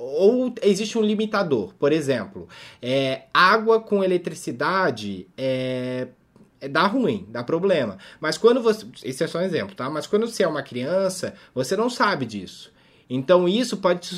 ou 0.00 0.54
existe 0.62 0.96
um 0.96 1.02
limitador, 1.02 1.74
por 1.74 1.92
exemplo, 1.92 2.48
é, 2.80 3.24
água 3.34 3.80
com 3.80 4.02
eletricidade 4.02 5.28
é, 5.36 6.08
é, 6.58 6.68
dá 6.68 6.86
ruim, 6.86 7.26
dá 7.28 7.44
problema. 7.44 7.98
Mas 8.18 8.38
quando 8.38 8.62
você. 8.62 8.86
Esse 9.04 9.24
é 9.24 9.26
só 9.26 9.38
um 9.38 9.42
exemplo, 9.42 9.74
tá? 9.74 9.90
Mas 9.90 10.06
quando 10.06 10.26
você 10.26 10.42
é 10.42 10.48
uma 10.48 10.62
criança, 10.62 11.34
você 11.54 11.76
não 11.76 11.90
sabe 11.90 12.24
disso. 12.24 12.72
Então 13.10 13.46
isso 13.46 13.76
pode 13.76 14.08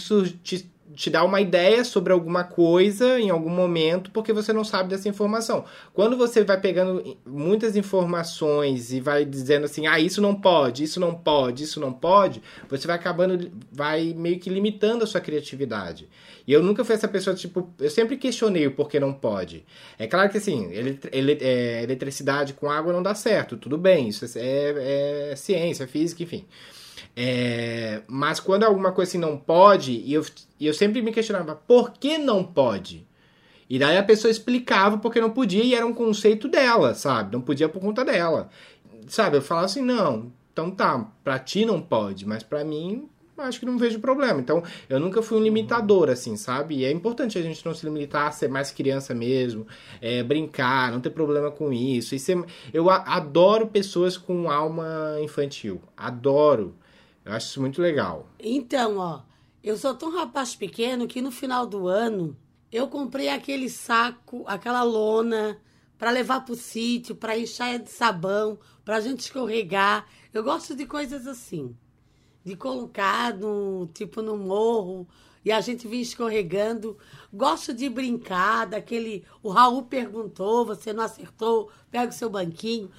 te, 0.44 0.70
te, 0.94 1.10
dar 1.10 1.24
uma 1.24 1.40
ideia 1.40 1.84
sobre 1.84 2.12
alguma 2.12 2.44
coisa 2.44 3.18
em 3.18 3.30
algum 3.30 3.50
momento, 3.50 4.10
porque 4.10 4.32
você 4.32 4.52
não 4.52 4.64
sabe 4.64 4.90
dessa 4.90 5.08
informação. 5.08 5.64
Quando 5.92 6.16
você 6.16 6.44
vai 6.44 6.60
pegando 6.60 7.16
muitas 7.26 7.76
informações 7.76 8.92
e 8.92 9.00
vai 9.00 9.24
dizendo 9.24 9.64
assim, 9.64 9.86
ah, 9.86 9.98
isso 9.98 10.20
não 10.20 10.34
pode, 10.34 10.84
isso 10.84 11.00
não 11.00 11.14
pode, 11.14 11.64
isso 11.64 11.80
não 11.80 11.92
pode, 11.92 12.42
você 12.68 12.86
vai 12.86 12.96
acabando, 12.96 13.50
vai 13.70 14.14
meio 14.16 14.38
que 14.38 14.50
limitando 14.50 15.04
a 15.04 15.06
sua 15.06 15.20
criatividade. 15.20 16.08
E 16.46 16.52
eu 16.52 16.62
nunca 16.62 16.84
fui 16.84 16.94
essa 16.94 17.06
pessoa, 17.08 17.36
tipo, 17.36 17.70
eu 17.78 17.90
sempre 17.90 18.16
questionei 18.16 18.66
o 18.66 18.72
porquê 18.72 18.98
não 18.98 19.12
pode. 19.12 19.64
É 19.98 20.06
claro 20.06 20.28
que 20.30 20.38
assim, 20.38 20.70
ele, 20.72 20.98
ele- 21.12 21.38
é, 21.40 21.82
eletricidade 21.82 22.52
com 22.54 22.68
água 22.70 22.92
não 22.92 23.02
dá 23.02 23.14
certo, 23.14 23.56
tudo 23.56 23.78
bem, 23.78 24.08
isso 24.08 24.24
é, 24.36 25.30
é 25.32 25.36
ciência, 25.36 25.86
física, 25.86 26.22
enfim. 26.22 26.44
É, 27.14 28.02
mas 28.08 28.40
quando 28.40 28.64
alguma 28.64 28.92
coisa 28.92 29.10
assim 29.10 29.18
não 29.18 29.36
pode, 29.36 29.92
e 29.92 30.14
eu, 30.14 30.24
eu 30.60 30.72
sempre 30.72 31.02
me 31.02 31.12
questionava, 31.12 31.54
por 31.54 31.92
que 31.92 32.16
não 32.18 32.42
pode? 32.42 33.06
E 33.68 33.78
daí 33.78 33.96
a 33.96 34.02
pessoa 34.02 34.30
explicava 34.30 34.98
porque 34.98 35.20
não 35.20 35.30
podia 35.30 35.62
e 35.62 35.74
era 35.74 35.86
um 35.86 35.94
conceito 35.94 36.48
dela, 36.48 36.94
sabe? 36.94 37.32
Não 37.32 37.40
podia 37.40 37.68
por 37.68 37.80
conta 37.80 38.04
dela. 38.04 38.50
Sabe? 39.08 39.36
Eu 39.38 39.42
falava 39.42 39.66
assim, 39.66 39.82
não, 39.82 40.32
então 40.52 40.70
tá, 40.70 41.06
pra 41.24 41.38
ti 41.38 41.64
não 41.64 41.80
pode, 41.80 42.26
mas 42.26 42.42
pra 42.42 42.64
mim 42.64 43.08
acho 43.38 43.58
que 43.58 43.66
não 43.66 43.76
vejo 43.78 43.98
problema. 43.98 44.40
Então, 44.40 44.62
eu 44.88 45.00
nunca 45.00 45.20
fui 45.22 45.38
um 45.38 45.42
limitador, 45.42 46.08
assim, 46.10 46.36
sabe? 46.36 46.76
E 46.76 46.84
é 46.84 46.92
importante 46.92 47.38
a 47.38 47.42
gente 47.42 47.64
não 47.66 47.74
se 47.74 47.84
limitar 47.84 48.28
a 48.28 48.30
ser 48.30 48.48
mais 48.48 48.70
criança 48.70 49.14
mesmo, 49.14 49.66
é, 50.00 50.22
brincar, 50.22 50.92
não 50.92 51.00
ter 51.00 51.10
problema 51.10 51.50
com 51.50 51.72
isso. 51.72 52.14
E 52.14 52.18
ser- 52.20 52.44
eu 52.72 52.88
adoro 52.88 53.66
pessoas 53.66 54.16
com 54.16 54.50
alma 54.50 55.16
infantil. 55.20 55.80
Adoro. 55.96 56.74
Eu 57.24 57.32
acho 57.32 57.48
isso 57.48 57.60
muito 57.60 57.80
legal. 57.80 58.28
Então, 58.38 58.98
ó, 58.98 59.22
eu 59.62 59.76
sou 59.76 59.94
tão 59.94 60.10
rapaz 60.10 60.56
pequeno 60.56 61.06
que 61.06 61.22
no 61.22 61.30
final 61.30 61.66
do 61.66 61.86
ano 61.86 62.36
eu 62.70 62.88
comprei 62.88 63.28
aquele 63.28 63.68
saco, 63.68 64.44
aquela 64.46 64.82
lona 64.82 65.60
para 65.98 66.10
levar 66.10 66.40
pro 66.44 66.56
sítio, 66.56 67.14
para 67.14 67.38
encher 67.38 67.78
de 67.78 67.90
sabão, 67.90 68.58
pra 68.84 69.00
gente 69.00 69.20
escorregar. 69.20 70.06
Eu 70.32 70.42
gosto 70.42 70.74
de 70.74 70.84
coisas 70.84 71.26
assim. 71.28 71.76
De 72.44 72.56
colocar 72.56 73.32
no, 73.36 73.88
tipo 73.94 74.20
no 74.20 74.36
morro 74.36 75.06
e 75.44 75.52
a 75.52 75.60
gente 75.60 75.86
vir 75.86 76.00
escorregando. 76.00 76.98
Gosto 77.32 77.72
de 77.72 77.88
brincar, 77.88 78.66
daquele. 78.66 79.24
O 79.42 79.48
Raul 79.50 79.82
perguntou, 79.84 80.66
você 80.66 80.92
não 80.92 81.02
acertou, 81.02 81.70
pega 81.90 82.10
o 82.10 82.12
seu 82.14 82.28
banquinho. 82.28 82.90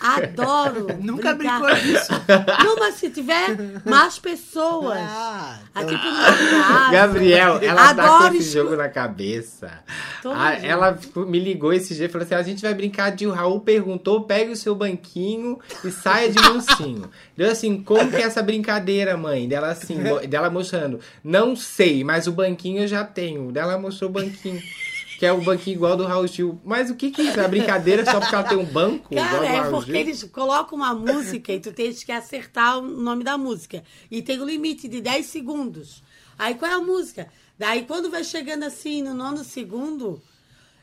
Adoro. 0.00 0.86
Nunca 1.00 1.34
brincar. 1.34 1.60
brincou 1.60 1.80
disso. 1.80 2.12
Não, 2.64 2.76
mas 2.76 2.96
se 2.96 3.10
tiver 3.10 3.56
mais 3.84 4.18
pessoas. 4.18 4.98
Ah, 4.98 5.58
então- 5.76 5.90
numa 5.90 6.32
casa. 6.32 6.90
Gabriel, 6.92 7.58
ela 7.62 7.94
tá 7.94 7.94
com 7.94 8.14
Adoro 8.14 8.36
esse 8.36 8.50
jogo 8.52 8.76
na 8.76 8.88
cabeça. 8.88 9.82
Ah, 10.24 10.54
dia. 10.54 10.68
ela 10.68 10.98
me 11.16 11.38
ligou 11.38 11.72
esse 11.72 11.94
dia 11.94 12.06
e 12.06 12.08
falou 12.08 12.24
assim: 12.24 12.34
a 12.34 12.42
gente 12.42 12.62
vai 12.62 12.74
brincar 12.74 13.10
de 13.10 13.26
o 13.26 13.32
Raul 13.32 13.60
perguntou, 13.60 14.22
pegue 14.24 14.52
o 14.52 14.56
seu 14.56 14.74
banquinho 14.74 15.58
e 15.84 15.90
saia 15.90 16.30
de 16.30 16.40
mansinho. 16.40 17.10
Deu 17.36 17.50
assim, 17.50 17.82
como 17.82 18.10
que 18.10 18.16
é 18.16 18.22
essa 18.22 18.42
brincadeira, 18.42 19.16
mãe? 19.16 19.48
Dela 19.48 19.68
assim, 19.70 19.98
dela 20.28 20.50
mostrando, 20.50 21.00
não 21.24 21.56
sei, 21.56 22.04
mas 22.04 22.26
o 22.26 22.32
banquinho 22.32 22.82
eu 22.82 22.88
já 22.88 23.04
tenho. 23.04 23.50
Dela 23.52 23.69
mostrou 23.78 24.10
o 24.10 24.12
banquinho. 24.12 24.62
Que 25.18 25.26
é 25.26 25.32
o 25.32 25.40
banquinho 25.42 25.74
igual 25.76 25.96
do 25.98 26.06
Raul 26.06 26.26
Gil. 26.26 26.58
Mas 26.64 26.88
o 26.88 26.94
que 26.94 27.10
que 27.10 27.20
é 27.20 27.24
isso? 27.26 27.38
É 27.40 27.46
brincadeira 27.46 28.04
só 28.06 28.18
porque 28.18 28.34
ela 28.34 28.44
tem 28.44 28.56
um 28.56 28.64
banco 28.64 29.14
Cara, 29.14 29.46
é 29.46 29.68
porque 29.70 29.92
Gil? 29.92 29.96
eles 30.00 30.24
colocam 30.24 30.78
uma 30.78 30.94
música 30.94 31.52
e 31.52 31.60
tu 31.60 31.72
tens 31.72 32.02
que 32.02 32.10
acertar 32.10 32.78
o 32.78 32.82
nome 32.82 33.22
da 33.22 33.36
música. 33.36 33.84
E 34.10 34.22
tem 34.22 34.40
um 34.40 34.46
limite 34.46 34.88
de 34.88 35.00
10 35.02 35.26
segundos. 35.26 36.02
Aí 36.38 36.54
qual 36.54 36.70
é 36.70 36.74
a 36.74 36.78
música? 36.80 37.28
Daí 37.58 37.82
quando 37.84 38.10
vai 38.10 38.24
chegando 38.24 38.62
assim 38.62 39.02
no 39.02 39.12
nono 39.12 39.44
segundo, 39.44 40.22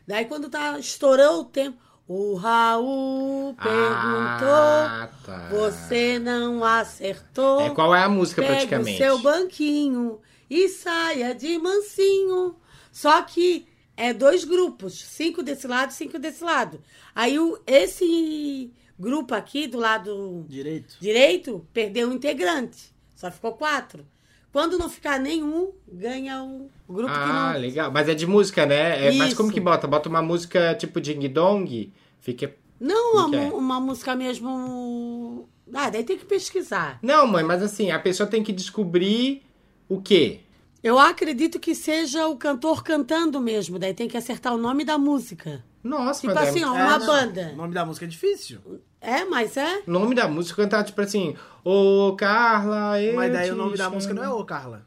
daí 0.08 0.26
quando 0.26 0.50
tá 0.50 0.78
estourou 0.78 1.42
o 1.42 1.46
tempo, 1.46 1.80
o 2.08 2.36
Raul 2.36 3.56
perguntou, 3.56 4.48
Ah, 4.48 5.10
tá. 5.26 5.50
você 5.50 6.20
não 6.20 6.64
acertou. 6.64 7.62
É, 7.62 7.70
qual 7.72 7.96
é 7.96 8.04
a 8.04 8.10
música 8.10 8.44
Pega 8.44 8.54
praticamente? 8.54 8.94
o 8.94 8.98
seu 8.98 9.18
banquinho 9.20 10.20
e 10.48 10.70
saia 10.70 11.34
de 11.34 11.58
mansinho. 11.58 12.56
Só 12.98 13.22
que 13.22 13.68
é 13.96 14.12
dois 14.12 14.44
grupos, 14.44 15.00
cinco 15.00 15.44
desse 15.44 15.68
lado, 15.68 15.94
cinco 15.94 16.18
desse 16.18 16.44
lado. 16.44 16.82
Aí 17.14 17.38
o, 17.38 17.60
esse 17.68 18.72
grupo 18.98 19.36
aqui 19.36 19.68
do 19.68 19.78
lado 19.78 20.44
Direito. 20.50 20.98
direito 21.00 21.64
perdeu 21.72 22.10
um 22.10 22.14
integrante. 22.14 22.92
Só 23.16 23.30
ficou 23.30 23.54
quatro. 23.54 24.04
Quando 24.52 24.80
não 24.80 24.90
ficar 24.90 25.20
nenhum, 25.20 25.74
ganha 25.88 26.44
o 26.44 26.72
grupo 26.90 27.14
que 27.14 27.20
Ah, 27.20 27.52
não. 27.54 27.62
legal. 27.62 27.92
Mas 27.92 28.10
é 28.10 28.16
de 28.16 28.26
música, 28.26 28.66
né? 28.66 29.10
É, 29.10 29.12
mas 29.12 29.36
como 29.36 29.52
que 29.52 29.60
bota? 29.60 29.86
Bota 29.86 30.10
uma 30.10 30.24
música 30.24 30.74
tipo 30.74 31.00
Ding 31.00 31.28
Dong? 31.30 31.94
Fica. 32.20 32.56
Não, 32.80 33.14
uma, 33.14 33.30
que 33.30 33.36
é? 33.36 33.50
uma 33.50 33.80
música 33.80 34.16
mesmo. 34.16 35.48
Ah, 35.72 35.92
daí 35.92 36.04
tem 36.04 36.18
que 36.18 36.26
pesquisar. 36.26 36.98
Não, 37.04 37.28
mãe, 37.28 37.44
mas 37.44 37.62
assim, 37.62 37.92
a 37.92 38.00
pessoa 38.00 38.26
tem 38.28 38.44
que 38.44 38.52
descobrir 38.52 39.44
o 39.88 40.02
quê? 40.02 40.40
Eu 40.88 40.98
acredito 40.98 41.60
que 41.60 41.76
seja 41.76 42.28
o 42.28 42.38
cantor 42.38 42.82
cantando 42.82 43.42
mesmo, 43.42 43.78
daí 43.78 43.94
tem 43.94 44.08
que 44.08 44.16
acertar 44.16 44.54
o 44.54 44.58
nome 44.58 44.86
da 44.86 44.98
música. 44.98 45.62
Nossa, 45.84 46.22
Tipo 46.22 46.34
mas 46.34 46.48
assim, 46.48 46.64
é... 46.64 46.66
ó, 46.66 46.78
É, 46.78 46.84
uma 46.86 46.98
não. 47.00 47.06
banda. 47.06 47.50
O 47.54 47.56
nome 47.58 47.74
da 47.74 47.86
música 47.86 48.06
é 48.06 48.08
difícil. 48.08 48.62
É, 49.02 49.26
mas 49.26 49.58
é? 49.58 49.84
O 49.86 49.92
nome 49.92 50.16
da 50.16 50.30
música 50.30 50.64
cantar 50.64 50.86
tipo 50.86 51.02
assim, 51.02 51.36
ô 51.62 52.16
Carla, 52.18 53.02
eu 53.02 53.16
Mas 53.18 53.34
daí 53.34 53.48
te 53.48 53.52
o 53.52 53.56
nome 53.58 53.76
da 53.76 53.84
chamo. 53.84 53.96
música 53.96 54.14
não 54.14 54.24
é 54.24 54.30
O 54.30 54.46
Carla. 54.46 54.86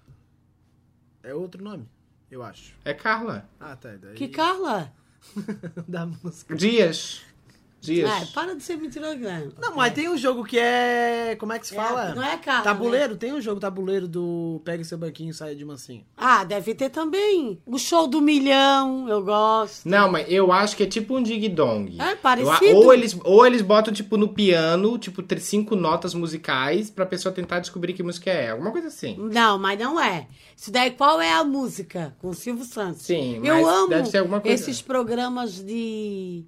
É 1.23 1.35
outro 1.35 1.63
nome, 1.63 1.87
eu 2.31 2.43
acho. 2.43 2.75
É 2.83 2.95
Carla. 2.95 3.47
Ah, 3.61 3.77
tá. 3.77 3.91
Daí... 4.01 4.15
Que 4.15 4.29
Carla? 4.29 4.91
da 5.87 6.07
música. 6.07 6.55
Dias. 6.57 7.21
Dias. 7.81 8.11
É, 8.11 8.27
para 8.27 8.55
de 8.55 8.63
ser 8.63 8.77
mentiroso, 8.77 9.17
Guilherme. 9.17 9.53
Não, 9.61 9.75
mas 9.75 9.93
tem 9.93 10.09
um 10.09 10.17
jogo 10.17 10.45
que 10.45 10.59
é. 10.59 11.37
Como 11.39 11.53
é 11.53 11.59
que 11.59 11.67
se 11.67 11.75
fala? 11.75 12.15
não 12.15 12.23
é 12.23 12.37
carro, 12.37 12.65
Tabuleiro, 12.65 13.17
tem 13.17 13.33
um 13.33 13.41
jogo 13.41 13.61
tabuleiro 13.61 14.07
do 14.07 14.61
Pega 14.65 14.85
seu 14.85 14.99
banquinho 14.99 15.31
e 15.31 15.35
saia 15.35 15.55
de 15.57 15.65
mansinho. 15.65 16.05
Ah, 16.17 16.45
deve 16.45 16.75
ter 16.75 16.91
também. 16.91 17.61
O 17.67 17.79
show 17.79 18.07
do 18.07 18.21
milhão, 18.21 19.09
eu 19.09 19.23
gosto. 19.25 19.89
Não, 19.89 20.11
mas 20.11 20.27
eu 20.31 20.53
acho 20.53 20.77
que 20.77 20.83
é 20.83 20.87
tipo 20.87 21.17
um 21.17 21.23
dig 21.23 21.49
dong. 21.49 21.97
É 22.01 22.13
Eu- 22.13 22.17
parecido. 22.19 22.77
ou 22.77 22.93
eles 22.93 23.17
ou 23.25 23.47
eles 23.47 23.63
botam 23.63 23.93
tipo 23.93 24.17
no 24.17 24.29
piano, 24.29 24.99
tipo 24.99 25.23
ter 25.23 25.41
cinco 25.41 25.75
notas 25.75 26.15
musicais 26.15 26.91
pra 26.91 27.07
pessoa 27.07 27.33
tentar 27.35 27.61
descobrir 27.61 27.93
que 27.95 28.03
música 28.03 28.31
é, 28.31 28.51
alguma 28.51 28.71
coisa 28.71 28.89
assim. 28.89 29.17
Não, 29.19 29.59
mas 29.59 29.79
não 29.79 29.99
é. 30.01 30.27
Isso 30.57 30.71
daí, 30.71 30.91
qual 30.91 31.21
é 31.21 31.33
a 31.33 31.43
música? 31.45 32.15
Com 32.19 32.29
o 32.29 32.35
Silvio 32.35 32.65
Santos. 32.65 33.03
Sim, 33.03 33.41
Eu 33.45 33.67
amo 33.67 33.89
deve 33.89 34.09
ser 34.09 34.19
alguma 34.19 34.41
coisa- 34.41 34.55
esses 34.55 34.83
programas 34.83 35.55
de... 35.65 36.45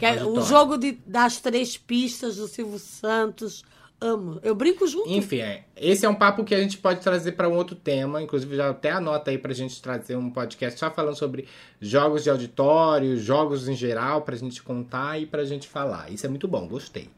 Que 0.00 0.06
é 0.06 0.24
o 0.24 0.40
jogo 0.40 0.78
de, 0.78 0.92
das 1.06 1.40
três 1.40 1.76
pistas 1.76 2.36
do 2.36 2.48
Silvio 2.48 2.78
Santos. 2.78 3.62
Amo. 4.00 4.40
Eu 4.42 4.54
brinco 4.54 4.86
junto. 4.86 5.10
Enfim, 5.10 5.40
é, 5.40 5.64
esse 5.76 6.06
é 6.06 6.08
um 6.08 6.14
papo 6.14 6.42
que 6.42 6.54
a 6.54 6.58
gente 6.58 6.78
pode 6.78 7.00
trazer 7.00 7.32
pra 7.32 7.50
um 7.50 7.54
outro 7.54 7.76
tema, 7.76 8.22
inclusive 8.22 8.56
já 8.56 8.70
até 8.70 8.90
anota 8.90 9.30
aí 9.30 9.36
pra 9.36 9.52
gente 9.52 9.80
trazer 9.82 10.16
um 10.16 10.30
podcast 10.30 10.80
só 10.80 10.90
falando 10.90 11.18
sobre 11.18 11.46
jogos 11.78 12.24
de 12.24 12.30
auditório, 12.30 13.18
jogos 13.18 13.68
em 13.68 13.76
geral, 13.76 14.22
pra 14.22 14.34
gente 14.36 14.62
contar 14.62 15.20
e 15.20 15.26
pra 15.26 15.44
gente 15.44 15.68
falar. 15.68 16.10
Isso 16.10 16.24
é 16.24 16.30
muito 16.30 16.48
bom, 16.48 16.66
gostei. 16.66 17.10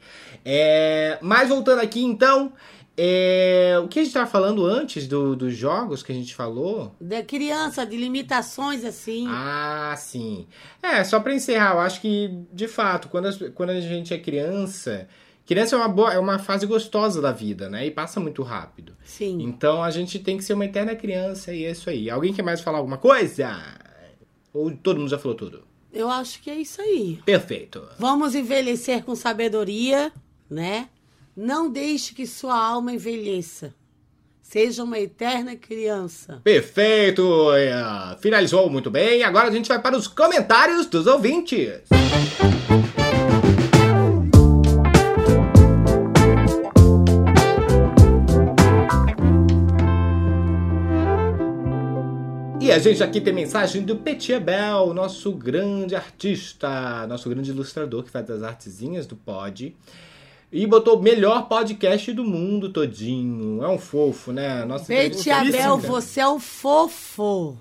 É, 0.44 1.18
mas 1.22 1.50
voltando 1.50 1.78
aqui 1.78 2.02
então, 2.02 2.52
é, 2.97 3.78
o 3.82 3.88
que 3.88 3.99
a 4.01 4.05
gente 4.05 4.12
tava 4.12 4.28
falando 4.30 4.64
antes 4.66 5.07
do- 5.07 5.34
dos 5.34 5.55
jogos 5.57 6.03
que 6.03 6.12
a 6.12 6.14
gente 6.14 6.34
falou? 6.34 6.95
Da 7.01 7.22
criança, 7.22 7.84
de 7.86 7.97
limitações, 7.97 8.84
assim. 8.84 9.26
Ah, 9.28 9.95
sim. 9.97 10.47
É, 10.82 11.03
só 11.05 11.18
pra 11.20 11.34
encerrar, 11.34 11.74
eu 11.74 11.80
acho 11.80 12.01
que, 12.01 12.30
de 12.53 12.68
fato, 12.68 13.09
quando, 13.09 13.26
as- 13.26 13.38
quando 13.55 13.70
a 13.70 13.80
gente 13.80 14.12
é 14.12 14.18
criança, 14.18 15.09
criança 15.47 15.74
é 15.74 15.78
uma, 15.78 15.88
boa, 15.88 16.12
é 16.12 16.18
uma 16.18 16.38
fase 16.38 16.66
gostosa 16.66 17.20
da 17.22 17.32
vida, 17.32 17.68
né? 17.68 17.86
E 17.86 17.90
passa 17.90 18.20
muito 18.20 18.43
rápido. 18.43 18.95
Sim. 19.05 19.43
Então 19.43 19.82
a 19.82 19.90
gente 19.90 20.18
tem 20.18 20.36
que 20.36 20.45
ser 20.45 20.53
uma 20.55 20.64
eterna 20.66 20.95
criança 20.95 21.53
e 21.55 21.64
é 21.64 21.70
isso 21.70 21.88
aí. 21.88 22.11
Alguém 22.11 22.32
quer 22.32 22.43
mais 22.43 22.61
falar 22.61 22.78
alguma 22.78 22.99
coisa? 22.99 23.57
Ou 24.53 24.70
todo 24.76 24.99
mundo 25.01 25.09
já 25.09 25.18
falou 25.18 25.36
tudo? 25.36 25.64
Eu 25.93 26.09
acho 26.11 26.40
que 26.43 26.51
é 26.51 26.55
isso 26.55 26.80
aí. 26.80 27.20
Perfeito. 27.24 27.82
Vamos 27.99 28.34
envelhecer 28.34 29.03
com 29.05 29.14
sabedoria, 29.14 30.11
né? 30.49 30.88
Não 31.36 31.70
deixe 31.70 32.14
que 32.14 32.26
sua 32.26 32.54
alma 32.54 32.92
envelheça. 32.92 33.74
Seja 34.42 34.84
uma 34.84 34.98
eterna 34.98 35.56
criança. 35.56 36.42
Perfeito! 36.44 37.50
é, 37.54 37.72
Finalizou 38.20 38.68
muito 38.68 38.90
bem. 38.90 39.22
Agora 39.22 39.48
a 39.48 39.50
gente 39.50 39.66
vai 39.66 39.80
para 39.80 39.96
os 39.96 40.06
comentários 40.06 40.84
dos 40.86 41.06
ouvintes. 41.06 41.80
E 52.60 52.70
a 52.70 52.78
gente 52.78 53.02
aqui 53.02 53.20
tem 53.20 53.32
mensagem 53.32 53.82
do 53.82 53.96
Petit 53.96 54.34
Abel, 54.34 54.92
nosso 54.92 55.32
grande 55.32 55.96
artista, 55.96 57.06
nosso 57.08 57.28
grande 57.28 57.50
ilustrador 57.50 58.04
que 58.04 58.10
faz 58.10 58.30
as 58.30 58.42
artezinhas 58.42 59.06
do 59.06 59.16
pod. 59.16 59.74
E 60.53 60.66
botou 60.66 60.98
o 60.98 61.03
melhor 61.03 61.48
podcast 61.48 62.12
do 62.12 62.24
mundo 62.24 62.70
todinho. 62.70 63.62
É 63.64 63.68
um 63.68 63.78
fofo, 63.78 64.32
né? 64.32 64.64
Nossa, 64.66 64.84
Peti 64.84 65.30
entrevista 65.30 65.64
Abel, 65.64 65.78
você 65.78 66.20
é 66.20 66.28
um 66.28 66.38
fofo. 66.38 67.57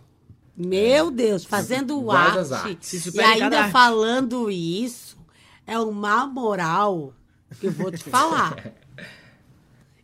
Meu 0.58 1.10
Deus, 1.10 1.46
fazendo 1.46 2.04
Vai 2.04 2.34
das 2.34 2.52
arte. 2.52 2.68
artes. 2.72 3.06
E 3.16 3.20
ainda 3.22 3.62
arte. 3.62 3.72
falando 3.72 4.52
isso, 4.52 5.18
é 5.66 5.80
uma 5.80 6.28
moral 6.28 7.14
que 7.60 7.68
eu 7.68 7.72
vou 7.72 7.89
te 7.92 8.04
falar. 8.04 8.74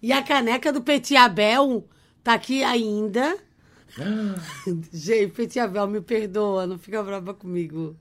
e 0.02 0.14
a 0.14 0.24
caneca 0.24 0.72
do 0.72 0.82
Petit 0.82 1.18
Abel 1.18 1.86
tá 2.24 2.34
aqui 2.36 2.64
ainda. 2.64 3.38
Gente, 4.94 5.34
Petit 5.34 5.60
Abel, 5.60 5.88
me 5.88 6.00
perdoa, 6.00 6.66
não 6.66 6.78
fica 6.80 7.04
brava 7.04 7.34
comigo. 7.34 7.96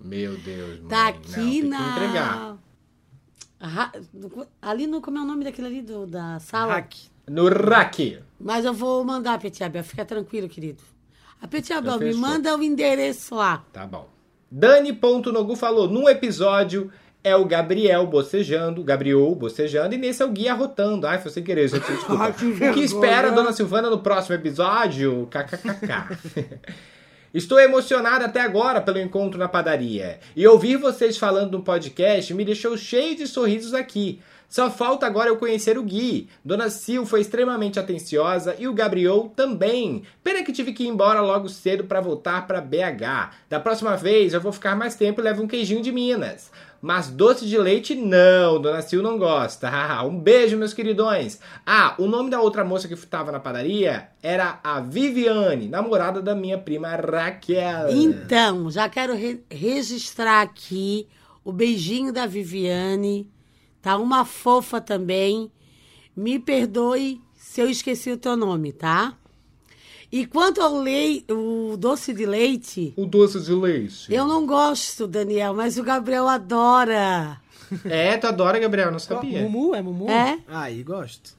Meu 0.00 0.36
Deus, 0.38 0.78
mano. 0.78 0.88
Tá 0.88 1.02
Não, 1.02 1.08
aqui 1.10 1.32
tem 1.34 1.50
que 1.60 1.62
na. 1.68 1.90
entregar. 1.96 2.58
Ra- 3.66 3.92
Ali 4.60 4.86
no. 4.86 5.00
Como 5.00 5.18
é 5.18 5.20
o 5.22 5.24
nome 5.24 5.44
daquele 5.44 5.68
ali 5.68 5.82
do, 5.82 6.06
da 6.06 6.38
sala? 6.40 6.74
Hack. 6.74 6.94
No 7.28 7.48
rack. 7.48 8.18
Mas 8.40 8.64
eu 8.64 8.74
vou 8.74 9.04
mandar, 9.04 9.38
Petit 9.38 9.62
Abel. 9.62 9.84
Fica 9.84 10.04
tranquilo, 10.04 10.48
querido. 10.48 10.82
A 11.40 11.46
Petit 11.46 11.72
Abel, 11.72 11.98
me 11.98 12.14
manda 12.14 12.56
o 12.56 12.62
endereço 12.62 13.34
lá. 13.36 13.64
Tá 13.72 13.86
bom. 13.86 14.08
Dani.nogu 14.50 15.56
falou, 15.56 15.88
num 15.88 16.08
episódio 16.08 16.90
é 17.24 17.34
o 17.36 17.44
Gabriel 17.44 18.06
bocejando, 18.06 18.82
Gabriel 18.82 19.34
bocejando, 19.34 19.94
e 19.94 19.98
nesse 19.98 20.22
é 20.22 20.26
o 20.26 20.30
Gui 20.30 20.48
arrotando. 20.48 21.06
Ai, 21.06 21.20
foi 21.20 21.30
sem 21.30 21.42
querer, 21.42 21.68
gente, 21.68 21.86
desculpa. 21.90 22.32
Que 22.36 22.44
o 22.70 22.74
que 22.74 22.80
espera 22.80 23.28
a 23.28 23.30
Dona 23.30 23.52
Silvana 23.52 23.88
no 23.88 23.98
próximo 24.00 24.34
episódio? 24.34 25.28
KKKK. 25.30 26.52
Estou 27.34 27.58
emocionada 27.58 28.26
até 28.26 28.40
agora 28.40 28.78
pelo 28.78 28.98
encontro 28.98 29.38
na 29.38 29.48
padaria. 29.48 30.20
E 30.36 30.46
ouvir 30.46 30.76
vocês 30.76 31.16
falando 31.16 31.52
no 31.52 31.64
podcast 31.64 32.34
me 32.34 32.44
deixou 32.44 32.76
cheio 32.76 33.16
de 33.16 33.26
sorrisos 33.26 33.72
aqui. 33.72 34.20
Só 34.50 34.70
falta 34.70 35.06
agora 35.06 35.30
eu 35.30 35.38
conhecer 35.38 35.78
o 35.78 35.82
Gui. 35.82 36.28
Dona 36.44 36.68
Sil 36.68 37.08
foi 37.08 37.22
extremamente 37.22 37.80
atenciosa 37.80 38.54
e 38.58 38.68
o 38.68 38.74
Gabriel 38.74 39.32
também. 39.34 40.02
Pena 40.22 40.42
que 40.42 40.52
tive 40.52 40.74
que 40.74 40.84
ir 40.84 40.88
embora 40.88 41.22
logo 41.22 41.48
cedo 41.48 41.84
para 41.84 42.02
voltar 42.02 42.46
para 42.46 42.60
BH. 42.60 43.32
Da 43.48 43.58
próxima 43.58 43.96
vez 43.96 44.34
eu 44.34 44.40
vou 44.42 44.52
ficar 44.52 44.76
mais 44.76 44.94
tempo 44.94 45.22
e 45.22 45.24
levo 45.24 45.42
um 45.42 45.48
queijinho 45.48 45.80
de 45.80 45.90
Minas. 45.90 46.50
Mas 46.82 47.06
doce 47.08 47.46
de 47.46 47.56
leite 47.56 47.94
não, 47.94 48.60
Dona 48.60 48.82
Sil 48.82 48.98
não 49.02 49.16
gosta. 49.16 49.70
Um 50.04 50.18
beijo, 50.18 50.56
meus 50.56 50.74
queridões. 50.74 51.38
Ah, 51.64 51.94
o 51.96 52.08
nome 52.08 52.28
da 52.28 52.40
outra 52.40 52.64
moça 52.64 52.88
que 52.88 52.94
estava 52.94 53.30
na 53.30 53.38
padaria 53.38 54.08
era 54.20 54.58
a 54.64 54.80
Viviane, 54.80 55.68
namorada 55.68 56.20
da 56.20 56.34
minha 56.34 56.58
prima 56.58 56.88
Raquel. 56.96 57.88
Então, 57.90 58.68
já 58.68 58.88
quero 58.88 59.14
re- 59.14 59.44
registrar 59.48 60.42
aqui 60.42 61.06
o 61.44 61.52
beijinho 61.52 62.12
da 62.12 62.26
Viviane. 62.26 63.30
Tá 63.80 63.96
uma 63.96 64.24
fofa 64.24 64.80
também. 64.80 65.52
Me 66.16 66.38
perdoe 66.40 67.20
se 67.36 67.60
eu 67.60 67.70
esqueci 67.70 68.10
o 68.10 68.16
teu 68.18 68.36
nome, 68.36 68.72
tá? 68.72 69.16
E 70.12 70.26
quanto 70.26 70.60
ao 70.60 70.78
lei, 70.78 71.24
o 71.30 71.74
doce 71.78 72.12
de 72.12 72.26
leite, 72.26 72.92
O 72.96 73.06
doce 73.06 73.40
de 73.40 73.52
leite. 73.52 74.12
eu 74.12 74.26
não 74.26 74.44
gosto, 74.46 75.06
Daniel, 75.06 75.54
mas 75.54 75.78
o 75.78 75.82
Gabriel 75.82 76.28
adora. 76.28 77.40
É, 77.86 78.18
tu 78.18 78.26
adora, 78.26 78.58
Gabriel, 78.58 78.92
não 78.92 78.98
sabia. 78.98 79.40
Mumu? 79.40 79.74
É 79.74 79.80
Mumu? 79.80 80.10
É. 80.10 80.38
Aí, 80.46 80.82
gosto. 80.82 81.34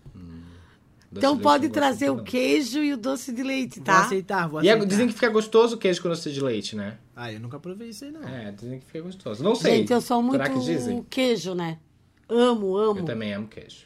Doce 1.12 1.28
então 1.28 1.38
pode 1.38 1.70
trazer 1.70 2.10
o 2.10 2.24
queijo 2.24 2.80
e 2.80 2.92
o 2.94 2.98
doce 2.98 3.32
de 3.32 3.44
leite, 3.44 3.76
Vou 3.76 3.86
tá? 3.86 4.06
aceitar, 4.06 4.48
vou 4.50 4.64
E 4.64 4.68
é- 4.68 4.72
aceitar. 4.72 4.88
dizem 4.90 5.08
que 5.08 5.14
fica 5.14 5.30
gostoso 5.30 5.76
o 5.76 5.78
queijo 5.78 6.02
com 6.02 6.10
doce 6.10 6.32
de 6.32 6.42
leite, 6.42 6.76
né? 6.76 6.98
Ah, 7.16 7.32
eu 7.32 7.40
nunca 7.40 7.60
provei 7.60 7.90
isso 7.90 8.04
aí, 8.06 8.12
não. 8.12 8.24
É, 8.28 8.52
dizem 8.52 8.80
que 8.80 8.88
fica 8.88 9.02
gostoso. 9.02 9.44
Não 9.44 9.54
sei. 9.54 9.78
Gente, 9.78 9.94
eu 9.94 10.02
sou 10.02 10.24
muito 10.24 10.42
Será 10.42 10.50
que 10.50 10.60
dizem? 10.60 11.06
queijo, 11.08 11.54
né? 11.54 11.78
Amo, 12.28 12.76
amo. 12.76 13.00
Eu 13.02 13.06
também 13.06 13.32
amo 13.32 13.46
queijo. 13.48 13.86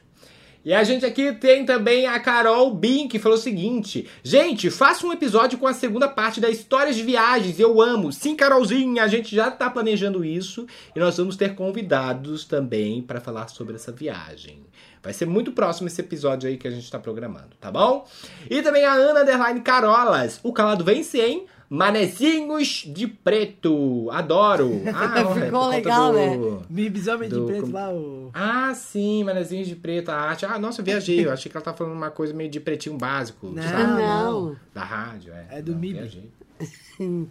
E 0.68 0.74
a 0.74 0.84
gente 0.84 1.06
aqui 1.06 1.32
tem 1.32 1.66
também 1.66 2.08
a 2.08 2.20
Carol 2.20 2.74
Bin, 2.74 3.08
que 3.08 3.20
falou 3.20 3.38
o 3.38 3.42
seguinte: 3.42 4.06
Gente, 4.22 4.70
faça 4.70 5.08
um 5.08 5.14
episódio 5.14 5.58
com 5.58 5.66
a 5.66 5.74
segunda 5.74 6.10
parte 6.10 6.42
da 6.42 6.50
Histórias 6.50 6.98
de 6.98 7.04
Viagens. 7.04 7.58
Eu 7.58 7.82
amo. 7.82 8.12
Sim, 8.12 8.36
Carolzinha, 8.36 9.02
a 9.02 9.08
gente 9.08 9.34
já 9.34 9.50
tá 9.50 9.70
planejando 9.70 10.26
isso. 10.26 10.68
E 10.94 11.00
nós 11.00 11.16
vamos 11.16 11.38
ter 11.38 11.56
convidados 11.56 12.44
também 12.44 13.02
para 13.02 13.22
falar 13.22 13.48
sobre 13.48 13.76
essa 13.76 13.94
viagem. 13.94 14.66
Vai 15.02 15.14
ser 15.14 15.26
muito 15.26 15.54
próximo 15.54 15.88
esse 15.88 16.02
episódio 16.02 16.50
aí 16.50 16.58
que 16.58 16.68
a 16.68 16.72
gente 16.72 16.92
tá 16.92 17.00
programando, 17.00 17.56
tá 17.62 17.72
bom? 17.72 18.06
E 18.50 18.62
também 18.62 18.84
a 18.84 18.92
Ana 18.92 19.22
Underline 19.22 19.62
Carolas. 19.62 20.42
O 20.44 20.52
calado 20.52 20.84
vence, 20.84 21.18
hein? 21.18 21.46
Manezinhos 21.70 22.84
de 22.88 23.08
preto. 23.08 24.10
Adoro. 24.12 24.82
Ah, 24.94 25.26
Ficou 25.34 25.38
é 25.44 25.50
conta 25.52 25.68
legal, 25.76 26.12
do- 26.12 26.18
né? 26.18 26.66
Bibis 26.70 27.08
Homem 27.08 27.28
de 27.30 27.36
Do- 27.36 27.46
Preto 27.46 27.72
lá, 27.72 27.90
o... 27.94 28.30
ah, 28.34 28.74
sim, 28.74 29.24
manezinhos 29.24 29.68
de 29.68 29.76
preto, 29.76 30.10
a 30.10 30.16
arte. 30.16 30.46
Ah, 30.46 30.58
nossa, 30.58 30.82
eu 30.82 30.86
viajei. 30.86 31.26
Eu 31.26 31.32
achei 31.32 31.50
que 31.52 31.58
ela 31.58 31.64
tá 31.64 31.74
falando 31.74 31.94
uma 31.94 32.10
coisa 32.10 32.34
meio 32.34 32.50
de 32.50 32.60
pretinho 32.60 32.98
básico. 32.98 33.48
Não, 33.48 33.62
sabe? 33.64 34.02
não. 34.02 34.56
Da 34.74 34.84
rádio, 34.84 35.34
é. 35.34 35.46
É 35.58 35.62
do 35.62 35.74
Não, 35.74 35.80
MIB. 35.80 36.30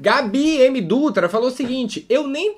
Gabi 0.00 0.60
M. 0.60 0.80
Dutra 0.80 1.28
falou 1.28 1.48
o 1.48 1.52
seguinte: 1.52 2.06
eu 2.08 2.26
nem, 2.26 2.56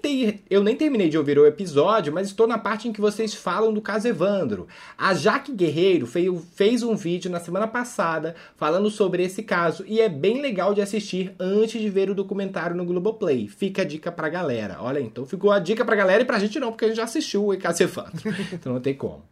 eu 0.50 0.62
nem 0.62 0.76
terminei 0.76 1.08
de 1.08 1.16
ouvir 1.16 1.38
o 1.38 1.46
episódio, 1.46 2.12
mas 2.12 2.26
estou 2.26 2.46
na 2.46 2.58
parte 2.58 2.86
em 2.86 2.92
que 2.92 3.00
vocês 3.00 3.32
falam 3.32 3.72
do 3.72 3.80
caso 3.80 4.06
Evandro. 4.08 4.68
A 4.98 5.14
Jaque 5.14 5.52
Guerreiro 5.52 6.06
fei- 6.06 6.30
fez 6.54 6.82
um 6.82 6.94
vídeo 6.94 7.30
na 7.30 7.40
semana 7.40 7.66
passada 7.66 8.34
falando 8.56 8.90
sobre 8.90 9.22
esse 9.22 9.42
caso 9.42 9.84
e 9.86 10.00
é 10.00 10.08
bem 10.08 10.42
legal 10.42 10.74
de 10.74 10.82
assistir 10.82 11.34
antes 11.40 11.80
de 11.80 11.88
ver 11.88 12.10
o 12.10 12.14
documentário 12.14 12.76
no 12.76 12.84
Globoplay. 12.84 13.48
Fica 13.48 13.82
a 13.82 13.84
dica 13.86 14.12
pra 14.12 14.28
galera. 14.28 14.76
Olha, 14.80 15.00
então 15.00 15.24
ficou 15.24 15.50
a 15.50 15.58
dica 15.58 15.84
pra 15.84 15.96
galera 15.96 16.22
e 16.22 16.26
pra 16.26 16.38
gente 16.38 16.60
não, 16.60 16.70
porque 16.70 16.84
a 16.84 16.88
gente 16.88 16.98
já 16.98 17.04
assistiu 17.04 17.48
o 17.48 17.56
caso 17.58 17.82
Evandro. 17.82 18.20
então 18.52 18.74
não 18.74 18.80
tem 18.80 18.94
como. 18.94 19.22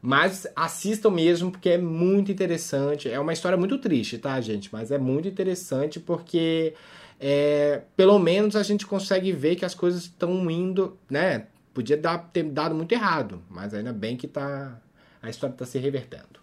Mas 0.00 0.46
assistam 0.54 1.10
mesmo, 1.10 1.50
porque 1.50 1.70
é 1.70 1.78
muito 1.78 2.30
interessante. 2.30 3.08
É 3.10 3.18
uma 3.18 3.32
história 3.32 3.58
muito 3.58 3.78
triste, 3.78 4.16
tá, 4.18 4.40
gente? 4.40 4.68
Mas 4.72 4.92
é 4.92 4.98
muito 4.98 5.26
interessante 5.26 5.98
porque, 5.98 6.72
é, 7.20 7.82
pelo 7.96 8.18
menos, 8.18 8.54
a 8.54 8.62
gente 8.62 8.86
consegue 8.86 9.32
ver 9.32 9.56
que 9.56 9.64
as 9.64 9.74
coisas 9.74 10.02
estão 10.02 10.50
indo, 10.50 10.96
né? 11.10 11.46
Podia 11.74 11.96
dar, 11.96 12.18
ter 12.32 12.44
dado 12.44 12.74
muito 12.74 12.92
errado, 12.92 13.42
mas 13.48 13.74
ainda 13.74 13.92
bem 13.92 14.16
que 14.16 14.26
tá, 14.26 14.80
a 15.22 15.28
história 15.28 15.54
está 15.54 15.64
se 15.64 15.78
revertendo. 15.78 16.38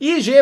IG. 0.00 0.32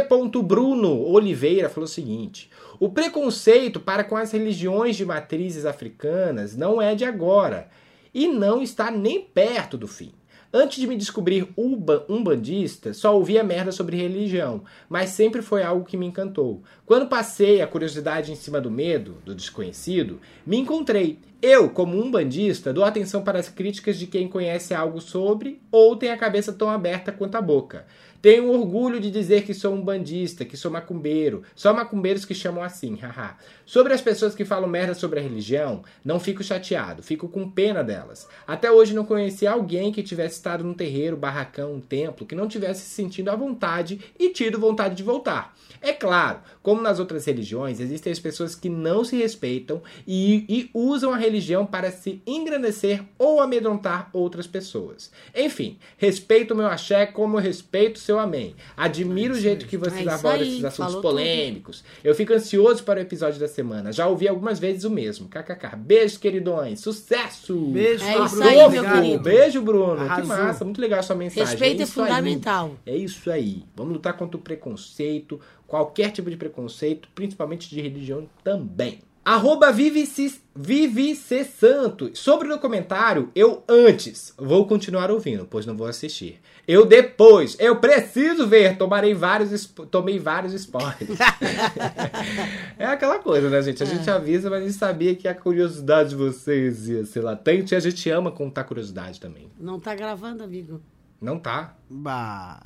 Bruno 0.44 1.02
Oliveira 1.02 1.68
falou 1.68 1.84
o 1.84 1.88
seguinte: 1.88 2.48
o 2.78 2.88
preconceito 2.88 3.80
para 3.80 4.04
com 4.04 4.16
as 4.16 4.30
religiões 4.30 4.96
de 4.96 5.04
matrizes 5.04 5.66
africanas 5.66 6.56
não 6.56 6.80
é 6.80 6.94
de 6.94 7.04
agora 7.04 7.68
e 8.14 8.28
não 8.28 8.62
está 8.62 8.90
nem 8.90 9.20
perto 9.20 9.76
do 9.76 9.88
fim. 9.88 10.12
Antes 10.52 10.78
de 10.80 10.86
me 10.86 10.96
descobrir 10.96 11.46
uba- 11.54 12.06
umbandista, 12.08 12.94
só 12.94 13.14
ouvia 13.14 13.44
merda 13.44 13.70
sobre 13.70 13.98
religião, 13.98 14.62
mas 14.88 15.10
sempre 15.10 15.42
foi 15.42 15.62
algo 15.62 15.84
que 15.84 15.96
me 15.96 16.06
encantou. 16.06 16.62
Quando 16.86 17.06
passei 17.06 17.60
a 17.60 17.66
curiosidade 17.66 18.32
em 18.32 18.34
cima 18.34 18.58
do 18.58 18.70
medo, 18.70 19.16
do 19.26 19.34
desconhecido, 19.34 20.18
me 20.46 20.56
encontrei. 20.56 21.18
Eu, 21.42 21.68
como 21.68 22.02
umbandista, 22.02 22.72
dou 22.72 22.82
atenção 22.82 23.22
para 23.22 23.38
as 23.38 23.48
críticas 23.50 23.98
de 23.98 24.06
quem 24.06 24.26
conhece 24.26 24.72
algo 24.74 25.00
sobre 25.00 25.60
ou 25.70 25.94
tem 25.96 26.10
a 26.10 26.16
cabeça 26.16 26.52
tão 26.52 26.70
aberta 26.70 27.12
quanto 27.12 27.36
a 27.36 27.42
boca. 27.42 27.86
Tenho 28.20 28.50
orgulho 28.50 29.00
de 29.00 29.10
dizer 29.10 29.44
que 29.44 29.54
sou 29.54 29.72
um 29.72 29.80
bandista, 29.80 30.44
que 30.44 30.56
sou 30.56 30.70
macumbeiro. 30.70 31.42
Só 31.54 31.72
macumbeiros 31.72 32.24
que 32.24 32.34
chamam 32.34 32.62
assim, 32.62 32.96
haha. 32.96 33.36
Sobre 33.64 33.92
as 33.92 34.00
pessoas 34.00 34.34
que 34.34 34.44
falam 34.44 34.68
merda 34.68 34.94
sobre 34.94 35.20
a 35.20 35.22
religião, 35.22 35.84
não 36.04 36.18
fico 36.18 36.42
chateado, 36.42 37.02
fico 37.02 37.28
com 37.28 37.48
pena 37.48 37.84
delas. 37.84 38.26
Até 38.46 38.70
hoje 38.70 38.94
não 38.94 39.04
conheci 39.04 39.46
alguém 39.46 39.92
que 39.92 40.02
tivesse 40.02 40.36
estado 40.36 40.64
num 40.64 40.74
terreiro, 40.74 41.16
barracão, 41.16 41.74
um 41.74 41.80
templo, 41.80 42.26
que 42.26 42.34
não 42.34 42.48
tivesse 42.48 42.80
se 42.80 42.94
sentindo 42.94 43.30
à 43.30 43.36
vontade 43.36 44.00
e 44.18 44.30
tido 44.30 44.58
vontade 44.58 44.94
de 44.94 45.02
voltar. 45.02 45.54
É 45.80 45.92
claro, 45.92 46.40
como 46.62 46.82
nas 46.82 46.98
outras 46.98 47.24
religiões, 47.26 47.78
existem 47.78 48.12
as 48.12 48.18
pessoas 48.18 48.54
que 48.54 48.68
não 48.68 49.04
se 49.04 49.16
respeitam 49.16 49.80
e, 50.06 50.44
e 50.48 50.70
usam 50.74 51.12
a 51.12 51.16
religião 51.16 51.64
para 51.64 51.90
se 51.92 52.20
engrandecer 52.26 53.04
ou 53.16 53.40
amedrontar 53.40 54.10
outras 54.12 54.46
pessoas. 54.46 55.12
Enfim, 55.34 55.78
respeito 55.96 56.52
o 56.52 56.56
meu 56.56 56.66
axé 56.66 57.06
como 57.06 57.36
eu 57.36 57.42
respeito 57.42 57.98
seu 58.08 58.18
amém. 58.18 58.54
Admiro 58.74 59.34
o 59.34 59.38
jeito 59.38 59.66
que 59.66 59.76
vocês 59.76 60.06
É 60.06 60.10
abordam 60.10 60.40
aí, 60.40 60.48
esses 60.48 60.64
assuntos 60.64 60.94
falou 60.94 61.02
polêmicos. 61.02 61.84
Eu 62.02 62.14
fico 62.14 62.32
ansioso 62.32 62.82
para 62.82 62.98
o 62.98 63.02
episódio 63.02 63.38
da 63.38 63.46
semana. 63.46 63.92
Já 63.92 64.06
ouvi 64.06 64.26
algumas 64.26 64.58
vezes 64.58 64.84
o 64.84 64.90
mesmo. 64.90 65.28
KKK. 65.28 65.76
Beijos, 65.76 66.16
queridões. 66.16 66.80
Sucesso! 66.80 67.54
Beijo, 67.66 68.02
É 68.04 68.14
Bruno. 68.14 68.42
aí, 68.44 68.68
meu 68.70 68.84
querido. 68.84 69.22
Beijo, 69.22 69.60
Bruno. 69.60 70.00
Arrasou. 70.00 70.22
Que 70.22 70.28
massa. 70.28 70.64
Muito 70.64 70.80
legal 70.80 71.00
a 71.00 71.02
sua 71.02 71.16
mensagem. 71.16 71.44
Respeito 71.50 71.80
é 71.80 71.84
aí. 71.84 71.90
fundamental. 71.90 72.76
É 72.86 72.96
isso 72.96 73.30
aí. 73.30 73.62
Vamos 73.76 73.92
lutar 73.92 74.14
contra 74.14 74.38
o 74.38 74.40
preconceito, 74.40 75.38
qualquer 75.66 76.10
tipo 76.10 76.30
de 76.30 76.36
preconceito, 76.38 77.10
principalmente 77.14 77.68
de 77.68 77.78
religião 77.80 78.26
também. 78.42 79.00
Arroba 79.24 79.70
Vivi, 79.70 80.06
C- 80.06 80.40
Vivi 80.56 81.14
C. 81.14 81.44
Santos. 81.44 82.18
Sobre 82.18 82.46
o 82.48 82.50
documentário, 82.50 83.30
eu 83.34 83.62
antes 83.68 84.32
vou 84.38 84.66
continuar 84.66 85.10
ouvindo, 85.10 85.46
pois 85.48 85.66
não 85.66 85.76
vou 85.76 85.86
assistir. 85.86 86.40
Eu 86.66 86.86
depois, 86.86 87.56
eu 87.58 87.76
preciso 87.76 88.46
ver, 88.46 88.76
tomarei 88.78 89.12
vários, 89.14 89.66
tomei 89.90 90.18
vários 90.18 90.52
spoilers. 90.54 91.18
é 92.78 92.86
aquela 92.86 93.18
coisa, 93.18 93.48
né, 93.50 93.60
gente? 93.62 93.82
A 93.82 93.86
gente 93.86 94.08
avisa, 94.10 94.48
mas 94.48 94.62
a 94.62 94.66
gente 94.66 94.78
sabia 94.78 95.14
que 95.14 95.28
a 95.28 95.34
curiosidade 95.34 96.10
de 96.10 96.16
vocês 96.16 96.88
ia 96.88 97.04
ser 97.04 97.20
latente 97.20 97.74
e 97.74 97.76
a 97.76 97.80
gente 97.80 98.08
ama 98.10 98.30
contar 98.30 98.64
curiosidade 98.64 99.20
também. 99.20 99.50
Não 99.58 99.78
tá 99.78 99.94
gravando, 99.94 100.42
amigo. 100.42 100.80
Não 101.20 101.38
tá? 101.38 101.76
Bah. 101.90 102.62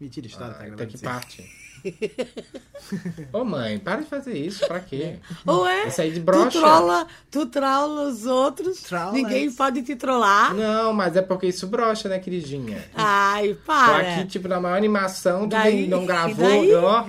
Mentira, 0.00 0.26
história 0.26 0.52
tá 0.54 0.60
Até 0.60 0.68
gravando. 0.68 0.90
que 0.90 0.98
sim. 0.98 1.04
parte? 1.04 1.65
Ô 3.32 3.44
mãe, 3.44 3.78
para 3.78 4.02
de 4.02 4.06
fazer 4.08 4.36
isso, 4.36 4.66
pra 4.66 4.80
quê? 4.80 5.16
Ou 5.46 5.66
é? 5.66 5.88
Isso 5.88 6.00
aí 6.00 6.10
de 6.10 6.20
Tu 6.20 6.24
brocha. 6.24 6.58
trola, 6.58 7.06
tu 7.30 7.46
trola 7.46 8.02
os 8.08 8.26
outros, 8.26 8.84
ninguém 9.12 9.50
pode 9.52 9.82
te 9.82 9.96
trollar. 9.96 10.54
Não, 10.54 10.92
mas 10.92 11.16
é 11.16 11.22
porque 11.22 11.46
isso 11.46 11.66
brocha, 11.66 12.08
né, 12.08 12.18
queridinha? 12.18 12.84
Ai, 12.94 13.54
Tô 13.54 13.60
para. 13.66 14.12
aqui, 14.14 14.26
tipo, 14.26 14.46
na 14.48 14.60
maior 14.60 14.76
animação, 14.76 15.42
tu 15.42 15.48
Daí- 15.50 15.74
nem- 15.82 15.88
não 15.88 16.06
gravou, 16.06 16.46
ó. 16.84 17.04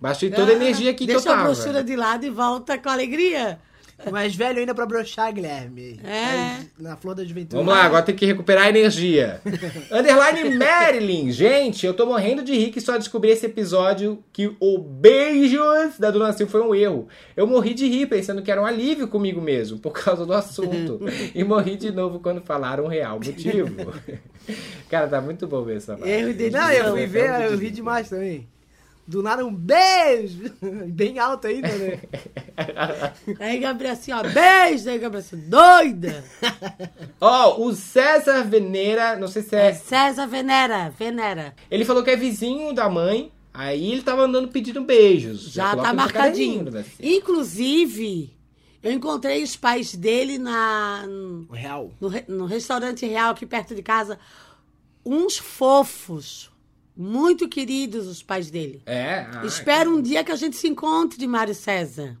Baixei 0.00 0.30
toda 0.30 0.50
a 0.52 0.54
energia 0.54 0.90
aqui 0.90 1.06
Deixa 1.06 1.22
que 1.22 1.28
eu 1.28 1.32
a 1.32 1.36
tava. 1.36 1.48
brochura 1.52 1.84
de 1.84 1.96
lado 1.96 2.24
e 2.26 2.30
volta 2.30 2.76
com 2.78 2.88
alegria. 2.88 3.58
Mais 4.10 4.34
velho 4.34 4.60
ainda 4.60 4.74
pra 4.74 4.86
brochar, 4.86 5.32
Guilherme. 5.32 6.00
É. 6.04 6.64
Na 6.78 6.96
flor 6.96 7.14
da 7.14 7.24
juventude. 7.24 7.56
Vamos 7.56 7.72
lá, 7.72 7.84
agora 7.84 8.02
tem 8.02 8.14
que 8.14 8.24
recuperar 8.24 8.66
a 8.66 8.68
energia. 8.68 9.40
Underline 9.90 10.56
Marilyn. 10.56 11.30
Gente, 11.30 11.84
eu 11.84 11.92
tô 11.92 12.06
morrendo 12.06 12.42
de 12.42 12.52
rir 12.52 12.70
que 12.70 12.80
só 12.80 12.96
descobri 12.96 13.30
esse 13.30 13.46
episódio 13.46 14.22
que 14.32 14.54
o 14.60 14.78
beijos 14.78 15.98
da 15.98 16.10
Dona 16.10 16.32
Sil 16.32 16.46
foi 16.48 16.62
um 16.62 16.74
erro. 16.74 17.08
Eu 17.36 17.46
morri 17.46 17.74
de 17.74 17.86
rir 17.88 18.06
pensando 18.06 18.42
que 18.42 18.50
era 18.50 18.62
um 18.62 18.66
alívio 18.66 19.08
comigo 19.08 19.40
mesmo, 19.40 19.78
por 19.78 19.92
causa 19.92 20.24
do 20.24 20.32
assunto. 20.32 21.00
e 21.34 21.42
morri 21.44 21.76
de 21.76 21.90
novo 21.90 22.20
quando 22.20 22.40
falaram 22.40 22.84
o 22.84 22.88
real 22.88 23.16
motivo. 23.16 23.92
Cara, 24.88 25.08
tá 25.08 25.20
muito 25.20 25.46
bom 25.46 25.62
ver 25.62 25.76
essa 25.76 25.96
parte. 25.96 26.10
Erro 26.10 26.34
de 26.34 26.50
Não, 26.50 26.70
eu 26.72 26.92
fui 26.92 27.06
ver, 27.06 27.50
eu 27.50 27.56
ri 27.56 27.70
demais 27.70 28.08
também. 28.08 28.48
Do 29.10 29.24
nada 29.24 29.44
um 29.44 29.52
beijo! 29.52 30.54
Bem 30.86 31.18
alto 31.18 31.48
ainda, 31.48 31.66
né? 31.66 31.98
Aí, 33.40 33.58
Gabriel 33.58 33.94
assim, 33.94 34.12
ó, 34.12 34.22
beijo. 34.22 34.88
Aí, 34.88 34.98
Gabriel 35.00 35.24
assim, 35.26 35.36
doida. 35.48 36.24
Ó, 37.20 37.66
o 37.66 37.74
César 37.74 38.44
Veneira, 38.44 39.16
não 39.16 39.26
sei 39.26 39.42
se 39.42 39.56
É 39.56 39.70
é. 39.70 39.74
César 39.74 40.26
Venera, 40.28 40.90
Venera. 40.96 41.56
Ele 41.68 41.84
falou 41.84 42.04
que 42.04 42.10
é 42.10 42.16
vizinho 42.16 42.72
da 42.72 42.88
mãe. 42.88 43.32
Aí 43.52 43.90
ele 43.90 44.02
tava 44.02 44.22
andando 44.22 44.46
pedindo 44.46 44.80
beijos. 44.84 45.50
Já 45.50 45.70
coloca 45.70 45.88
tá 45.88 45.92
no 45.92 45.98
marcadinho. 45.98 46.70
Sil. 46.70 47.02
Inclusive, 47.02 48.32
eu 48.80 48.92
encontrei 48.92 49.42
os 49.42 49.56
pais 49.56 49.92
dele 49.92 50.38
na, 50.38 51.04
O 51.48 51.52
real. 51.52 51.90
no, 52.00 52.12
no 52.28 52.46
restaurante 52.46 53.04
real 53.06 53.32
aqui 53.32 53.44
perto 53.44 53.74
de 53.74 53.82
casa. 53.82 54.20
Uns 55.04 55.36
fofos. 55.36 56.48
Muito 57.02 57.48
queridos 57.48 58.06
os 58.06 58.22
pais 58.22 58.50
dele. 58.50 58.82
É. 58.84 59.26
ah, 59.32 59.42
Espero 59.46 59.96
um 59.96 60.02
dia 60.02 60.22
que 60.22 60.30
a 60.30 60.36
gente 60.36 60.54
se 60.56 60.68
encontre 60.68 61.18
de 61.18 61.26
Mário 61.26 61.54
César. 61.54 62.16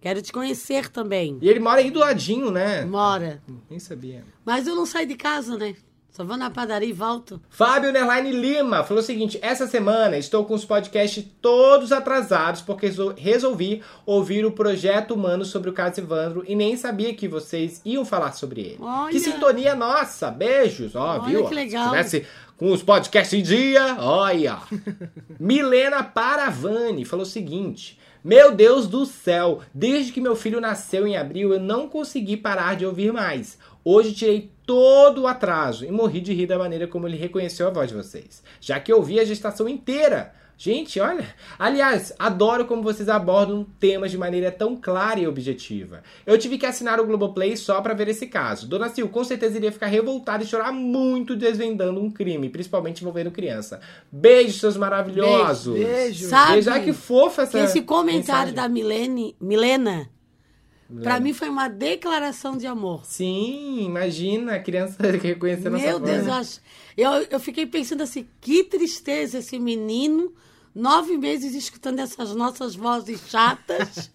Quero 0.00 0.20
te 0.20 0.32
conhecer 0.32 0.88
também. 0.88 1.38
E 1.40 1.48
ele 1.48 1.60
mora 1.60 1.80
aí 1.80 1.90
do 1.90 2.00
ladinho, 2.00 2.50
né? 2.50 2.84
Mora. 2.84 3.40
Nem 3.70 3.78
sabia. 3.78 4.24
Mas 4.44 4.66
eu 4.66 4.74
não 4.74 4.84
saio 4.84 5.06
de 5.06 5.14
casa, 5.14 5.56
né? 5.56 5.74
Só 6.10 6.24
vou 6.24 6.36
na 6.36 6.48
padaria 6.48 6.88
e 6.88 6.92
volto. 6.92 7.42
Fábio 7.48 7.90
Nerline 7.90 8.30
Lima 8.30 8.84
falou 8.84 9.02
o 9.02 9.06
seguinte: 9.06 9.36
essa 9.42 9.66
semana 9.66 10.16
estou 10.16 10.44
com 10.44 10.54
os 10.54 10.64
podcasts 10.64 11.24
todos 11.42 11.90
atrasados 11.90 12.60
porque 12.62 12.86
resol- 12.86 13.14
resolvi 13.16 13.82
ouvir 14.06 14.44
o 14.46 14.52
projeto 14.52 15.12
humano 15.14 15.44
sobre 15.44 15.70
o 15.70 15.72
caso 15.72 16.00
Evandro 16.00 16.44
e 16.46 16.54
nem 16.54 16.76
sabia 16.76 17.12
que 17.14 17.26
vocês 17.26 17.80
iam 17.84 18.04
falar 18.04 18.30
sobre 18.32 18.60
ele. 18.60 18.78
Olha! 18.80 19.10
Que 19.10 19.18
sintonia 19.18 19.74
nossa! 19.74 20.30
Beijos! 20.30 20.94
Ó, 20.94 21.14
Olha 21.18 21.22
viu? 21.22 21.48
que 21.48 21.54
legal. 21.54 21.84
Se 21.86 21.90
tivesse 21.90 22.26
com 22.64 22.72
os 22.72 22.82
podcasts 22.82 23.38
em 23.38 23.42
dia, 23.42 23.98
olha! 24.00 24.56
Milena 25.38 26.02
Paravani 26.02 27.04
falou 27.04 27.26
o 27.26 27.28
seguinte. 27.28 28.00
Meu 28.24 28.54
Deus 28.54 28.88
do 28.88 29.04
céu, 29.04 29.60
desde 29.74 30.12
que 30.12 30.18
meu 30.18 30.34
filho 30.34 30.62
nasceu 30.62 31.06
em 31.06 31.14
abril, 31.14 31.52
eu 31.52 31.60
não 31.60 31.86
consegui 31.90 32.38
parar 32.38 32.74
de 32.74 32.86
ouvir 32.86 33.12
mais. 33.12 33.58
Hoje 33.84 34.14
tirei 34.14 34.50
todo 34.64 35.20
o 35.20 35.26
atraso 35.26 35.84
e 35.84 35.90
morri 35.90 36.22
de 36.22 36.32
rir 36.32 36.46
da 36.46 36.58
maneira 36.58 36.88
como 36.88 37.06
ele 37.06 37.18
reconheceu 37.18 37.68
a 37.68 37.70
voz 37.70 37.90
de 37.90 37.96
vocês, 37.96 38.42
já 38.62 38.80
que 38.80 38.90
eu 38.90 38.96
ouvi 38.96 39.20
a 39.20 39.26
gestação 39.26 39.68
inteira. 39.68 40.32
Gente, 40.56 41.00
olha. 41.00 41.34
Aliás, 41.58 42.12
adoro 42.18 42.64
como 42.64 42.82
vocês 42.82 43.08
abordam 43.08 43.66
temas 43.78 44.10
de 44.10 44.18
maneira 44.18 44.50
tão 44.50 44.76
clara 44.76 45.18
e 45.20 45.26
objetiva. 45.26 46.02
Eu 46.24 46.38
tive 46.38 46.56
que 46.56 46.64
assinar 46.66 47.00
o 47.00 47.06
Globoplay 47.06 47.56
só 47.56 47.80
pra 47.80 47.92
ver 47.94 48.08
esse 48.08 48.26
caso. 48.26 48.68
Dona 48.68 48.88
Sil 48.88 49.08
com 49.08 49.24
certeza 49.24 49.56
iria 49.56 49.72
ficar 49.72 49.86
revoltada 49.88 50.42
e 50.44 50.46
chorar 50.46 50.72
muito 50.72 51.34
desvendando 51.36 52.00
um 52.00 52.10
crime, 52.10 52.48
principalmente 52.48 53.00
envolvendo 53.00 53.30
criança. 53.30 53.80
Beijos, 54.10 54.60
seus 54.60 54.76
maravilhosos. 54.76 55.74
Beijo. 55.74 56.28
Sabe? 56.28 56.52
Beijo. 56.52 56.70
Ai, 56.70 56.84
que 56.84 56.92
fofa 56.92 57.42
essa 57.42 57.58
Esse 57.58 57.82
comentário 57.82 58.50
mensagem. 58.50 58.54
da 58.54 58.68
Milene, 58.68 59.36
Milena, 59.40 60.08
pra 61.02 61.20
mim 61.20 61.32
foi 61.32 61.48
uma 61.48 61.68
declaração 61.68 62.56
de 62.56 62.66
amor. 62.66 63.04
Sim, 63.04 63.84
imagina 63.84 64.54
a 64.54 64.58
criança 64.60 64.96
reconhecendo 65.20 65.78
Meu 65.78 65.98
Deus, 65.98 66.24
voz. 66.24 66.26
eu, 66.96 67.08
acho, 67.08 67.20
eu, 67.22 67.28
eu 67.30 67.40
fiquei 67.40 67.66
pensando 67.66 68.02
assim, 68.02 68.26
que 68.40 68.64
tristeza 68.64 69.38
esse 69.38 69.58
menino, 69.58 70.32
nove 70.74 71.16
meses 71.16 71.54
escutando 71.54 72.00
essas 72.00 72.34
nossas 72.34 72.74
vozes 72.74 73.20
chatas. 73.28 74.10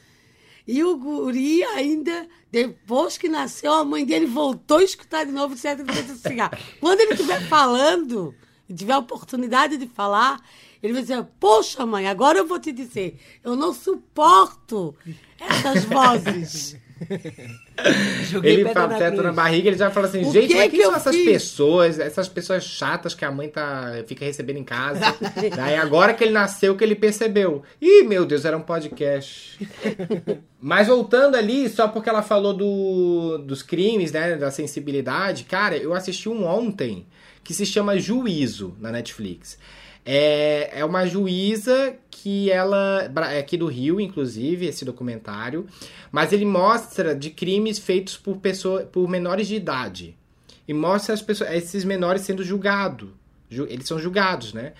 e 0.66 0.82
o 0.84 0.96
guri 0.96 1.62
ainda, 1.64 2.26
depois 2.50 3.16
que 3.16 3.28
nasceu, 3.28 3.72
a 3.72 3.84
mãe 3.84 4.04
dele 4.04 4.26
voltou 4.26 4.78
a 4.78 4.84
escutar 4.84 5.24
de 5.24 5.32
novo 5.32 5.56
certo 5.56 5.84
cigarro. 6.16 6.56
Quando 6.80 7.00
ele 7.00 7.12
estiver 7.12 7.40
falando, 7.48 8.34
e 8.68 8.74
tiver 8.74 8.92
a 8.92 8.98
oportunidade 8.98 9.76
de 9.76 9.86
falar, 9.86 10.40
ele 10.82 10.92
vai 10.92 11.02
dizer, 11.02 11.24
poxa 11.40 11.84
mãe, 11.86 12.06
agora 12.08 12.38
eu 12.38 12.46
vou 12.46 12.58
te 12.58 12.72
dizer, 12.72 13.18
eu 13.44 13.56
não 13.56 13.72
suporto 13.72 14.94
essas 15.40 15.84
vozes. 15.84 16.76
Joguei 18.28 18.54
Ele 18.54 18.68
fala 18.70 18.88
na 18.88 18.98
teto 18.98 19.12
cruz. 19.12 19.24
na 19.26 19.32
barriga, 19.32 19.68
ele 19.68 19.78
já 19.78 19.90
fala 19.90 20.06
assim, 20.08 20.20
O 20.26 20.32
gente, 20.32 20.48
que 20.48 20.54
mas 20.56 20.64
que 20.64 20.70
quem 20.70 20.80
são 20.82 20.90
eu 20.90 20.96
essas 20.96 21.14
fiz? 21.14 21.24
pessoas? 21.24 21.98
Essas 22.00 22.28
pessoas 22.28 22.64
chatas 22.64 23.14
que 23.14 23.24
a 23.24 23.30
mãe 23.30 23.48
tá, 23.48 24.02
fica 24.06 24.24
recebendo 24.24 24.56
em 24.56 24.64
casa. 24.64 25.00
Daí 25.56 25.76
agora 25.76 26.12
que 26.12 26.24
ele 26.24 26.32
nasceu 26.32 26.76
que 26.76 26.82
ele 26.82 26.96
percebeu. 26.96 27.62
Ih, 27.80 28.02
meu 28.02 28.26
Deus, 28.26 28.44
era 28.44 28.56
um 28.56 28.62
podcast. 28.62 29.58
Mas 30.60 30.88
voltando 30.88 31.36
ali, 31.36 31.68
só 31.68 31.86
porque 31.86 32.08
ela 32.08 32.22
falou 32.22 32.52
do, 32.52 33.38
dos 33.38 33.62
crimes, 33.62 34.10
né, 34.10 34.34
da 34.36 34.50
sensibilidade, 34.50 35.44
cara, 35.44 35.76
eu 35.76 35.94
assisti 35.94 36.28
um 36.28 36.44
ontem 36.44 37.06
que 37.48 37.54
se 37.54 37.64
chama 37.64 37.98
Juízo 37.98 38.76
na 38.78 38.92
Netflix. 38.92 39.58
É, 40.04 40.80
é 40.80 40.84
uma 40.84 41.06
juíza 41.06 41.96
que 42.10 42.50
ela. 42.50 43.10
É 43.32 43.38
aqui 43.38 43.56
do 43.56 43.66
Rio, 43.66 43.98
inclusive, 43.98 44.66
esse 44.66 44.84
documentário. 44.84 45.66
Mas 46.12 46.30
ele 46.34 46.44
mostra 46.44 47.14
de 47.14 47.30
crimes 47.30 47.78
feitos 47.78 48.18
por, 48.18 48.36
pessoa, 48.36 48.82
por 48.82 49.08
menores 49.08 49.48
de 49.48 49.54
idade. 49.54 50.14
E 50.68 50.74
mostra 50.74 51.14
as 51.14 51.22
pessoas, 51.22 51.50
esses 51.54 51.84
menores 51.84 52.20
sendo 52.20 52.44
julgados. 52.44 53.08
Ju- 53.48 53.66
Eles 53.70 53.86
são 53.86 53.98
julgados, 53.98 54.52
né? 54.52 54.74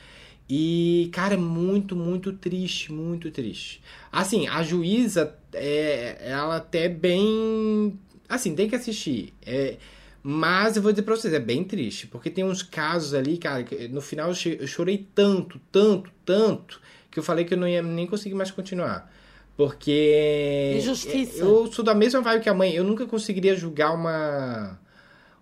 E, 0.46 1.08
cara, 1.10 1.32
é 1.34 1.38
muito, 1.38 1.96
muito 1.96 2.34
triste, 2.34 2.92
muito 2.92 3.30
triste. 3.30 3.80
Assim, 4.12 4.46
a 4.46 4.62
juíza, 4.62 5.34
é, 5.54 6.18
ela 6.20 6.56
até 6.56 6.86
bem. 6.86 7.98
Assim, 8.28 8.54
tem 8.54 8.68
que 8.68 8.76
assistir. 8.76 9.32
É, 9.46 9.76
mas 10.22 10.76
eu 10.76 10.82
vou 10.82 10.92
dizer 10.92 11.02
pra 11.02 11.16
vocês, 11.16 11.32
é 11.32 11.38
bem 11.38 11.64
triste. 11.64 12.06
Porque 12.06 12.30
tem 12.30 12.44
uns 12.44 12.62
casos 12.62 13.14
ali, 13.14 13.38
cara, 13.38 13.62
que 13.62 13.88
no 13.88 14.00
final 14.00 14.30
eu 14.30 14.66
chorei 14.66 15.06
tanto, 15.14 15.60
tanto, 15.70 16.10
tanto, 16.24 16.80
que 17.10 17.18
eu 17.18 17.22
falei 17.22 17.44
que 17.44 17.54
eu 17.54 17.58
não 17.58 17.68
ia 17.68 17.82
nem 17.82 18.06
conseguir 18.06 18.34
mais 18.34 18.50
continuar. 18.50 19.10
Porque. 19.56 20.74
Injustiça. 20.78 21.40
Eu 21.40 21.70
sou 21.72 21.84
da 21.84 21.94
mesma 21.94 22.20
vibe 22.20 22.42
que 22.42 22.48
a 22.48 22.54
mãe. 22.54 22.74
Eu 22.74 22.84
nunca 22.84 23.06
conseguiria 23.06 23.56
julgar 23.56 23.92
uma 23.92 24.78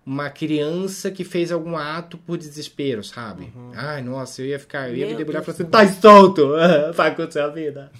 uma 0.07 0.29
criança 0.29 1.11
que 1.11 1.25
fez 1.25 1.51
algum 1.51 1.75
ato 1.75 2.17
por 2.17 2.37
desespero, 2.37 3.03
sabe? 3.03 3.51
Ai, 3.75 4.01
nossa, 4.01 4.41
eu 4.41 4.45
ia 4.45 4.57
ficar, 4.57 4.87
eu 4.87 4.95
ia 4.95 5.05
Meu 5.05 5.09
me 5.09 5.17
debulhar 5.17 5.41
e 5.41 5.45
falar 5.45 5.53
assim, 5.53 5.65
tá 5.65 5.85
solto, 5.85 6.53
vai 6.95 7.09
acontecer 7.09 7.41
a 7.41 7.49
vida. 7.49 7.91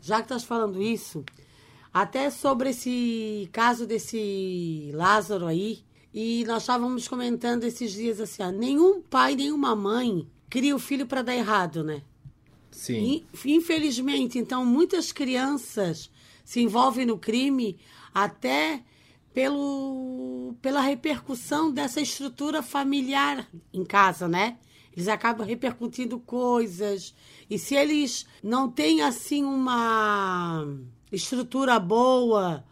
Já 0.00 0.16
que 0.16 0.22
estás 0.22 0.42
falando 0.42 0.82
isso, 0.82 1.22
até 1.94 2.28
sobre 2.28 2.70
esse 2.70 3.48
caso 3.52 3.86
desse 3.86 4.90
Lázaro 4.92 5.46
aí, 5.46 5.84
e 6.12 6.44
nós 6.44 6.62
estávamos 6.64 7.06
comentando 7.06 7.62
esses 7.62 7.92
dias 7.92 8.20
assim, 8.20 8.42
ó, 8.42 8.50
nenhum 8.50 9.00
pai, 9.00 9.36
nenhuma 9.36 9.76
mãe 9.76 10.28
cria 10.50 10.74
o 10.74 10.78
filho 10.80 11.06
para 11.06 11.22
dar 11.22 11.36
errado, 11.36 11.84
né? 11.84 12.02
Sim. 12.72 13.24
In- 13.44 13.52
Infelizmente, 13.56 14.38
então, 14.38 14.66
muitas 14.66 15.12
crianças 15.12 16.10
se 16.44 16.60
envolvem 16.60 17.06
no 17.06 17.16
crime 17.16 17.78
até 18.12 18.82
pelo, 19.32 20.54
pela 20.60 20.80
repercussão 20.80 21.70
dessa 21.72 22.00
estrutura 22.00 22.60
familiar 22.62 23.48
em 23.72 23.84
casa, 23.84 24.26
né? 24.26 24.58
Eles 24.92 25.08
acabam 25.08 25.46
repercutindo 25.46 26.18
coisas. 26.20 27.14
E 27.50 27.58
se 27.58 27.74
eles 27.74 28.26
não 28.42 28.70
têm, 28.70 29.02
assim, 29.02 29.42
uma 29.44 30.64
estrutura 31.14 31.78
boa, 31.78 32.64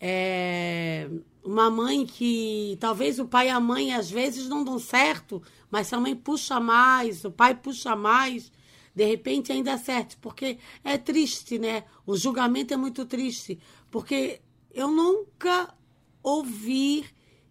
é, 0.00 1.08
uma 1.44 1.70
mãe 1.70 2.06
que 2.06 2.76
talvez 2.80 3.18
o 3.18 3.26
pai 3.26 3.48
e 3.48 3.50
a 3.50 3.60
mãe 3.60 3.92
às 3.92 4.10
vezes 4.10 4.48
não 4.48 4.64
dão 4.64 4.78
certo, 4.78 5.42
mas 5.70 5.86
se 5.86 5.94
a 5.94 6.00
mãe 6.00 6.14
puxa 6.14 6.60
mais, 6.60 7.24
o 7.24 7.30
pai 7.30 7.54
puxa 7.54 7.94
mais, 7.96 8.50
de 8.94 9.04
repente 9.04 9.52
ainda 9.52 9.74
acerta, 9.74 10.16
porque 10.20 10.58
é 10.84 10.98
triste, 10.98 11.58
né? 11.58 11.84
O 12.06 12.16
julgamento 12.16 12.74
é 12.74 12.76
muito 12.76 13.04
triste, 13.06 13.58
porque 13.90 14.40
eu 14.72 14.90
nunca 14.90 15.74
ouvi 16.22 17.04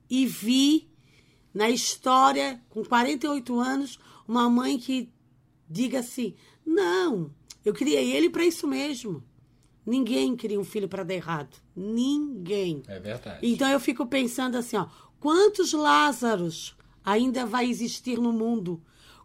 e 0.09 0.25
vi 0.25 0.89
na 1.53 1.69
história, 1.69 2.61
com 2.69 2.83
48 2.83 3.59
anos, 3.59 3.99
uma 4.27 4.49
mãe 4.49 4.77
que 4.77 5.11
diga 5.69 5.99
assim: 5.99 6.35
não, 6.65 7.33
eu 7.63 7.73
criei 7.73 8.11
ele 8.11 8.29
para 8.29 8.45
isso 8.45 8.67
mesmo. 8.67 9.23
Ninguém 9.89 10.35
cria 10.35 10.59
um 10.59 10.63
filho 10.63 10.87
para 10.87 11.03
dar 11.03 11.15
errado. 11.15 11.57
Ninguém. 11.75 12.83
É 12.87 12.99
verdade. 12.99 13.39
Então 13.41 13.67
eu 13.67 13.79
fico 13.79 14.05
pensando 14.05 14.55
assim, 14.55 14.77
ó, 14.77 14.85
quantos 15.19 15.73
Lázaros 15.73 16.75
ainda 17.03 17.43
vai 17.43 17.67
existir 17.67 18.19
no 18.19 18.31
mundo? 18.31 18.79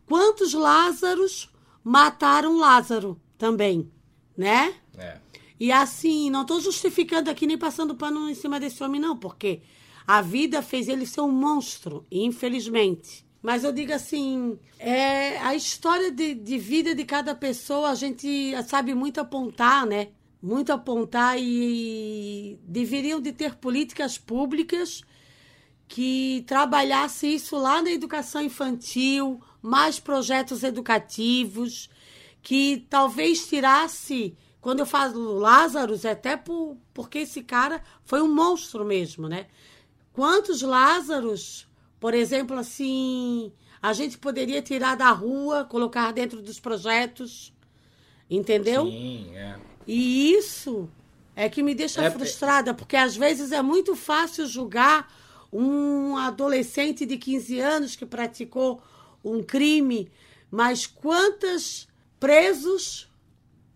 Quantos 0.06 0.54
Lázaros 0.54 1.50
mataram 1.82 2.56
Lázaro 2.56 3.20
também, 3.36 3.92
né? 4.34 4.74
É. 4.96 5.18
E 5.60 5.70
assim, 5.70 6.30
não 6.30 6.40
estou 6.40 6.58
justificando 6.62 7.28
aqui 7.28 7.46
nem 7.46 7.58
passando 7.58 7.94
pano 7.94 8.30
em 8.30 8.34
cima 8.34 8.58
desse 8.58 8.82
homem, 8.82 8.98
não, 8.98 9.18
porque 9.18 9.60
a 10.06 10.22
vida 10.22 10.62
fez 10.62 10.88
ele 10.88 11.04
ser 11.04 11.20
um 11.20 11.30
monstro, 11.30 12.06
infelizmente. 12.10 13.26
Mas 13.42 13.64
eu 13.64 13.70
digo 13.70 13.92
assim, 13.92 14.58
é, 14.78 15.36
a 15.40 15.54
história 15.54 16.10
de, 16.10 16.34
de 16.34 16.56
vida 16.56 16.94
de 16.94 17.04
cada 17.04 17.34
pessoa 17.34 17.90
a 17.90 17.94
gente 17.94 18.54
sabe 18.66 18.94
muito 18.94 19.20
apontar, 19.20 19.84
né? 19.84 20.08
Muito 20.44 20.74
apontar 20.74 21.38
e 21.40 22.58
deveriam 22.64 23.18
de 23.18 23.32
ter 23.32 23.54
políticas 23.54 24.18
públicas 24.18 25.02
que 25.88 26.44
trabalhasse 26.46 27.26
isso 27.34 27.56
lá 27.56 27.80
na 27.80 27.90
educação 27.90 28.42
infantil, 28.42 29.40
mais 29.62 29.98
projetos 29.98 30.62
educativos, 30.62 31.88
que 32.42 32.86
talvez 32.90 33.46
tirasse, 33.46 34.36
quando 34.60 34.80
eu 34.80 34.86
falo 34.86 35.38
Lázaro, 35.38 35.98
é 36.04 36.10
até 36.10 36.36
por, 36.36 36.76
porque 36.92 37.20
esse 37.20 37.42
cara 37.42 37.82
foi 38.04 38.20
um 38.20 38.28
monstro 38.28 38.84
mesmo, 38.84 39.30
né? 39.30 39.46
Quantos 40.12 40.60
Lázaros, 40.60 41.66
por 41.98 42.12
exemplo, 42.12 42.58
assim, 42.58 43.50
a 43.80 43.94
gente 43.94 44.18
poderia 44.18 44.60
tirar 44.60 44.94
da 44.94 45.10
rua, 45.10 45.64
colocar 45.64 46.12
dentro 46.12 46.42
dos 46.42 46.60
projetos, 46.60 47.50
entendeu? 48.28 48.84
Sim, 48.84 49.34
é. 49.34 49.58
E 49.86 50.32
isso 50.32 50.88
é 51.36 51.48
que 51.48 51.62
me 51.62 51.74
deixa 51.74 52.02
É, 52.02 52.10
frustrada, 52.10 52.72
porque 52.72 52.96
às 52.96 53.16
vezes 53.16 53.52
é 53.52 53.60
muito 53.60 53.94
fácil 53.96 54.46
julgar 54.46 55.12
um 55.52 56.16
adolescente 56.16 57.06
de 57.06 57.16
15 57.16 57.60
anos 57.60 57.96
que 57.96 58.04
praticou 58.06 58.82
um 59.24 59.42
crime, 59.42 60.10
mas 60.50 60.86
quantos 60.86 61.88
presos 62.18 63.08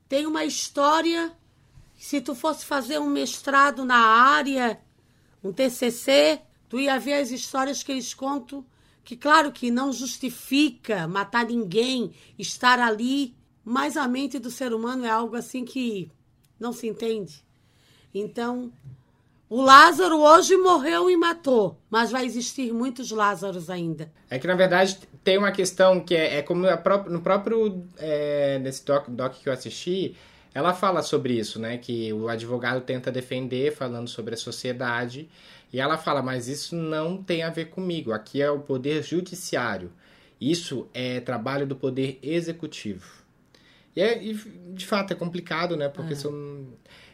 têm 0.09 0.27
uma 0.27 0.45
história? 0.45 1.33
Se 1.97 2.21
tu 2.21 2.35
fosse 2.35 2.65
fazer 2.65 2.99
um 2.99 3.09
mestrado 3.11 3.85
na 3.85 3.97
área, 3.97 4.81
um 5.43 5.53
TCC, 5.53 6.41
tu 6.69 6.79
ia 6.79 6.99
ver 6.99 7.15
as 7.15 7.31
histórias 7.31 7.83
que 7.83 7.93
eles 7.93 8.15
contam, 8.15 8.65
que 9.05 9.17
claro 9.17 9.51
que 9.53 9.71
não 9.71 9.93
justifica 9.93 11.09
matar 11.09 11.47
ninguém, 11.47 12.13
estar 12.39 12.79
ali, 12.79 13.35
mas 13.69 13.99
a 13.99 14.09
mente 14.09 14.39
do 14.39 14.51
ser 14.51 14.73
humano 14.73 15.05
é 15.05 15.11
algo 15.11 15.37
assim 15.37 15.63
que 15.63 16.11
não 16.59 16.73
se 16.73 16.89
entende. 16.89 17.45
Então, 18.15 18.73
o 19.49 19.61
Lázaro 19.61 20.19
hoje 20.21 20.57
morreu 20.57 21.11
e 21.11 21.17
matou, 21.17 21.79
mas 21.91 22.11
vai 22.11 22.25
existir 22.25 22.73
muitos 22.73 23.11
Lázaros 23.11 23.69
ainda. 23.69 24.11
É 24.31 24.39
que, 24.39 24.47
na 24.47 24.55
verdade, 24.55 24.99
tem 25.23 25.37
uma 25.37 25.53
questão 25.53 26.01
que 26.01 26.15
é, 26.15 26.39
é 26.39 26.43
como 26.43 26.65
no 27.11 27.21
próprio, 27.21 27.85
é, 27.99 28.59
nesse 28.59 28.85
doc, 28.87 29.07
doc 29.11 29.35
que 29.35 29.51
eu 29.51 29.53
assisti, 29.53 30.17
ela 30.55 30.73
fala 30.73 31.03
sobre 31.03 31.35
isso, 31.35 31.61
né? 31.61 31.77
Que 31.77 32.11
o 32.13 32.27
advogado 32.27 32.81
tenta 32.81 33.13
defender, 33.13 33.77
falando 33.77 34.09
sobre 34.09 34.33
a 34.33 34.39
sociedade, 34.39 35.29
e 35.71 35.79
ela 35.79 35.99
fala, 35.99 36.23
mas 36.23 36.49
isso 36.49 36.75
não 36.75 37.23
tem 37.23 37.43
a 37.43 37.51
ver 37.51 37.67
comigo, 37.67 38.13
aqui 38.13 38.41
é 38.41 38.51
o 38.51 38.61
poder 38.61 39.03
judiciário. 39.03 39.93
Isso 40.41 40.89
é 40.95 41.21
trabalho 41.21 41.67
do 41.67 41.77
poder 41.77 42.19
executivo. 42.23 43.18
E, 43.97 44.01
é, 44.01 44.23
e, 44.23 44.35
de 44.75 44.87
fato 44.87 45.13
é 45.13 45.17
complicado, 45.17 45.77
né? 45.77 45.89
Porque 45.89 46.15
são, 46.15 46.67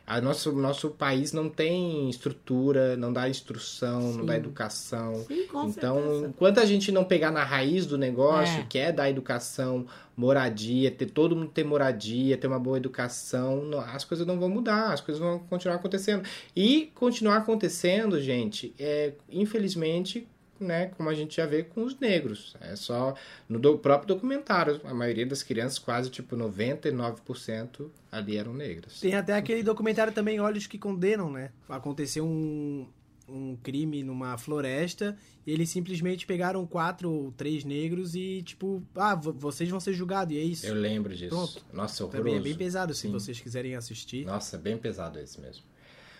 a 0.06 0.20
nosso, 0.20 0.52
nosso 0.52 0.90
país 0.90 1.32
não 1.32 1.48
tem 1.48 2.10
estrutura, 2.10 2.94
não 2.96 3.10
dá 3.12 3.26
instrução, 3.28 4.12
não 4.12 4.26
dá 4.26 4.36
educação. 4.36 5.14
Sim, 5.26 5.46
com 5.46 5.68
então, 5.68 5.96
certeza. 6.02 6.26
enquanto 6.28 6.58
a 6.60 6.64
gente 6.66 6.92
não 6.92 7.04
pegar 7.04 7.30
na 7.30 7.42
raiz 7.42 7.86
do 7.86 7.96
negócio, 7.96 8.60
É. 8.60 8.66
que 8.68 8.78
é 8.78 8.92
dar 8.92 9.08
educação, 9.08 9.86
moradia, 10.16 10.90
ter 10.90 11.06
todo 11.06 11.34
mundo 11.34 11.50
ter 11.50 11.64
moradia, 11.64 12.36
ter 12.36 12.46
uma 12.46 12.58
boa 12.58 12.76
educação, 12.76 13.64
não- 13.64 13.80
as 13.80 14.04
coisas 14.04 14.26
não 14.26 14.38
vão 14.38 14.48
mudar, 14.50 14.92
as 14.92 15.00
coisas 15.00 15.20
vão 15.22 15.38
continuar 15.38 15.76
acontecendo. 15.76 16.22
E 16.54 16.92
continuar 16.94 17.38
acontecendo, 17.38 18.20
gente, 18.20 18.74
é, 18.78 19.12
infelizmente, 19.30 20.28
né, 20.64 20.86
como 20.96 21.08
a 21.08 21.14
gente 21.14 21.36
já 21.36 21.46
vê 21.46 21.62
com 21.62 21.84
os 21.84 21.98
negros. 21.98 22.56
É 22.60 22.74
só 22.76 23.14
no 23.48 23.58
do- 23.58 23.78
próprio 23.78 24.08
documentário, 24.14 24.80
a 24.84 24.94
maioria 24.94 25.26
das 25.26 25.42
crianças, 25.42 25.78
quase 25.78 26.10
tipo 26.10 26.36
99% 26.36 27.90
ali 28.10 28.36
eram 28.36 28.54
negras. 28.54 29.00
Tem 29.00 29.14
até 29.14 29.34
aquele 29.34 29.62
documentário 29.62 30.12
também, 30.12 30.40
Olhos 30.40 30.66
que 30.66 30.78
Condenam, 30.78 31.30
né? 31.30 31.50
Aconteceu 31.68 32.24
um, 32.24 32.86
um 33.28 33.56
crime 33.62 34.02
numa 34.02 34.36
floresta 34.38 35.16
e 35.46 35.52
eles 35.52 35.68
simplesmente 35.70 36.26
pegaram 36.26 36.66
quatro 36.66 37.10
ou 37.10 37.32
três 37.32 37.64
negros 37.64 38.14
e, 38.14 38.42
tipo, 38.42 38.82
ah, 38.94 39.14
vo- 39.14 39.32
vocês 39.32 39.68
vão 39.68 39.80
ser 39.80 39.92
julgados, 39.92 40.34
e 40.34 40.38
é 40.38 40.42
isso. 40.42 40.66
Eu 40.66 40.74
lembro 40.74 41.14
disso. 41.14 41.30
Pronto. 41.34 41.64
Nossa, 41.72 42.04
horroroso. 42.04 42.24
Também 42.24 42.38
é 42.40 42.42
bem 42.42 42.54
pesado, 42.56 42.94
se 42.94 43.02
Sim. 43.02 43.12
vocês 43.12 43.40
quiserem 43.40 43.74
assistir. 43.74 44.24
Nossa, 44.24 44.56
bem 44.58 44.76
pesado 44.78 45.18
esse 45.18 45.40
mesmo. 45.40 45.64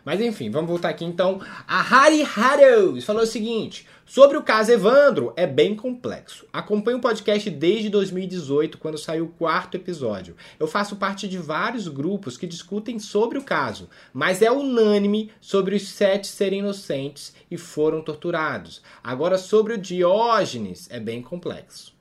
Mas 0.04 0.20
enfim, 0.20 0.50
vamos 0.50 0.68
voltar 0.68 0.90
aqui 0.90 1.04
então. 1.04 1.40
A 1.66 1.80
Hari 1.80 2.22
Haros 2.22 3.04
falou 3.04 3.22
o 3.22 3.26
seguinte: 3.26 3.86
sobre 4.04 4.36
o 4.36 4.42
caso 4.42 4.70
Evandro, 4.70 5.32
é 5.34 5.46
bem 5.46 5.74
complexo. 5.74 6.46
Acompanho 6.52 6.98
o 6.98 7.00
podcast 7.00 7.48
desde 7.48 7.88
2018, 7.88 8.76
quando 8.76 8.98
saiu 8.98 9.24
o 9.24 9.28
quarto 9.28 9.76
episódio. 9.76 10.36
Eu 10.60 10.66
faço 10.66 10.96
parte 10.96 11.26
de 11.26 11.38
vários 11.38 11.88
grupos 11.88 12.36
que 12.36 12.46
discutem 12.46 12.98
sobre 12.98 13.38
o 13.38 13.42
caso, 13.44 13.88
mas 14.12 14.42
é 14.42 14.50
unânime 14.52 15.30
sobre 15.40 15.74
os 15.74 15.88
sete 15.88 16.26
serem 16.26 16.58
inocentes 16.58 17.34
e 17.50 17.56
foram 17.56 18.02
torturados. 18.02 18.82
Agora, 19.02 19.38
sobre 19.38 19.72
o 19.72 19.78
Diógenes, 19.78 20.86
é 20.90 21.00
bem 21.00 21.22
complexo. 21.22 21.94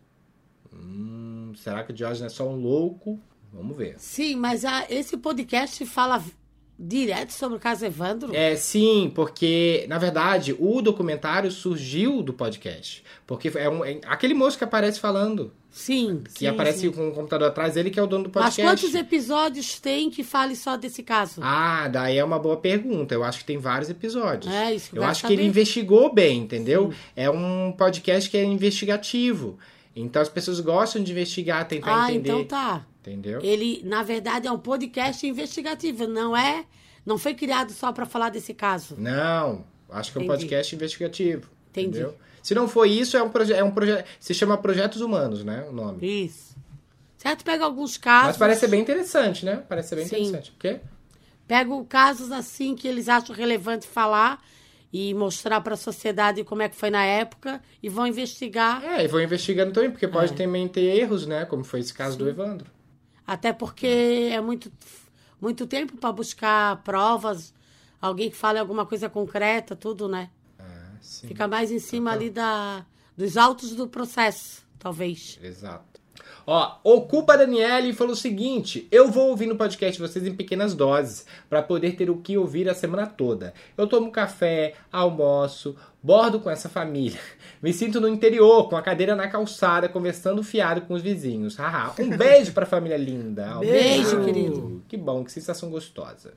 Hum, 0.74 1.54
será 1.56 1.84
que 1.84 1.92
o 1.92 1.96
Diógenes 1.96 2.34
é 2.34 2.36
só 2.36 2.48
um 2.50 2.56
louco? 2.56 3.20
Vamos 3.52 3.78
ver. 3.78 3.96
Sim, 4.00 4.36
mas 4.36 4.66
a- 4.66 4.86
esse 4.90 5.16
podcast 5.16 5.86
fala 5.86 6.22
direto 6.84 7.32
sobre 7.32 7.58
o 7.58 7.60
caso 7.60 7.86
Evandro? 7.86 8.36
É, 8.36 8.56
sim, 8.56 9.12
porque, 9.16 9.86
na 9.88 9.98
verdade, 9.98 10.56
o 10.60 10.82
documentário 10.82 11.50
surgiu 11.50 12.22
do 12.22 12.34
podcast. 12.34 13.04
Porque 13.26 13.52
é, 13.56 13.70
um, 13.70 13.86
é 13.86 14.00
aquele 14.06 14.34
moço 14.34 14.58
que 14.58 14.64
aparece 14.64 15.00
falando, 15.00 15.52
Sim. 15.72 16.22
que 16.34 16.40
sim, 16.40 16.48
aparece 16.48 16.80
sim. 16.80 16.92
com 16.92 17.08
o 17.10 17.12
computador 17.14 17.48
atrás 17.48 17.74
dele, 17.74 17.90
que 17.90 18.00
é 18.00 18.04
o 18.04 18.08
dono 18.08 18.26
do 18.26 18.32
Mas 18.34 18.56
podcast. 18.56 18.62
quantos 18.62 18.96
episódios 18.96 19.80
tem 19.80 20.10
que 20.10 20.24
fale 20.24 20.56
só 20.56 20.76
desse 20.76 21.02
caso? 21.02 21.40
Ah, 21.42 21.88
daí 21.88 22.18
é 22.18 22.24
uma 22.24 22.38
boa 22.38 22.58
pergunta. 22.58 23.16
Eu 23.16 23.24
acho 23.24 23.40
que 23.40 23.46
tem 23.46 23.58
vários 23.58 23.90
episódios. 23.90 24.54
É, 24.54 24.76
isso 24.76 24.92
que 24.92 25.00
eu 25.00 25.04
acho 25.04 25.22
que 25.26 25.34
ele 25.34 25.44
saber. 25.44 25.50
investigou 25.50 26.14
bem, 26.14 26.40
entendeu? 26.42 26.94
É 27.16 27.30
um 27.30 27.74
podcast 27.76 28.30
que 28.30 28.38
é 28.38 28.44
investigativo. 28.44 29.58
Então 29.96 30.22
as 30.22 30.30
pessoas 30.30 30.60
gostam 30.60 31.04
de 31.04 31.12
investigar, 31.12 31.68
tentar 31.68 32.06
ah, 32.06 32.12
entender. 32.12 32.30
então 32.30 32.46
tá. 32.46 32.86
Entendeu? 33.02 33.42
Ele, 33.44 33.82
na 33.84 34.02
verdade, 34.02 34.48
é 34.48 34.52
um 34.52 34.58
podcast 34.58 35.26
investigativo, 35.28 36.08
não 36.08 36.36
é? 36.36 36.66
Não 37.06 37.18
foi 37.18 37.34
criado 37.34 37.72
só 37.72 37.92
para 37.92 38.06
falar 38.06 38.30
desse 38.30 38.54
caso. 38.54 38.96
Não, 38.98 39.66
acho 39.90 40.12
que 40.12 40.18
é 40.18 40.22
um 40.22 40.24
Entendi. 40.24 40.42
podcast 40.42 40.76
investigativo. 40.76 41.50
Entendi. 41.70 42.00
Entendeu? 42.00 42.16
Se 42.42 42.56
não 42.56 42.68
for 42.68 42.86
isso, 42.86 43.16
é 43.16 43.24
um 43.24 43.30
projeto. 43.30 43.58
É 43.58 43.64
um 43.64 43.72
proje 43.72 44.04
se 44.20 44.34
chama 44.34 44.58
Projetos 44.58 45.02
Humanos, 45.02 45.44
né? 45.44 45.66
O 45.70 45.74
nome. 45.74 46.26
Isso. 46.26 46.56
Certo? 47.18 47.44
Pega 47.44 47.64
alguns 47.64 47.98
casos. 47.98 48.28
Mas 48.28 48.38
parece 48.38 48.62
ser 48.62 48.68
bem 48.68 48.82
interessante, 48.82 49.46
né? 49.46 49.64
Parece 49.68 49.90
ser 49.90 49.96
bem 49.96 50.06
Sim. 50.06 50.16
interessante. 50.16 50.52
Por 50.52 50.60
quê? 50.60 50.80
Pego 51.48 51.86
casos 51.86 52.32
assim 52.32 52.76
que 52.76 52.88
eles 52.88 53.08
acham 53.08 53.36
relevante 53.36 53.88
falar 53.88 54.44
e 54.94 55.12
mostrar 55.16 55.60
para 55.62 55.74
a 55.74 55.78
sociedade 55.78 56.44
como 56.44 56.62
é 56.62 56.70
que 56.70 56.76
foi 56.76 56.92
na 56.92 57.04
época 57.04 57.60
e 57.82 57.90
vão 57.90 58.06
investigar, 58.06 58.84
É, 58.86 59.04
e 59.04 59.08
vou 59.08 59.20
investigando 59.20 59.74
também, 59.74 59.90
porque 59.90 60.08
pode 60.08 60.34
É. 60.34 60.36
também 60.36 60.68
ter 60.68 60.82
erros, 60.84 61.26
né? 61.26 61.46
Como 61.46 61.64
foi 61.64 61.80
esse 61.80 61.92
caso 61.94 62.16
do 62.18 62.30
Evandro. 62.30 62.70
até 63.26 63.52
porque 63.52 64.30
é 64.32 64.40
muito, 64.40 64.72
muito 65.42 65.66
tempo 65.66 65.98
para 65.98 66.12
buscar 66.12 66.84
provas, 66.84 67.54
alguém 68.00 68.30
que 68.30 68.36
fale 68.36 68.60
alguma 68.60 68.86
coisa 68.86 69.10
concreta, 69.10 69.76
tudo, 69.76 70.08
né? 70.08 70.30
Ah, 70.60 70.92
sim. 71.02 71.28
Fica 71.28 71.48
mais 71.48 71.72
em 71.72 71.80
cima 71.80 72.12
ali 72.12 72.30
da, 72.30 72.86
dos 73.18 73.36
autos 73.36 73.74
do 73.76 73.88
processo, 73.88 74.62
talvez. 74.78 75.40
Exato. 75.42 76.00
Ó, 76.46 76.76
Ocupa 76.84 77.38
Daniele 77.38 77.94
falou 77.94 78.14
o 78.14 78.18
seguinte: 78.18 78.88
eu 78.92 79.10
vou 79.10 79.30
ouvir 79.30 79.48
no 79.48 79.56
podcast 79.56 79.94
de 80.02 80.08
vocês 80.08 80.28
em 80.28 80.36
pequenas 80.36 80.74
doses, 80.74 81.26
para 81.50 81.62
poder 81.62 81.96
ter 81.96 82.10
o 82.10 82.18
que 82.18 82.38
ouvir 82.38 82.70
a 82.70 82.76
semana 82.76 83.08
toda. 83.08 83.54
Eu 83.78 83.88
tomo 83.88 84.12
café, 84.12 84.74
almoço, 84.92 85.76
bordo 86.04 86.42
com 86.42 86.50
essa 86.50 86.68
família. 86.68 87.20
Me 87.62 87.72
sinto 87.72 88.02
no 88.02 88.10
interior, 88.10 88.68
com 88.68 88.76
a 88.76 88.82
cadeira 88.82 89.16
na 89.16 89.30
calçada, 89.30 89.88
conversando 89.88 90.44
fiado 90.44 90.82
com 90.82 90.94
os 90.94 91.02
vizinhos. 91.02 91.56
Haha. 91.56 91.94
Um 91.98 92.10
beijo 92.18 92.52
pra 92.52 92.66
família 92.66 92.98
linda. 92.98 93.58
Beijo, 93.60 94.18
Obrigado. 94.18 94.26
querido. 94.26 94.84
Que 94.90 94.98
bom, 94.98 95.24
que 95.24 95.32
sensação 95.32 95.70
gostosa. 95.70 96.34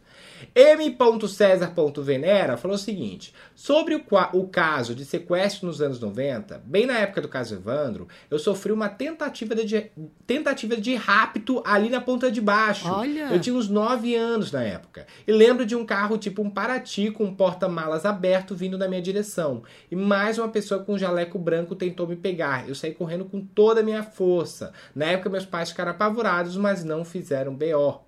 M.César.venera 0.55 2.57
falou 2.57 2.77
o 2.77 2.79
seguinte: 2.79 3.35
sobre 3.57 3.97
o, 3.97 4.03
o 4.35 4.47
caso 4.47 4.95
de 4.95 5.05
sequestro 5.05 5.67
nos 5.67 5.83
anos 5.83 5.99
90, 5.99 6.63
bem 6.65 6.87
na 6.87 6.99
época 6.99 7.23
do 7.23 7.29
caso 7.29 7.55
Evandro, 7.55 8.07
eu 8.31 8.39
sofri 8.39 8.71
uma 8.71 8.89
tentativa 8.89 9.57
de, 9.57 9.91
tentativa 10.27 10.77
de 10.77 10.95
rapto 10.95 11.61
ali 11.67 11.91
na 11.91 12.01
ponta 12.01 12.31
de 12.31 12.41
baixo. 12.41 12.89
Olha. 12.89 13.31
Eu 13.33 13.41
tinha 13.41 13.57
uns 13.57 13.69
9 13.69 14.15
anos 14.15 14.53
na 14.53 14.63
época. 14.63 15.09
E 15.27 15.33
lembro 15.33 15.67
de 15.67 15.75
um 15.75 15.85
carro 15.85 16.17
tipo 16.19 16.41
um 16.41 16.51
Paraty 16.51 17.11
com 17.11 17.25
um 17.25 17.35
porta-malas 17.35 18.07
aberto 18.07 18.55
vindo 18.55 18.79
na 18.79 18.87
minha 18.87 19.03
direção. 19.03 19.56
E 19.91 19.97
mais 19.97 20.39
uma 20.39 20.49
pessoa 20.49 20.83
com 20.83 20.95
um 20.95 20.99
jaleco 20.99 21.39
branco 21.39 21.75
tentou 21.75 22.07
me 22.07 22.17
pegar. 22.17 22.69
Eu 22.69 22.75
saí 22.75 22.93
correndo 22.93 23.25
com 23.25 23.41
toda 23.41 23.81
a 23.81 23.83
minha 23.83 24.03
força. 24.03 24.73
Na 24.95 25.07
época, 25.07 25.31
meus 25.31 25.45
pais 25.45 25.71
ficaram 25.71 25.91
apavorados, 25.93 26.57
mas 26.57 26.85
não 26.85 27.05
fizeram 27.05 27.55
B.O. 27.55 28.01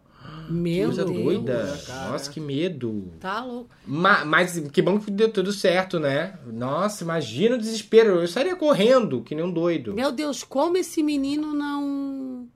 Meu 0.50 0.86
Coisa 0.86 1.04
Deus. 1.04 1.22
doida. 1.24 1.78
cara. 1.86 2.10
Nossa, 2.10 2.30
que 2.30 2.40
medo. 2.40 3.12
Tá 3.20 3.44
louco. 3.44 3.70
Ma- 3.86 4.24
mas 4.24 4.58
que 4.72 4.82
bom 4.82 4.98
que 4.98 5.10
deu 5.10 5.30
tudo 5.30 5.52
certo, 5.52 5.98
né? 5.98 6.38
Nossa, 6.46 7.04
imagina 7.04 7.54
o 7.54 7.58
desespero. 7.58 8.16
Eu 8.16 8.24
estaria 8.24 8.56
correndo, 8.56 9.22
que 9.22 9.34
nem 9.34 9.44
um 9.44 9.50
doido. 9.52 9.94
Meu 9.94 10.10
Deus, 10.12 10.42
como 10.42 10.76
esse 10.76 11.02
menino 11.02 11.52
não 11.54 12.46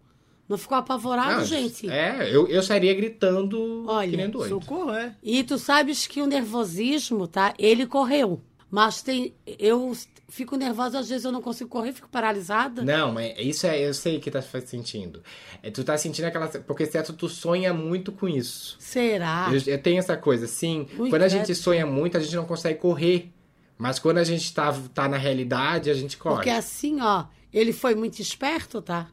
não 0.49 0.59
ficou 0.59 0.77
apavorado, 0.77 1.39
Não, 1.39 1.45
gente? 1.47 1.89
É, 1.89 2.29
eu, 2.31 2.47
eu 2.47 2.63
sairia 2.63 2.93
gritando 2.93 3.85
Olha, 3.87 4.11
que 4.11 4.17
nem 4.19 4.29
doido. 4.29 4.51
Socorro, 4.61 4.93
é. 4.93 5.15
E 5.23 5.43
tu 5.43 5.57
sabes 5.57 6.07
que 6.07 6.21
o 6.21 6.27
nervosismo, 6.27 7.27
tá? 7.27 7.55
Ele 7.59 7.87
correu. 7.87 8.41
Mas 8.73 9.03
tem. 9.03 9.35
Eu 9.59 9.93
fico 10.31 10.57
nervosa, 10.57 10.99
às 10.99 11.07
vezes 11.11 11.27
eu 11.27 11.31
não 11.31 11.43
consigo 11.43 11.69
correr, 11.69 11.93
fico 11.93 12.09
paralisada. 12.09 12.83
Não, 12.83 13.13
mas 13.13 13.35
isso 13.39 13.67
é, 13.67 13.79
eu 13.87 13.93
sei 13.93 14.19
que 14.19 14.31
tá 14.31 14.41
sentindo. 14.41 15.23
É, 15.63 15.71
tu 15.71 15.85
tá 15.85 15.99
sentindo 15.99 16.25
aquela. 16.25 16.49
Porque 16.49 16.87
certo, 16.87 17.13
tu 17.13 17.29
sonha 17.29 17.75
muito 17.75 18.11
com 18.11 18.27
isso. 18.27 18.77
Será? 18.79 19.51
Eu, 19.53 19.61
eu 19.75 19.79
tenho 19.83 19.99
essa 19.99 20.17
coisa, 20.17 20.47
sim. 20.47 20.89
Ui, 20.99 21.11
quando 21.11 21.21
a 21.21 21.29
gente 21.29 21.55
sonha 21.55 21.85
muito, 21.85 22.17
a 22.17 22.21
gente 22.21 22.35
não 22.35 22.47
consegue 22.47 22.79
correr. 22.79 23.31
Mas 23.77 23.99
quando 23.99 24.17
a 24.19 24.25
gente 24.25 24.55
tá, 24.55 24.73
tá 24.95 25.07
na 25.07 25.19
realidade, 25.19 25.91
a 25.91 25.95
gente 25.95 26.17
corre. 26.17 26.37
Porque 26.37 26.51
assim, 26.51 26.99
ó, 27.03 27.27
ele 27.53 27.75
foi 27.75 27.95
muito 27.95 28.21
esperto, 28.21 28.81
tá? 28.81 29.09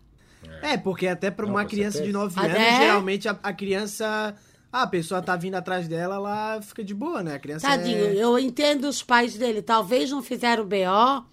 É, 0.61 0.77
porque 0.77 1.05
até 1.05 1.29
pra 1.29 1.45
Não, 1.45 1.53
uma 1.55 1.65
criança 1.65 1.97
certeza. 1.97 2.07
de 2.07 2.13
9 2.13 2.39
Ah, 2.39 2.43
anos, 2.43 2.57
é? 2.57 2.77
geralmente 2.77 3.27
a, 3.27 3.37
a 3.43 3.51
criança. 3.51 4.33
Ah, 4.71 4.83
a 4.83 4.87
pessoa 4.87 5.21
tá 5.21 5.35
vindo 5.35 5.55
atrás 5.55 5.87
dela, 5.87 6.15
ela 6.15 6.61
fica 6.61 6.83
de 6.83 6.93
boa, 6.93 7.23
né? 7.23 7.35
A 7.35 7.39
criança 7.39 7.67
Tadinho, 7.67 8.05
é... 8.05 8.15
eu 8.15 8.37
entendo 8.37 8.85
os 8.87 9.01
pais 9.01 9.35
dele. 9.35 9.61
Talvez 9.61 10.11
não 10.11 10.21
fizeram 10.21 10.65
BO 10.65 11.25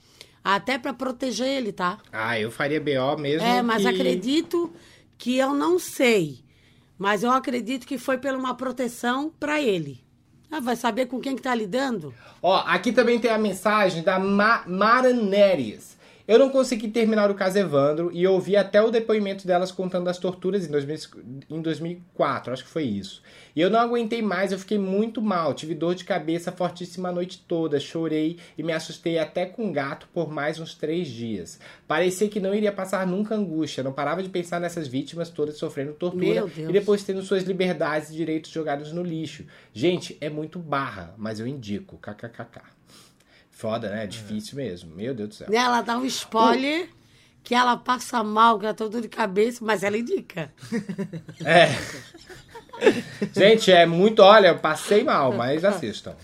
até 0.43 0.79
pra 0.79 0.95
proteger 0.95 1.47
ele, 1.47 1.73
tá? 1.73 1.99
Ah, 2.13 2.39
eu 2.39 2.51
faria 2.51 2.81
BO 2.81 3.21
mesmo. 3.21 3.47
É, 3.47 3.61
mas 3.63 3.83
que- 3.83 3.89
acredito 3.89 4.73
que 5.19 5.37
eu 5.37 5.53
não 5.53 5.79
sei. 5.79 6.45
Mas 6.99 7.23
eu 7.23 7.31
acredito 7.31 7.87
que 7.87 7.99
foi 7.99 8.17
por 8.17 8.33
uma 8.35 8.55
proteção 8.55 9.31
pra 9.39 9.61
ele. 9.61 10.01
Ah, 10.51 10.61
vai 10.61 10.77
saber 10.77 11.07
com 11.07 11.21
quem 11.21 11.37
que 11.37 11.43
tá 11.43 11.55
lidando? 11.55 12.15
Ó, 12.41 12.57
aqui 12.67 12.93
também 12.93 13.19
tem 13.19 13.31
a 13.31 13.39
mensagem 13.39 14.03
da 14.03 14.19
Ma 14.19 14.63
Maraneres. 14.67 15.96
Eu 16.29 16.41
não 16.41 16.51
consegui 16.51 16.89
terminar 16.89 17.31
o 17.31 17.35
caso 17.37 17.57
Evandro 17.57 18.11
e 18.13 18.27
ouvi 18.27 18.57
até 18.57 18.83
o 18.83 18.91
depoimento 18.91 19.47
delas 19.47 19.71
contando 19.71 20.07
das 20.07 20.19
torturas 20.19 20.67
em, 20.67 20.71
2000 20.71 20.97
em 21.49 21.63
2004, 21.63 22.53
acho 22.53 22.65
que 22.65 22.71
foi 22.71 22.83
isso. 22.83 23.23
E 23.55 23.61
eu 23.61 23.71
não 23.71 23.79
aguentei 23.79 24.21
mais, 24.21 24.51
eu 24.51 24.59
fiquei 24.59 24.77
muito 24.77 25.23
mal, 25.23 25.55
tive 25.55 25.73
dor 25.73 25.95
de 25.95 26.05
cabeça 26.05 26.51
fortíssima 26.51 27.11
a 27.11 27.13
noite 27.13 27.45
toda, 27.47 27.79
chorei 27.79 28.39
e 28.59 28.63
me 28.63 28.73
assustei 28.73 29.21
até 29.21 29.47
com 29.47 29.67
um 29.67 29.73
gato 29.73 30.09
por 30.13 30.29
mais 30.29 30.59
uns 30.59 30.75
três 30.75 31.07
dias. 31.07 31.61
Parecia 31.87 32.29
que 32.29 32.41
não 32.41 32.53
iria 32.53 32.73
passar 32.73 33.07
nunca 33.07 33.37
angústia, 33.37 33.85
não 33.85 33.93
parava 33.93 34.21
de 34.21 34.29
pensar 34.29 34.61
nessas 34.61 34.89
vítimas 34.89 35.31
todas 35.31 35.57
sofrendo 35.57 35.93
tortura 35.93 36.45
e 36.57 36.73
depois 36.73 37.05
tendo 37.05 37.23
suas 37.23 37.45
liberdades 37.45 38.11
e 38.11 38.15
direitos 38.15 38.51
jogados 38.51 38.93
no 38.93 39.03
lixo. 39.03 39.45
Gente, 39.73 40.19
é 40.21 40.29
muito 40.29 40.59
barra, 40.59 41.15
mas 41.17 41.39
eu 41.39 41.47
indico, 41.47 41.99
kkkk. 41.99 42.76
Foda, 43.57 43.89
né? 43.89 44.05
É 44.05 44.07
difícil 44.07 44.55
mesmo. 44.57 44.95
Meu 44.95 45.15
Deus 45.15 45.31
do 45.31 45.35
céu. 45.35 45.47
Né, 45.49 45.57
Ela 45.57 45.81
dá 45.81 45.97
um 45.97 46.05
spoiler 46.05 46.91
que 47.43 47.55
ela 47.55 47.75
passa 47.79 48.23
mal, 48.23 48.59
que 48.59 48.67
ela 48.67 48.75
tá 48.75 48.87
dor 48.87 49.01
de 49.01 49.09
cabeça, 49.09 49.65
mas 49.65 49.83
ela 49.83 49.97
indica. 49.97 50.53
É. 51.43 51.69
Gente, 53.35 53.73
é 53.73 53.87
muito. 53.87 54.21
Olha, 54.21 54.49
eu 54.49 54.59
passei 54.59 55.03
mal, 55.03 55.33
mas 55.33 55.65
assistam. 55.65 56.15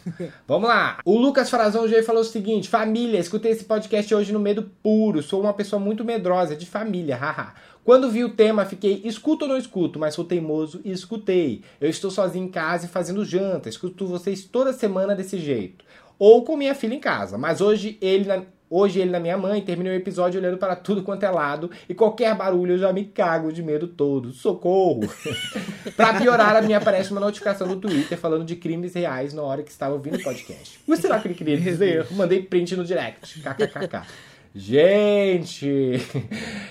Vamos 0.47 0.68
lá. 0.68 0.99
O 1.03 1.16
Lucas 1.16 1.49
Frazão 1.49 1.89
G 1.89 2.03
falou 2.03 2.20
o 2.20 2.26
seguinte: 2.26 2.68
Família, 2.68 3.18
escutei 3.18 3.53
esse 3.53 3.64
podcast 3.64 4.14
hoje 4.14 4.35
no 4.35 4.39
medo 4.39 4.70
puro. 4.83 5.22
Sou 5.22 5.41
uma 5.41 5.55
pessoa 5.55 5.80
muito 5.80 6.05
medrosa, 6.05 6.55
de 6.55 6.66
família, 6.66 7.16
haha. 7.16 7.55
Quando 7.83 8.11
vi 8.11 8.22
o 8.22 8.35
tema, 8.35 8.66
fiquei 8.66 9.01
escuto 9.05 9.47
ou 9.47 9.51
não 9.51 9.57
escuto, 9.57 9.99
mas 9.99 10.12
sou 10.12 10.26
teimoso 10.26 10.83
e 10.85 10.93
escutei. 10.93 11.64
Eu 11.80 11.89
estou 11.89 12.11
sozinho 12.11 12.45
em 12.45 12.51
casa 12.51 12.85
e 12.85 12.89
fazendo 12.89 13.24
janta. 13.24 13.70
Escuto 13.70 14.07
vocês 14.07 14.45
toda 14.45 14.74
semana 14.74 15.14
desse 15.14 15.39
jeito. 15.39 15.85
Ou 16.25 16.45
com 16.45 16.57
minha 16.57 16.73
filha 16.73 16.95
em 16.95 17.01
casa. 17.01 17.37
Mas 17.37 17.61
hoje 17.61 17.99
ele 18.01 18.27
na, 18.27 18.45
Hoje 18.70 19.01
ele 19.01 19.11
na 19.11 19.18
minha 19.18 19.37
mãe 19.37 19.61
terminei 19.61 19.93
o 19.93 19.97
episódio 19.97 20.41
olhando 20.41 20.57
para 20.57 20.77
tudo 20.77 21.03
quanto 21.03 21.25
é 21.25 21.31
lado 21.31 21.68
e 21.89 21.95
qualquer 21.95 22.33
barulho 22.35 22.75
eu 22.75 22.79
já 22.79 22.93
me 22.93 23.05
cago 23.07 23.53
de 23.53 23.61
medo 23.61 23.89
todo. 23.89 24.33
Socorro! 24.33 25.01
pra 25.97 26.14
piorar, 26.14 26.55
a 26.55 26.62
mim 26.62 26.75
aparece 26.75 27.11
uma 27.11 27.20
notificação 27.20 27.66
no 27.66 27.75
Twitter 27.75 28.16
falando 28.16 28.45
de 28.45 28.55
crimes 28.55 28.95
reais 28.95 29.35
na 29.35 29.43
hora 29.43 29.64
que 29.64 29.70
estava 29.73 29.95
ouvindo 29.95 30.16
o 30.16 30.23
podcast. 30.23 30.79
O 30.87 30.97
será 30.97 31.18
que 31.18 31.27
ele 31.27 31.35
queria 31.35 31.59
dizer? 31.59 32.07
Mandei 32.12 32.41
print 32.41 32.77
no 32.77 32.85
direct. 32.85 33.41
KKKK. 33.43 34.07
Gente, 34.55 36.01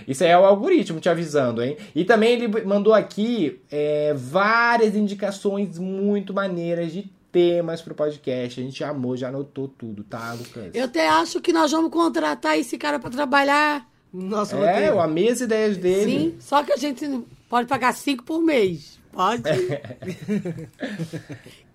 isso 0.07 0.23
aí 0.23 0.29
é 0.29 0.37
o 0.37 0.45
algoritmo 0.45 0.99
te 1.01 1.09
avisando, 1.09 1.61
hein? 1.61 1.75
E 1.93 2.05
também 2.05 2.33
ele 2.33 2.63
mandou 2.63 2.93
aqui 2.93 3.59
é, 3.69 4.13
várias 4.15 4.95
indicações 4.95 5.77
muito 5.77 6.33
maneiras 6.33 6.93
de 6.93 7.11
temas 7.31 7.81
pro 7.81 7.95
podcast. 7.95 8.59
A 8.59 8.63
gente 8.63 8.83
amou, 8.83 9.15
já 9.17 9.29
anotou 9.29 9.67
tudo, 9.67 10.03
tá, 10.03 10.33
Lucas? 10.33 10.71
Eu 10.73 10.85
até 10.85 11.07
acho 11.07 11.39
que 11.41 11.53
nós 11.53 11.71
vamos 11.71 11.91
contratar 11.91 12.57
esse 12.59 12.77
cara 12.77 12.99
pra 12.99 13.09
trabalhar. 13.09 13.87
Nossa, 14.13 14.55
É, 14.57 14.59
roteiro. 14.59 14.85
eu 14.87 14.99
amei 14.99 15.29
as 15.29 15.39
ideias 15.41 15.77
dele. 15.77 16.11
Sim, 16.11 16.35
só 16.39 16.63
que 16.63 16.73
a 16.73 16.77
gente 16.77 17.07
pode 17.49 17.67
pagar 17.67 17.93
cinco 17.93 18.23
por 18.23 18.41
mês. 18.41 18.99
Pode? 19.11 19.43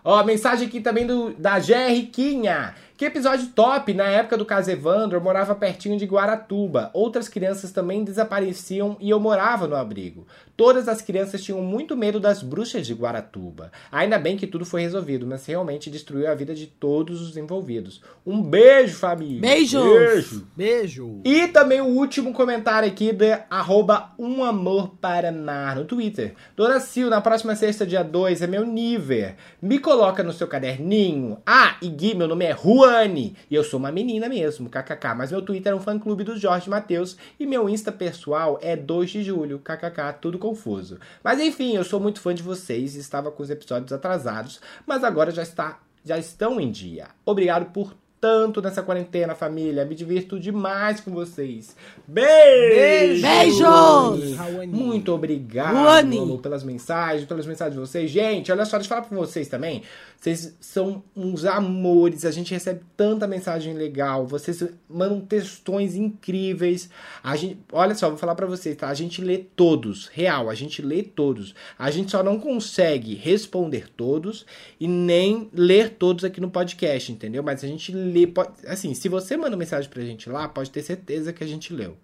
Ó, 0.05 0.23
mensagem 0.25 0.69
aqui 0.69 0.81
também 0.81 1.07
do, 1.07 1.35
da 1.35 1.59
Gé 1.59 1.89
Riquinha. 1.89 2.75
Que 2.97 3.05
episódio 3.05 3.49
top! 3.49 3.93
Na 3.93 4.07
época 4.07 4.39
do 4.39 4.47
caso 4.47 4.71
Evandro, 4.71 5.19
eu 5.19 5.21
morava 5.21 5.55
pertinho 5.55 5.99
de 5.99 6.07
Guaratuba. 6.07 6.91
Outras 6.95 7.29
crianças 7.29 7.71
também 7.71 8.03
desapareciam 8.03 8.97
e 8.99 9.11
eu 9.11 9.21
morava 9.21 9.69
no 9.69 9.77
abrigo. 9.77 10.27
Todas 10.57 10.89
as 10.89 11.03
crianças 11.03 11.43
tinham 11.43 11.61
muito 11.61 11.95
medo 11.95 12.19
das 12.19 12.43
bruxas 12.43 12.87
de 12.87 12.95
Guaratuba. 12.95 13.71
Ainda 13.93 14.19
bem 14.19 14.39
que 14.39 14.47
tudo 14.47 14.65
foi 14.65 14.81
resolvido, 14.81 15.27
mas 15.27 15.45
realmente 15.45 15.91
destruiu 15.91 16.31
a 16.31 16.35
vida 16.35 16.55
de 16.55 16.67
todos 16.67 17.21
os 17.21 17.37
envolvidos. 17.37 18.01
Um 18.27 18.41
beijo, 18.41 18.97
família! 18.97 19.43
Beijos! 19.43 19.83
Beijo! 19.85 20.47
Beijo. 20.57 21.21
E 21.23 21.49
também 21.49 21.83
o 21.83 21.89
último 21.89 22.33
comentário 22.33 22.89
aqui 22.89 23.13
de 23.13 23.39
arroba 23.51 24.13
um 24.19 24.43
amor 24.43 24.95
Paraná 24.99 25.75
no 25.75 25.85
Twitter. 25.85 26.35
Dona 26.57 26.81
Sil, 26.81 27.11
na 27.11 27.21
próxima 27.21 27.55
sexta, 27.55 27.85
dia 27.85 28.03
2, 28.03 28.41
é 28.41 28.47
meu 28.47 28.65
nível. 28.65 29.33
Me 29.61 29.79
coloca 29.79 30.23
no 30.23 30.33
seu 30.33 30.49
caderninho. 30.49 31.37
Ah, 31.45 31.77
e 31.83 31.89
Gui, 31.91 32.15
meu 32.15 32.27
nome 32.27 32.47
é 32.47 32.53
Ruane. 32.87 33.37
E 33.51 33.55
eu 33.55 33.65
sou 33.65 33.79
uma 33.79 33.93
menina 33.93 34.29
mesmo, 34.29 34.69
kkk. 34.69 35.15
Mas 35.17 35.31
meu 35.31 35.43
Twitter 35.43 35.73
é 35.73 35.77
um 35.77 35.81
fã 35.81 35.99
clube 35.99 36.25
do 36.25 36.37
Jorge 36.37 36.71
Matheus. 36.71 37.17
E 37.39 37.47
meu 37.47 37.69
Insta 37.69 37.93
pessoal 37.93 38.59
é 38.63 38.77
2 38.77 39.11
de 39.11 39.23
julho, 39.23 39.59
kkk, 39.59 40.21
tudo 40.21 40.39
confuso. 40.39 40.99
Mas 41.23 41.41
enfim, 41.41 41.77
eu 41.77 41.85
sou 41.85 42.01
muito 42.01 42.21
fã 42.21 42.35
de 42.35 42.43
vocês 42.43 42.97
e 42.97 43.01
estava 43.01 43.31
com 43.31 43.43
os 43.43 43.51
episódios 43.51 43.93
atrasados. 43.93 44.61
Mas 44.87 45.05
agora 45.05 45.31
já 45.31 45.43
está, 45.43 45.81
já 46.05 46.19
estão 46.19 46.61
em 46.61 46.71
dia. 46.71 47.09
Obrigado 47.25 47.67
por 47.73 47.95
tanto 48.21 48.63
nessa 48.63 48.83
quarentena, 48.83 49.35
família. 49.35 49.85
Me 49.85 49.95
divirto 49.95 50.39
demais 50.41 51.01
com 51.01 51.13
vocês. 51.13 51.77
Beijo! 52.07 53.23
Beijos! 53.23 54.37
Raoni. 54.37 54.67
Muito 54.67 55.13
obrigado, 55.13 55.77
amor, 55.77 56.41
pelas 56.41 56.65
mensagens, 56.65 57.27
pelas 57.27 57.47
mensagens 57.47 57.75
de 57.75 57.81
vocês. 57.81 58.11
Gente, 58.11 58.51
olha 58.51 58.65
só, 58.65 58.79
deixa 58.79 58.93
eu 58.93 58.97
falar 58.97 59.07
pra 59.07 59.17
vocês 59.17 59.49
também. 59.49 59.83
Vocês 60.27 60.57
são 60.59 61.05
uns 61.15 61.45
amores, 61.45 62.25
a 62.25 62.33
gente 62.33 62.53
recebe 62.53 62.81
tanta 62.97 63.29
mensagem 63.29 63.75
legal, 63.75 64.27
vocês 64.27 64.61
mandam 64.91 65.21
textões 65.21 65.95
incríveis. 65.95 66.91
A 67.23 67.37
gente, 67.37 67.61
olha 67.71 67.95
só, 67.95 68.09
vou 68.09 68.19
falar 68.19 68.35
pra 68.35 68.45
vocês, 68.45 68.75
tá? 68.77 68.89
A 68.89 68.95
gente 68.95 69.23
lê 69.23 69.39
todos, 69.39 70.09
real, 70.09 70.51
a 70.51 70.55
gente 70.57 70.83
lê 70.83 71.05
todos. 71.05 71.55
A 71.79 71.93
gente 71.93 72.11
só 72.11 72.25
não 72.25 72.41
consegue 72.41 73.15
responder 73.15 73.89
todos 73.97 74.45
e 74.81 74.89
nem 74.89 75.49
ler 75.53 75.91
todos 75.91 76.25
aqui 76.25 76.41
no 76.41 76.51
podcast, 76.51 77.13
entendeu? 77.13 77.45
Mas 77.45 77.63
a 77.63 77.69
gente 77.69 77.93
lê, 77.93 78.27
pode- 78.27 78.67
assim, 78.67 78.95
se 78.95 79.09
você 79.09 79.37
manda 79.37 79.57
mensagem 79.57 79.89
pra 79.89 80.03
gente 80.03 80.29
lá, 80.29 80.49
pode 80.49 80.73
ter 80.73 80.83
certeza 80.83 81.33
que 81.33 81.45
a 81.45 81.47
gente 81.47 81.73
leu. 81.73 81.97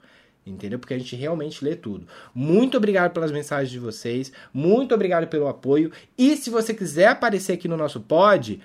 Entendeu? 0.44 0.78
Porque 0.78 0.94
a 0.94 0.98
gente 0.98 1.14
realmente 1.14 1.64
lê 1.64 1.76
tudo. 1.76 2.06
Muito 2.34 2.76
obrigado 2.76 3.12
pelas 3.12 3.30
mensagens 3.30 3.70
de 3.70 3.78
vocês. 3.78 4.32
Muito 4.52 4.94
obrigado 4.94 5.28
pelo 5.28 5.46
apoio. 5.46 5.92
E 6.18 6.36
se 6.36 6.50
você 6.50 6.74
quiser 6.74 7.08
aparecer 7.08 7.52
aqui 7.52 7.68
no 7.68 7.76
nosso 7.76 8.00
pod, 8.00 8.60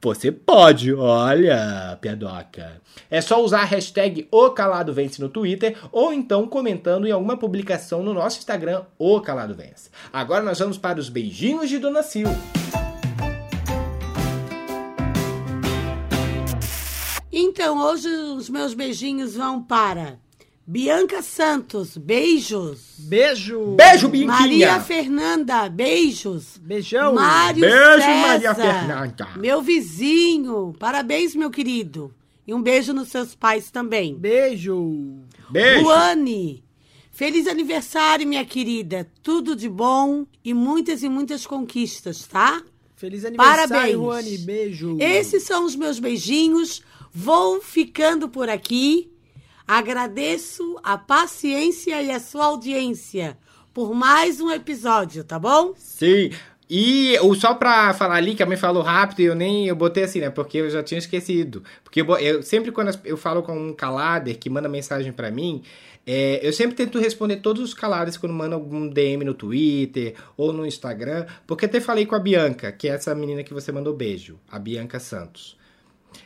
você 0.00 0.32
pode. 0.32 0.94
Olha, 0.94 1.98
piadoca. 2.00 2.80
É 3.10 3.20
só 3.20 3.44
usar 3.44 3.60
a 3.60 3.64
hashtag 3.64 4.26
O 4.30 4.50
Calado 4.50 4.94
Vence 4.94 5.20
no 5.20 5.28
Twitter 5.28 5.76
ou 5.92 6.10
então 6.10 6.48
comentando 6.48 7.06
em 7.06 7.10
alguma 7.10 7.36
publicação 7.36 8.02
no 8.02 8.14
nosso 8.14 8.38
Instagram, 8.38 8.84
O 8.98 9.20
Calado 9.20 9.54
Vence. 9.54 9.90
Agora 10.10 10.42
nós 10.42 10.58
vamos 10.58 10.78
para 10.78 10.98
os 10.98 11.10
beijinhos 11.10 11.68
de 11.68 11.78
Dona 11.78 12.02
Sil. 12.08 12.32
Então, 17.30 17.78
hoje 17.78 18.08
os 18.08 18.48
meus 18.48 18.74
beijinhos 18.74 19.36
vão 19.36 19.62
para 19.62 20.18
Bianca 20.70 21.20
Santos, 21.20 21.96
beijos. 21.96 22.94
Beijo. 22.96 23.74
Beijo, 23.74 24.08
Bianquinha! 24.08 24.38
Maria 24.38 24.80
Fernanda, 24.80 25.68
beijos. 25.68 26.58
Beijão. 26.58 27.12
Mário 27.12 27.62
Beijo, 27.62 27.76
César, 27.76 28.28
Maria 28.28 28.54
Fernanda. 28.54 29.28
Meu 29.36 29.62
vizinho. 29.62 30.72
Parabéns, 30.78 31.34
meu 31.34 31.50
querido. 31.50 32.14
E 32.46 32.54
um 32.54 32.62
beijo 32.62 32.92
nos 32.92 33.08
seus 33.08 33.34
pais 33.34 33.68
também. 33.68 34.14
Beijo. 34.14 35.24
Beijo! 35.50 35.82
Luane. 35.82 36.62
Feliz 37.10 37.48
aniversário, 37.48 38.24
minha 38.24 38.44
querida. 38.44 39.10
Tudo 39.24 39.56
de 39.56 39.68
bom 39.68 40.24
e 40.44 40.54
muitas 40.54 41.02
e 41.02 41.08
muitas 41.08 41.44
conquistas, 41.44 42.28
tá? 42.28 42.62
Feliz 42.94 43.24
aniversário, 43.24 43.68
Parabéns. 43.68 43.96
Ruane. 43.96 44.38
Beijo. 44.38 44.96
Esses 45.00 45.42
são 45.42 45.64
os 45.64 45.74
meus 45.74 45.98
beijinhos. 45.98 46.80
Vou 47.12 47.60
ficando 47.60 48.28
por 48.28 48.48
aqui. 48.48 49.10
Agradeço 49.72 50.80
a 50.82 50.98
paciência 50.98 52.02
e 52.02 52.10
a 52.10 52.18
sua 52.18 52.46
audiência 52.46 53.38
por 53.72 53.94
mais 53.94 54.40
um 54.40 54.50
episódio, 54.50 55.22
tá 55.22 55.38
bom? 55.38 55.74
Sim. 55.76 56.32
E 56.68 57.16
o, 57.20 57.32
só 57.36 57.54
pra 57.54 57.94
falar 57.94 58.16
ali, 58.16 58.34
que 58.34 58.42
a 58.42 58.46
mãe 58.46 58.56
falou 58.56 58.82
rápido 58.82 59.20
e 59.20 59.26
eu 59.26 59.34
nem 59.36 59.68
eu 59.68 59.76
botei 59.76 60.02
assim, 60.02 60.18
né? 60.18 60.28
Porque 60.28 60.58
eu 60.58 60.68
já 60.68 60.82
tinha 60.82 60.98
esquecido. 60.98 61.62
Porque 61.84 62.00
eu, 62.00 62.18
eu- 62.18 62.42
sempre 62.42 62.72
quando 62.72 62.90
eu 63.04 63.16
falo 63.16 63.44
com 63.44 63.56
um 63.56 63.72
calader 63.72 64.36
que 64.40 64.50
manda 64.50 64.68
mensagem 64.68 65.12
pra 65.12 65.30
mim, 65.30 65.62
é, 66.04 66.40
eu 66.42 66.52
sempre 66.52 66.74
tento 66.74 66.98
responder 66.98 67.36
todos 67.36 67.62
os 67.62 67.72
calares 67.72 68.16
quando 68.16 68.32
mandam 68.32 68.58
algum 68.58 68.88
DM 68.88 69.24
no 69.24 69.34
Twitter 69.34 70.16
ou 70.36 70.52
no 70.52 70.66
Instagram. 70.66 71.26
Porque 71.46 71.66
até 71.66 71.80
falei 71.80 72.06
com 72.06 72.16
a 72.16 72.18
Bianca, 72.18 72.72
que 72.72 72.88
é 72.88 72.92
essa 72.94 73.14
menina 73.14 73.44
que 73.44 73.54
você 73.54 73.70
mandou 73.70 73.94
beijo, 73.94 74.36
a 74.50 74.58
Bianca 74.58 74.98
Santos. 74.98 75.56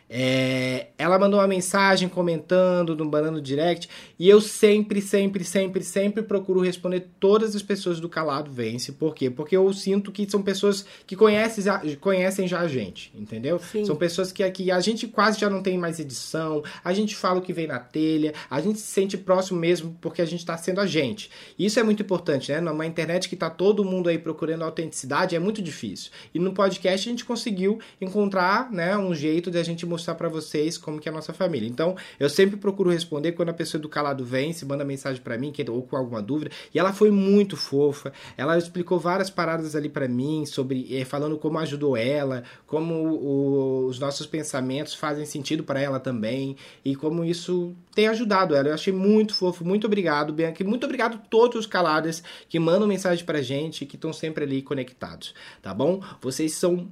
É, 0.08 0.88
ela 0.98 1.18
mandou 1.18 1.40
uma 1.40 1.46
mensagem 1.46 2.08
comentando 2.08 2.94
no 2.94 3.08
Banano 3.08 3.40
Direct 3.40 3.88
e 4.18 4.28
eu 4.28 4.40
sempre, 4.40 5.00
sempre, 5.00 5.42
sempre, 5.44 5.82
sempre 5.82 6.22
procuro 6.22 6.60
responder 6.60 7.08
todas 7.18 7.56
as 7.56 7.62
pessoas 7.62 8.00
do 8.00 8.08
Calado 8.08 8.50
Vence. 8.50 8.92
Por 8.92 9.14
quê? 9.14 9.30
Porque 9.30 9.56
eu 9.56 9.72
sinto 9.72 10.12
que 10.12 10.30
são 10.30 10.42
pessoas 10.42 10.84
que 11.06 11.16
conhecem 11.16 11.64
já, 11.64 11.82
conhecem 12.00 12.46
já 12.46 12.60
a 12.60 12.68
gente, 12.68 13.12
entendeu? 13.14 13.58
Sim. 13.58 13.84
São 13.84 13.96
pessoas 13.96 14.30
que 14.30 14.42
aqui 14.42 14.70
a 14.70 14.78
gente 14.80 15.08
quase 15.08 15.40
já 15.40 15.48
não 15.48 15.62
tem 15.62 15.78
mais 15.78 15.98
edição, 15.98 16.62
a 16.84 16.92
gente 16.92 17.16
fala 17.16 17.38
o 17.38 17.42
que 17.42 17.52
vem 17.52 17.66
na 17.66 17.78
telha, 17.78 18.34
a 18.50 18.60
gente 18.60 18.78
se 18.78 18.86
sente 18.86 19.16
próximo 19.16 19.58
mesmo 19.58 19.96
porque 20.00 20.20
a 20.20 20.26
gente 20.26 20.40
está 20.40 20.56
sendo 20.56 20.80
a 20.80 20.86
gente. 20.86 21.30
Isso 21.58 21.80
é 21.80 21.82
muito 21.82 22.02
importante, 22.02 22.52
né? 22.52 22.60
Numa 22.60 22.86
internet 22.86 23.28
que 23.28 23.36
tá 23.36 23.48
todo 23.48 23.84
mundo 23.84 24.08
aí 24.08 24.18
procurando 24.18 24.62
autenticidade 24.62 25.34
é 25.34 25.38
muito 25.38 25.62
difícil. 25.62 26.10
E 26.34 26.38
no 26.38 26.52
podcast 26.52 27.08
a 27.08 27.10
gente 27.10 27.24
conseguiu 27.24 27.80
encontrar, 28.00 28.70
né, 28.70 28.96
um 28.96 29.14
jeito 29.14 29.50
de 29.50 29.58
a 29.58 29.62
gente 29.62 29.86
mostrar 29.94 30.14
pra 30.14 30.28
vocês 30.28 30.76
como 30.76 31.00
que 31.00 31.08
é 31.08 31.12
a 31.12 31.14
nossa 31.14 31.32
família. 31.32 31.68
Então, 31.68 31.96
eu 32.18 32.28
sempre 32.28 32.56
procuro 32.56 32.90
responder 32.90 33.32
quando 33.32 33.48
a 33.50 33.54
pessoa 33.54 33.80
do 33.80 33.88
calado 33.88 34.24
vem, 34.24 34.52
se 34.52 34.64
manda 34.66 34.84
mensagem 34.84 35.22
pra 35.22 35.38
mim, 35.38 35.52
ou 35.70 35.82
com 35.82 35.96
alguma 35.96 36.20
dúvida. 36.20 36.50
E 36.74 36.78
ela 36.78 36.92
foi 36.92 37.10
muito 37.10 37.56
fofa. 37.56 38.12
Ela 38.36 38.58
explicou 38.58 38.98
várias 38.98 39.30
paradas 39.30 39.74
ali 39.76 39.88
pra 39.88 40.08
mim 40.08 40.44
sobre 40.46 40.86
eh, 40.94 41.04
falando 41.04 41.38
como 41.38 41.58
ajudou 41.58 41.96
ela, 41.96 42.42
como 42.66 42.94
o- 42.94 43.86
os 43.86 43.98
nossos 43.98 44.26
pensamentos 44.26 44.94
fazem 44.94 45.24
sentido 45.24 45.62
pra 45.64 45.80
ela 45.80 46.00
também 46.00 46.56
e 46.84 46.94
como 46.96 47.24
isso 47.24 47.74
tem 47.94 48.08
ajudado 48.08 48.54
ela. 48.54 48.68
Eu 48.68 48.74
achei 48.74 48.92
muito 48.92 49.34
fofo. 49.34 49.64
Muito 49.64 49.86
obrigado, 49.86 50.32
Bianca. 50.32 50.62
E 50.62 50.66
muito 50.66 50.84
obrigado 50.84 51.14
a 51.14 51.18
todos 51.18 51.56
os 51.60 51.66
caladas 51.66 52.22
que 52.48 52.58
mandam 52.58 52.88
mensagem 52.88 53.24
pra 53.24 53.40
gente, 53.42 53.86
que 53.86 53.94
estão 53.96 54.12
sempre 54.12 54.44
ali 54.44 54.60
conectados, 54.62 55.34
tá 55.62 55.72
bom? 55.72 56.02
Vocês 56.20 56.52
são 56.54 56.88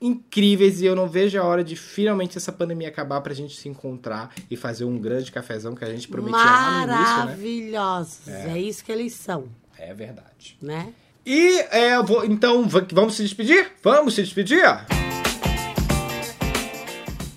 incríveis 0.00 0.80
e 0.80 0.86
eu 0.86 0.94
não 0.94 1.08
vejo 1.08 1.38
a 1.40 1.44
hora 1.44 1.64
de 1.64 1.74
finalmente 1.76 2.36
essa 2.36 2.52
pandemia 2.52 2.88
acabar 2.88 3.20
pra 3.20 3.32
gente 3.34 3.56
se 3.56 3.68
encontrar 3.68 4.32
e 4.50 4.56
fazer 4.56 4.84
um 4.84 4.98
grande 4.98 5.32
cafezão 5.32 5.74
que 5.74 5.84
a 5.84 5.90
gente 5.90 6.06
prometia 6.08 6.38
lá 6.38 6.70
no 6.86 6.92
início, 6.92 6.96
né? 7.16 7.16
Maravilhosos. 7.24 8.28
É. 8.28 8.58
isso 8.58 8.84
que 8.84 8.92
eles 8.92 9.12
são, 9.14 9.44
É 9.78 9.92
verdade. 9.94 10.56
né? 10.60 10.92
E 11.24 11.58
é, 11.70 11.96
eu 11.96 12.04
vou, 12.04 12.24
então, 12.24 12.68
va- 12.68 12.86
vamos 12.92 13.14
se 13.14 13.22
despedir? 13.22 13.72
Vamos 13.82 14.14
se 14.14 14.22
despedir? 14.22 14.62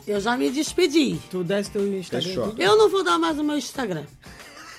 Eu 0.07 0.19
já 0.19 0.35
me 0.35 0.49
despedi. 0.49 1.19
Tu 1.29 1.43
desce 1.43 1.69
teu 1.71 1.87
Instagram. 1.97 2.53
Eu 2.57 2.75
não 2.77 2.89
vou 2.89 3.03
dar 3.03 3.17
mais 3.19 3.37
o 3.37 3.43
meu 3.43 3.57
Instagram. 3.57 4.03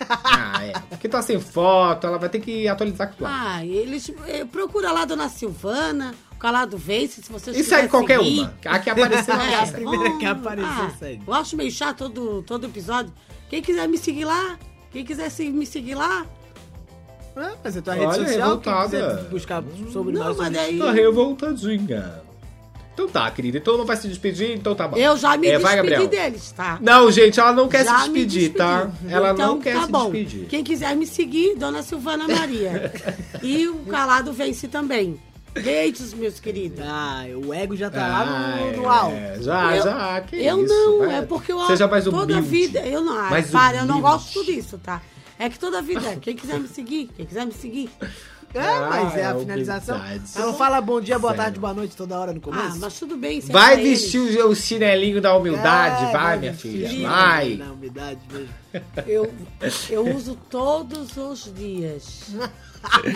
Ah, 0.09 0.65
é. 0.65 0.73
Porque 0.89 1.09
tá 1.09 1.21
sem 1.23 1.39
foto, 1.39 2.07
ela 2.07 2.19
vai 2.19 2.29
ter 2.29 2.41
que 2.41 2.67
atualizar 2.67 3.09
com 3.11 3.17
tudo. 3.17 3.27
Ah, 3.31 3.65
eles 3.65 4.11
eh, 4.27 4.45
procura 4.45 4.91
lá 4.93 5.05
Dona 5.05 5.29
Silvana, 5.29 6.15
o 6.30 6.30
Calado 6.41 6.77
Vence, 6.79 7.23
se 7.23 7.31
vocês 7.31 7.55
E 7.55 7.61
segue 7.61 7.65
quiserem 7.65 7.89
qualquer 7.89 8.19
seguir. 8.19 8.41
uma. 8.41 8.55
A 8.65 8.79
que 8.79 8.91
aparecer 8.91 9.35
não 9.37 9.41
É, 9.45 9.49
quer 9.51 9.59
a 9.63 9.67
primeira 9.73 10.11
que 10.19 10.25
bom. 10.25 10.31
aparecer, 10.33 10.67
Ah, 10.69 10.93
segue. 10.99 11.23
Eu 11.27 11.35
acho 11.35 11.57
meio 11.57 11.71
chato 11.71 11.99
todo, 12.11 12.43
todo 12.43 12.67
episódio. 12.67 13.13
Quem 13.49 13.61
quiser 13.63 13.87
me 13.87 13.99
seguir 13.99 14.25
lá, 14.25 14.59
quem 14.91 15.05
quiser 15.05 15.31
se- 15.31 15.51
me 15.51 15.67
seguir 15.67 15.95
lá, 15.95 16.25
Ah, 17.37 17.53
mas 17.63 17.77
é 17.77 17.81
tua 17.81 17.93
Olha, 17.95 18.03
rede 18.09 18.15
social. 18.29 18.49
Revoltada. 18.49 19.29
buscar 19.31 19.63
sobre 19.93 20.15
Não, 20.15 20.25
nós. 20.25 20.37
mas 20.37 20.53
daí- 20.53 20.79
Tá 20.79 20.91
revoltadinha. 20.91 22.23
Então 22.93 23.09
tá, 23.09 23.31
querida. 23.31 23.57
Então 23.59 23.79
não 23.79 23.87
vai 23.87 23.97
se 23.97 24.09
despedir, 24.09 24.51
então 24.51 24.75
tá 24.75 24.87
bom. 24.89 24.97
Eu 24.97 25.17
já 25.17 25.37
me 25.37 25.47
É, 25.47 25.59
vai, 25.59 25.77
despedi 25.77 25.95
Gabriel. 26.05 26.09
deles, 26.31 26.53
tá? 26.53 26.79
Não, 26.83 27.11
gente, 27.11 27.39
ela 27.39 27.53
não 27.53 27.69
quer 27.69 27.85
Já 27.85 27.99
se 28.01 28.05
despedir, 28.11 28.53
tá? 28.55 28.91
Ela 29.09 29.31
Então, 29.33 29.55
não 29.55 29.61
quer 29.61 29.75
tá 29.75 29.87
se 29.87 29.91
bom. 29.93 30.11
despedir. 30.11 30.47
Quem 30.49 30.63
quiser 30.65 30.95
me 30.97 31.07
seguir, 31.07 31.55
Dona 31.57 31.83
Silvana 31.83 32.27
Maria. 32.29 32.93
e 33.43 33.69
o 33.69 33.77
Calado 33.87 34.33
Vence 34.33 34.67
também. 34.69 35.19
Beijos, 35.53 36.15
meus 36.15 36.39
queridos. 36.39 36.81
Ah, 36.83 37.25
o 37.45 37.53
ego 37.53 37.75
já 37.77 37.91
tá 37.91 38.07
lá 38.07 38.21
Ah, 38.23 38.57
no, 38.57 38.77
no 38.77 38.85
é, 38.85 38.87
alto. 38.89 39.43
Já, 39.43 39.77
eu, 39.77 39.83
já, 39.83 40.21
que 40.23 40.37
eu 40.37 40.65
isso. 40.65 40.75
não, 40.75 40.99
vai. 41.01 41.19
é 41.19 41.23
porque 41.23 41.53
eu 41.53 41.61
Seja 41.67 41.89
mais 41.89 42.05
toda 42.05 42.23
humilde. 42.35 42.43
vida, 42.49 42.81
eu 42.81 43.03
não, 43.03 43.19
ah, 43.19 43.31
Mais 43.31 43.51
para, 43.51 43.79
eu 43.79 43.87
não 43.87 44.01
gosto 44.01 44.45
disso, 44.45 44.79
tá? 44.79 45.03
É 45.39 45.49
que 45.49 45.59
toda 45.59 45.81
vida, 45.83 46.17
quem 46.21 46.37
quiser 46.37 46.59
me 46.61 46.69
seguir, 46.69 47.11
quem 47.17 47.27
quiser 47.27 47.45
me 47.47 47.53
seguir. 47.53 47.91
É, 48.53 48.59
Ah, 48.67 48.87
mas 48.91 49.17
é 49.17 49.27
a 49.27 49.31
é 49.31 49.39
finalização. 49.39 49.97
humildade. 49.97 50.23
Ela 50.35 50.47
não 50.47 50.55
fala 50.55 50.81
bom 50.81 51.01
dia, 51.01 51.21
boa 51.21 51.31
Sério. 51.31 51.45
tarde, 51.45 51.61
boa 51.61 51.73
noite 51.73 51.95
toda 51.97 52.19
hora 52.19 52.33
no 52.33 52.41
começo. 52.41 52.67
Ah, 52.67 52.77
mas 52.81 52.99
tudo 52.99 53.17
bem, 53.17 53.39
isso 53.39 53.49
é 53.49 53.53
Vai 53.53 53.75
pra 53.75 53.81
eles. 53.81 54.01
vestir 54.01 54.19
o, 54.41 54.49
o 54.49 54.57
chinelinho 54.57 55.21
da 55.21 55.37
humildade, 55.37 56.07
É, 56.07 56.11
vai, 56.13 56.37
minha 56.37 56.51
vestir 56.51 56.89
filha. 56.89 57.09
Vai. 57.09 57.55
Na 57.55 57.71
umidade 57.71 58.19
mesmo. 58.29 58.49
Eu, 59.07 59.33
eu 59.89 60.17
uso 60.17 60.37
todos 60.51 61.17
os 61.17 61.53
dias. 61.55 62.23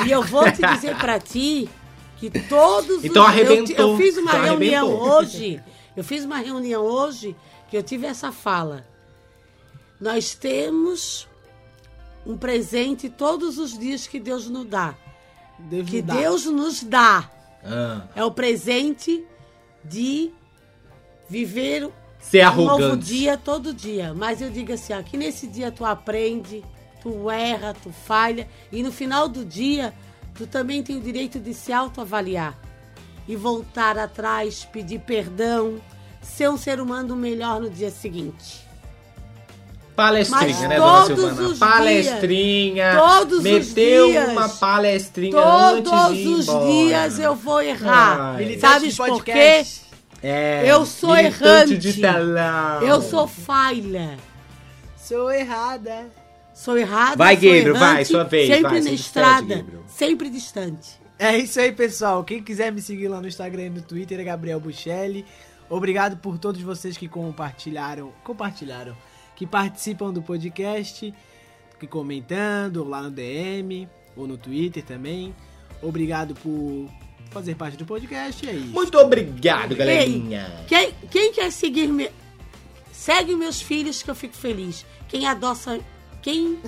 E 0.07 0.11
eu 0.13 0.23
vou 0.23 0.45
te 0.53 0.63
dizer 0.65 0.97
pra 0.99 1.19
ti 1.19 1.69
que 2.17 2.31
todos 2.49 3.05
Então 3.05 3.23
os 3.23 3.29
arrebentou. 3.29 3.77
Eu, 3.77 3.91
eu 3.91 3.97
fiz 3.97 4.17
uma 4.17 4.31
Então 4.33 4.43
reunião 4.45 4.87
arrebentou. 4.89 5.19
hoje. 5.19 5.63
Eu 5.97 6.05
fiz 6.05 6.25
uma 6.25 6.39
reunião 6.39 6.83
hoje 6.83 7.37
que 7.71 7.77
eu 7.77 7.83
tive 7.83 8.07
essa 8.07 8.33
fala. 8.33 8.85
Nós 10.01 10.35
temos 10.35 11.29
um 12.27 12.37
presente 12.37 13.09
todos 13.09 13.59
os 13.59 13.79
dias 13.79 14.07
que 14.07 14.19
Deus 14.19 14.49
nos 14.49 14.67
dá. 14.67 14.95
Deus 15.59 15.89
Que 15.89 16.03
dá. 16.03 16.15
Deus 16.15 16.47
nos 16.47 16.83
dá. 16.83 17.31
Ah, 17.65 18.07
É 18.15 18.25
o 18.25 18.31
presente 18.31 19.25
de 19.85 20.31
viver 21.29 21.91
ser 22.19 22.47
um 22.49 22.55
novo 22.57 22.71
arrogante. 22.85 23.05
dia 23.05 23.37
todo 23.37 23.73
dia. 23.73 24.13
Mas 24.15 24.41
eu 24.41 24.51
digo 24.51 24.73
assim, 24.73 24.93
ó, 24.93 25.03
que 25.03 25.17
nesse 25.17 25.47
dia 25.47 25.71
tu 25.71 25.85
aprende, 25.85 26.65
tu 27.03 27.31
erra, 27.31 27.75
tu 27.75 27.91
falha. 27.93 28.49
E 28.73 28.83
no 28.83 28.91
final 28.91 29.29
do 29.29 29.45
dia, 29.45 29.95
tu 30.35 30.47
também 30.47 30.83
tem 30.83 30.97
o 30.97 31.01
direito 31.01 31.39
de 31.39 31.55
se 31.55 31.73
autoavaliar. 31.73 32.57
E 33.27 33.37
voltar 33.37 33.99
atrás, 33.99 34.65
pedir 34.71 35.01
perdão, 35.01 35.81
ser 36.23 36.51
um 36.51 36.57
ser 36.59 36.79
humano 36.81 37.17
melhor 37.17 37.61
no 37.61 37.71
dia 37.71 37.91
seguinte. 37.91 38.63
Palestrinha, 39.97 40.41
Mas 40.49 40.61
né, 40.63 40.77
dona 40.77 41.03
todos 41.07 41.17
Silvana? 41.25 41.49
os 41.49 41.59
palestrinha. 41.59 42.97
todos 42.99 43.37
os 43.39 43.43
Meteu 43.45 44.07
dias, 44.09 44.29
uma 44.31 44.49
palestrinha 44.49 45.39
antes 45.41 45.91
Todos 45.91 46.17
de 46.17 46.23
ir 46.23 46.35
os 46.35 46.49
embora. 46.49 46.67
dias 46.67 47.19
eu 47.21 47.35
vou 47.37 47.63
errar. 47.63 48.35
Ai. 48.35 48.59
Sabes 48.59 48.95
de 48.95 48.97
por 48.97 49.25
quê? 49.25 49.65
É, 50.21 50.65
Eu 50.67 50.85
sou 50.85 51.17
errante. 51.17 51.79
de 51.79 51.93
telão. 52.01 52.83
Eu 52.83 53.01
sou 53.01 53.29
falha. 53.29 54.17
Sou 54.97 55.31
errada. 55.31 56.07
Sou 56.55 56.79
errada, 56.79 57.17
Vai, 57.17 57.35
sou 57.35 57.43
Gabriel, 57.43 57.75
vai, 57.75 57.95
errante, 57.95 58.09
sua 58.09 58.25
vez, 58.25 58.49
Sempre 58.49 58.71
vai, 58.71 58.81
na 58.81 58.91
estrada, 58.93 59.67
sempre 59.89 60.31
distante. 60.31 61.01
É 61.19 61.37
isso 61.37 61.61
aí, 61.61 61.73
pessoal. 61.73 62.23
Quem 62.23 62.43
quiser 62.43 62.73
me 62.73 62.81
seguir 62.81 63.09
lá 63.09 63.21
no 63.21 63.27
Instagram 63.27 63.65
e 63.65 63.71
no 63.71 63.83
Twitter 63.83 64.21
é 64.21 64.25
Gabriel 64.25 64.61
Buchelli. 64.61 65.25
Obrigado 65.69 66.17
por 66.17 66.39
todos 66.39 66.61
vocês 66.63 66.97
que 66.97 67.09
compartilharam, 67.09 68.13
compartilharam, 68.23 68.97
que 69.35 69.47
participam 69.47 70.13
do 70.13 70.23
podcast, 70.23 71.13
que 71.81 71.87
comentando 71.87 72.85
lá 72.85 73.03
no 73.03 73.11
DM 73.11 73.89
ou 74.17 74.27
no 74.27 74.37
Twitter 74.37 74.85
também. 74.85 75.35
Obrigado 75.83 76.35
por 76.35 76.89
fazer 77.31 77.57
parte 77.57 77.77
do 77.77 77.85
podcast. 77.85 78.49
É 78.49 78.53
isso. 78.53 78.69
Muito 78.69 78.97
obrigado, 78.99 79.75
galerinha. 79.75 80.65
Quem, 80.69 80.93
quem 81.11 81.33
quer 81.33 81.51
seguir 81.51 81.89
me... 81.89 82.11
Segue 82.93 83.35
meus 83.35 83.61
filhos 83.61 84.03
que 84.03 84.11
eu 84.11 84.15
fico 84.15 84.35
feliz. 84.35 84.87
Quem 85.09 85.27
adoça. 85.27 85.79
Quem. 86.25 86.59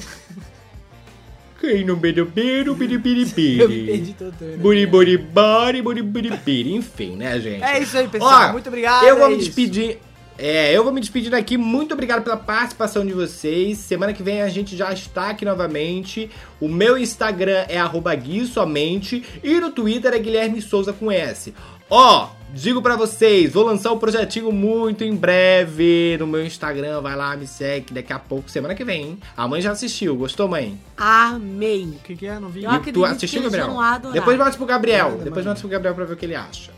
Quem 1.59 1.83
não 1.83 1.97
beiro, 1.97 2.27
beiro, 2.27 2.73
Eu 2.73 2.77
me 2.77 2.87
biribiribiri. 2.87 4.15
né? 4.39 4.57
Buriburibari, 4.59 5.81
buriburibiri. 5.81 6.75
Enfim, 6.75 7.17
né, 7.17 7.41
gente? 7.41 7.65
É 7.65 7.81
isso 7.81 7.97
aí, 7.97 8.07
pessoal. 8.07 8.51
Ó, 8.51 8.53
Muito 8.53 8.69
obrigado. 8.69 9.05
Eu 9.05 9.17
vou 9.17 9.27
é 9.27 9.31
me 9.31 9.37
isso. 9.37 9.47
despedir. 9.47 9.99
É, 10.39 10.71
eu 10.77 10.85
vou 10.85 10.93
me 10.93 11.01
despedir 11.01 11.31
daqui. 11.31 11.57
Muito 11.57 11.95
obrigado 11.95 12.23
pela 12.23 12.37
participação 12.37 13.07
de 13.07 13.15
vocês. 13.15 13.79
Semana 13.79 14.13
que 14.13 14.23
vem 14.23 14.43
a 14.43 14.49
gente 14.51 14.77
já 14.77 14.93
está 14.93 15.31
aqui 15.31 15.47
novamente. 15.47 16.31
O 16.61 16.69
meu 16.69 16.99
Instagram 16.99 17.65
é 17.71 17.79
arroba 17.79 18.15
Gui 18.15 18.45
somente. 18.45 19.25
E 19.43 19.59
no 19.59 19.71
Twitter 19.71 20.13
é 20.13 20.19
Guilherme 20.19 20.61
Souza 20.61 20.93
com 20.93 21.11
S. 21.11 21.55
Ó, 21.89 22.29
digo 22.53 22.83
pra 22.83 22.97
vocês, 22.97 23.53
vou 23.53 23.65
lançar 23.65 23.93
um 23.93 23.99
projetinho 23.99 24.51
muito 24.53 25.05
em 25.05 25.15
breve 25.15 26.17
no 26.19 26.27
meu 26.27 26.45
Instagram. 26.45 27.01
Vai 27.01 27.17
lá, 27.17 27.37
me 27.37 27.47
segue. 27.47 27.93
Daqui 27.93 28.13
a 28.13 28.19
pouco, 28.19 28.51
semana 28.51 28.75
que 28.75 28.85
vem, 28.85 29.03
hein? 29.03 29.19
A 29.37 29.47
mãe 29.47 29.61
já 29.61 29.73
assistiu. 29.73 30.17
Gostou, 30.17 30.49
mãe? 30.49 30.81
Amei. 30.97 31.85
O 31.85 32.03
que, 32.05 32.17
que 32.17 32.27
é? 32.27 32.39
Não 32.39 32.49
vi. 32.49 32.65
Eu 32.65 32.71
acredito 32.71 32.95
tu 32.95 33.05
assistiu, 33.05 33.43
Gabriel? 33.43 33.77
Depois 34.13 34.39
mostra 34.39 34.57
pro 34.57 34.67
Gabriel. 34.67 35.11
Nada, 35.11 35.25
Depois 35.25 35.45
mostra 35.45 35.61
pro 35.61 35.71
Gabriel 35.71 35.95
pra 35.95 36.05
ver 36.05 36.15
o 36.15 36.17
que 36.17 36.27
ele 36.27 36.35
acha. 36.35 36.77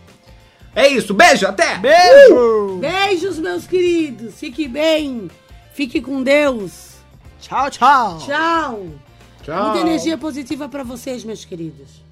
É 0.75 0.87
isso, 0.87 1.13
beijo, 1.13 1.47
até! 1.47 1.79
Beijo! 1.79 2.79
Beijos, 2.79 3.39
meus 3.39 3.67
queridos. 3.67 4.39
Fique 4.39 4.69
bem. 4.69 5.29
Fique 5.73 6.01
com 6.01 6.23
Deus. 6.23 6.99
Tchau, 7.41 7.71
tchau. 7.71 8.19
Tchau. 8.19 8.87
Tchau! 9.43 9.65
Muita 9.65 9.81
energia 9.81 10.19
positiva 10.19 10.69
pra 10.69 10.83
vocês, 10.85 11.25
meus 11.25 11.45
queridos. 11.45 12.08